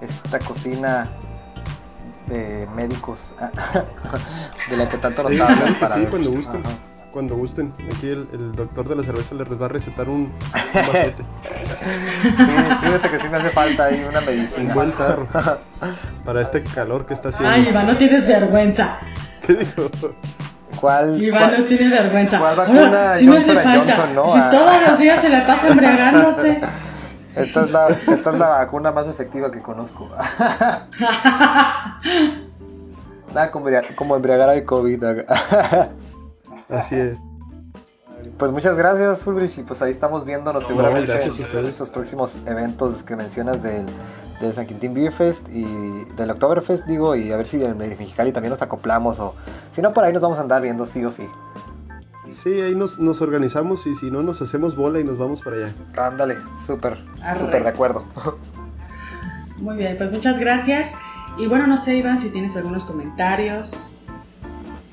esta 0.00 0.38
cocina 0.40 1.08
de 2.26 2.66
médicos 2.74 3.34
de 4.70 4.76
la 4.76 4.88
que 4.88 4.98
tanto 4.98 5.22
nos 5.22 5.32
Sí, 5.32 5.40
hablan 5.40 5.74
para 5.74 5.94
sí, 5.94 6.00
ver. 6.00 6.10
cuando 6.10 6.30
gusten. 6.30 6.60
Ajá. 6.66 6.74
Cuando 7.12 7.36
gusten. 7.36 7.72
Aquí 7.94 8.08
el, 8.08 8.28
el 8.32 8.52
doctor 8.54 8.86
de 8.88 8.96
la 8.96 9.02
cerveza 9.02 9.34
les 9.36 9.48
va 9.60 9.66
a 9.66 9.68
recetar 9.70 10.08
un, 10.08 10.22
un 10.22 10.32
Sí, 12.22 12.34
fíjate 12.82 13.10
que 13.10 13.20
sí 13.20 13.28
me 13.30 13.36
hace 13.38 13.50
falta 13.50 13.84
ahí 13.84 14.04
una 14.06 14.18
un 14.18 14.26
medicina. 14.26 14.74
buen 14.74 14.92
tarro. 14.92 15.26
Para 16.24 16.42
este 16.42 16.62
calor 16.64 17.06
que 17.06 17.14
está 17.14 17.28
haciendo. 17.30 17.50
Ay, 17.54 17.68
Iván, 17.68 17.86
no 17.86 17.96
tienes 17.96 18.26
vergüenza. 18.26 18.98
¿Qué 19.46 19.54
dijo? 19.54 19.88
¿Cuál? 20.80 21.22
Iván 21.22 21.48
cuál- 21.50 21.60
no 21.62 21.66
tiene 21.66 21.88
vergüenza. 21.88 22.38
¿Cuál 22.38 22.56
vacuna? 22.56 23.14
me 23.20 23.26
Johnson 23.32 23.54
falta. 23.56 23.74
Johnson, 23.78 24.14
¿no? 24.14 24.28
Si 24.32 24.38
Ah. 24.38 24.48
todos 24.50 24.88
los 24.88 24.98
días 24.98 25.20
se 25.22 25.28
la 25.28 25.46
pasa 25.46 25.68
embriagándose. 25.72 26.60
Esta 27.34 27.64
es, 27.64 27.70
la, 27.72 27.88
esta 27.88 28.30
es 28.30 28.36
la 28.38 28.48
vacuna 28.48 28.92
más 28.92 29.06
efectiva 29.08 29.50
que 29.52 29.60
conozco. 29.60 30.08
Nada 33.34 33.50
como, 33.50 33.68
como 33.94 34.16
embriagar 34.16 34.48
al 34.48 34.64
COVID. 34.64 35.04
Así 36.70 36.94
es. 36.96 37.18
Pues 38.38 38.52
muchas 38.52 38.76
gracias, 38.76 39.26
Ulrich. 39.26 39.58
Y 39.58 39.62
pues 39.62 39.80
ahí 39.80 39.90
estamos 39.90 40.24
viéndonos 40.24 40.66
seguramente 40.66 41.12
gracias 41.12 41.54
a 41.54 41.58
en 41.58 41.66
estos 41.66 41.88
próximos 41.88 42.32
eventos 42.46 43.02
que 43.02 43.16
mencionas 43.16 43.62
del, 43.62 43.86
del 44.40 44.52
San 44.52 44.66
Quintín 44.66 44.92
Beer 44.92 45.12
Fest 45.12 45.48
y 45.48 45.64
del 46.16 46.30
Oktoberfest, 46.30 46.84
digo, 46.84 47.16
y 47.16 47.32
a 47.32 47.36
ver 47.36 47.46
si 47.46 47.62
en 47.62 47.70
el 47.70 47.76
Mexicali 47.76 48.32
también 48.32 48.50
nos 48.50 48.60
acoplamos 48.60 49.18
o 49.20 49.34
si 49.72 49.80
no, 49.80 49.92
por 49.92 50.04
ahí 50.04 50.12
nos 50.12 50.22
vamos 50.22 50.38
a 50.38 50.42
andar 50.42 50.60
viendo 50.60 50.84
sí 50.84 51.04
o 51.04 51.10
sí. 51.10 51.26
Sí, 52.30 52.60
ahí 52.60 52.74
nos, 52.74 52.98
nos 52.98 53.22
organizamos 53.22 53.86
y 53.86 53.94
si 53.94 54.10
no, 54.10 54.22
nos 54.22 54.42
hacemos 54.42 54.76
bola 54.76 55.00
y 55.00 55.04
nos 55.04 55.16
vamos 55.16 55.40
para 55.40 55.56
allá. 55.56 55.72
Ándale, 55.96 56.36
súper, 56.66 56.98
súper 57.38 57.62
de 57.62 57.68
acuerdo. 57.70 58.04
Muy 59.56 59.76
bien, 59.76 59.96
pues 59.96 60.12
muchas 60.12 60.38
gracias. 60.38 60.92
Y 61.38 61.46
bueno, 61.46 61.66
no 61.66 61.78
sé, 61.78 61.96
Iván, 61.96 62.20
si 62.20 62.28
tienes 62.28 62.56
algunos 62.56 62.84
comentarios 62.84 63.92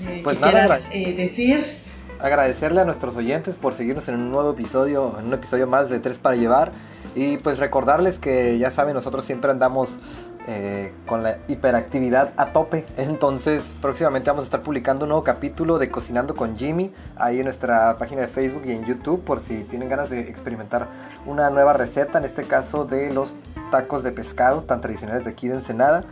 eh, 0.01 0.21
Pues 0.23 0.37
que 0.37 0.41
nada, 0.41 0.59
quieras 0.59 0.87
eh, 0.91 1.13
decir. 1.15 1.82
Agradecerle 2.23 2.81
a 2.81 2.85
nuestros 2.85 3.17
oyentes 3.17 3.55
por 3.55 3.73
seguirnos 3.73 4.07
en 4.07 4.15
un 4.15 4.31
nuevo 4.31 4.51
episodio, 4.51 5.19
en 5.19 5.27
un 5.27 5.33
episodio 5.33 5.67
más 5.67 5.89
de 5.89 5.99
Tres 5.99 6.17
para 6.17 6.35
Llevar. 6.35 6.71
Y 7.15 7.37
pues 7.37 7.59
recordarles 7.59 8.17
que 8.17 8.57
ya 8.57 8.71
saben, 8.71 8.95
nosotros 8.95 9.25
siempre 9.25 9.51
andamos 9.51 9.99
eh, 10.47 10.93
con 11.05 11.21
la 11.21 11.39
hiperactividad 11.49 12.31
a 12.37 12.53
tope. 12.53 12.85
Entonces 12.95 13.75
próximamente 13.81 14.29
vamos 14.29 14.43
a 14.43 14.47
estar 14.47 14.61
publicando 14.61 15.03
un 15.03 15.09
nuevo 15.09 15.23
capítulo 15.23 15.77
de 15.77 15.91
Cocinando 15.91 16.33
con 16.33 16.57
Jimmy 16.57 16.93
ahí 17.17 17.39
en 17.39 17.43
nuestra 17.43 17.97
página 17.97 18.21
de 18.21 18.27
Facebook 18.29 18.63
y 18.65 18.71
en 18.71 18.85
YouTube 18.85 19.21
por 19.23 19.41
si 19.41 19.65
tienen 19.65 19.89
ganas 19.89 20.09
de 20.09 20.21
experimentar 20.21 20.87
una 21.25 21.49
nueva 21.49 21.73
receta, 21.73 22.19
en 22.19 22.25
este 22.25 22.43
caso 22.43 22.85
de 22.85 23.13
los 23.13 23.35
tacos 23.69 24.01
de 24.01 24.11
pescado 24.11 24.63
tan 24.63 24.79
tradicionales 24.81 25.25
de 25.25 25.31
aquí 25.31 25.49
de 25.49 25.55
Ensenada. 25.55 26.05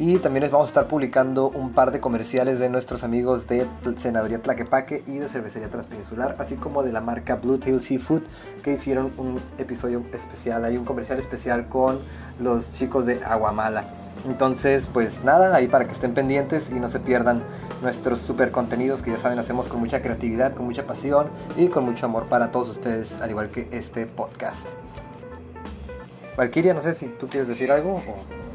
Y 0.00 0.18
también 0.18 0.42
les 0.42 0.52
vamos 0.52 0.68
a 0.68 0.70
estar 0.70 0.86
publicando 0.86 1.48
un 1.48 1.72
par 1.72 1.90
de 1.90 1.98
comerciales 1.98 2.60
de 2.60 2.68
nuestros 2.68 3.02
amigos 3.02 3.48
de 3.48 3.66
Senaduría 3.98 4.40
Tlaquepaque 4.40 5.02
y 5.08 5.18
de 5.18 5.28
Cervecería 5.28 5.68
Transpeninsular, 5.70 6.36
así 6.38 6.54
como 6.54 6.84
de 6.84 6.92
la 6.92 7.00
marca 7.00 7.34
Blue 7.34 7.58
Tail 7.58 7.82
Seafood, 7.82 8.22
que 8.62 8.74
hicieron 8.74 9.10
un 9.16 9.40
episodio 9.58 10.00
especial, 10.12 10.64
hay 10.64 10.76
un 10.76 10.84
comercial 10.84 11.18
especial 11.18 11.68
con 11.68 11.98
los 12.38 12.72
chicos 12.74 13.06
de 13.06 13.24
Aguamala. 13.24 13.86
Entonces, 14.24 14.88
pues 14.92 15.24
nada, 15.24 15.52
ahí 15.54 15.66
para 15.66 15.86
que 15.88 15.94
estén 15.94 16.14
pendientes 16.14 16.70
y 16.70 16.74
no 16.74 16.88
se 16.88 17.00
pierdan 17.00 17.42
nuestros 17.82 18.20
super 18.20 18.52
contenidos 18.52 19.02
que 19.02 19.10
ya 19.10 19.18
saben 19.18 19.40
hacemos 19.40 19.66
con 19.68 19.80
mucha 19.80 20.00
creatividad, 20.00 20.54
con 20.54 20.64
mucha 20.66 20.86
pasión 20.86 21.26
y 21.56 21.68
con 21.68 21.84
mucho 21.84 22.06
amor 22.06 22.26
para 22.28 22.52
todos 22.52 22.68
ustedes, 22.68 23.20
al 23.20 23.30
igual 23.30 23.50
que 23.50 23.68
este 23.72 24.06
podcast. 24.06 24.66
Valkyria, 26.36 26.72
no 26.72 26.80
sé 26.80 26.94
si 26.94 27.06
tú 27.06 27.26
quieres 27.26 27.48
decir 27.48 27.72
algo. 27.72 27.96
o- 27.96 28.47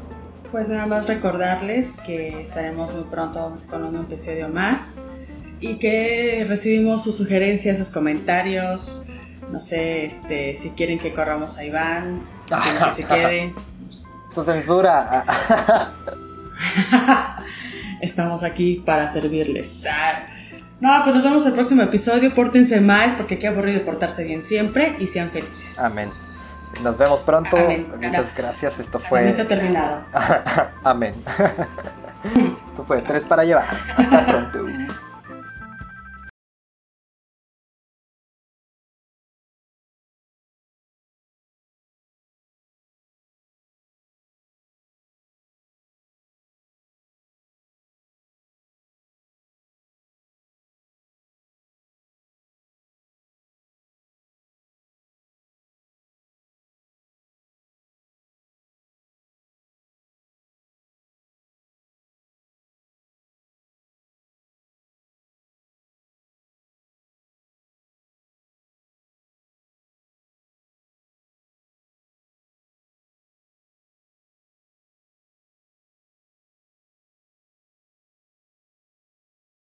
Pues 0.50 0.68
nada 0.68 0.86
más 0.86 1.06
recordarles 1.06 1.98
que 2.06 2.42
estaremos 2.42 2.94
muy 2.94 3.04
pronto 3.04 3.58
con 3.68 3.84
un 3.84 3.96
episodio 3.96 4.48
más 4.48 4.98
y 5.60 5.78
que 5.78 6.44
recibimos 6.48 7.02
sus 7.02 7.16
sugerencias, 7.16 7.78
sus 7.78 7.90
comentarios. 7.90 9.06
No 9.50 9.60
sé, 9.60 10.04
este, 10.04 10.56
si 10.56 10.70
quieren 10.70 10.98
que 10.98 11.12
corramos 11.12 11.58
a 11.58 11.64
Iván, 11.64 12.22
que 12.46 12.92
se 12.92 13.04
quede. 13.04 13.54
Tu 14.34 14.44
censura. 14.44 15.24
Estamos 18.00 18.42
aquí 18.42 18.82
para 18.84 19.08
servirles. 19.08 19.86
No, 20.80 21.00
pues 21.02 21.14
nos 21.14 21.24
vemos 21.24 21.46
el 21.46 21.52
próximo 21.52 21.82
episodio. 21.82 22.34
Pórtense 22.34 22.80
mal, 22.80 23.16
porque 23.16 23.38
qué 23.38 23.48
aburrido 23.48 23.84
portarse 23.84 24.24
bien 24.24 24.42
siempre 24.42 24.96
y 24.98 25.06
sean 25.06 25.30
felices. 25.30 25.78
Amén. 25.78 26.08
Nos 26.82 26.96
vemos 26.98 27.20
pronto. 27.20 27.56
Amén. 27.56 27.92
Muchas 28.00 28.34
gracias. 28.34 28.78
Esto 28.78 28.98
fue. 28.98 29.28
está 29.28 29.46
terminado. 29.46 30.00
Amén. 30.84 31.14
Esto 32.68 32.84
fue 32.84 33.02
tres 33.02 33.24
para 33.24 33.44
llevar. 33.44 33.68
Hasta 33.96 34.26
pronto. 34.26 34.66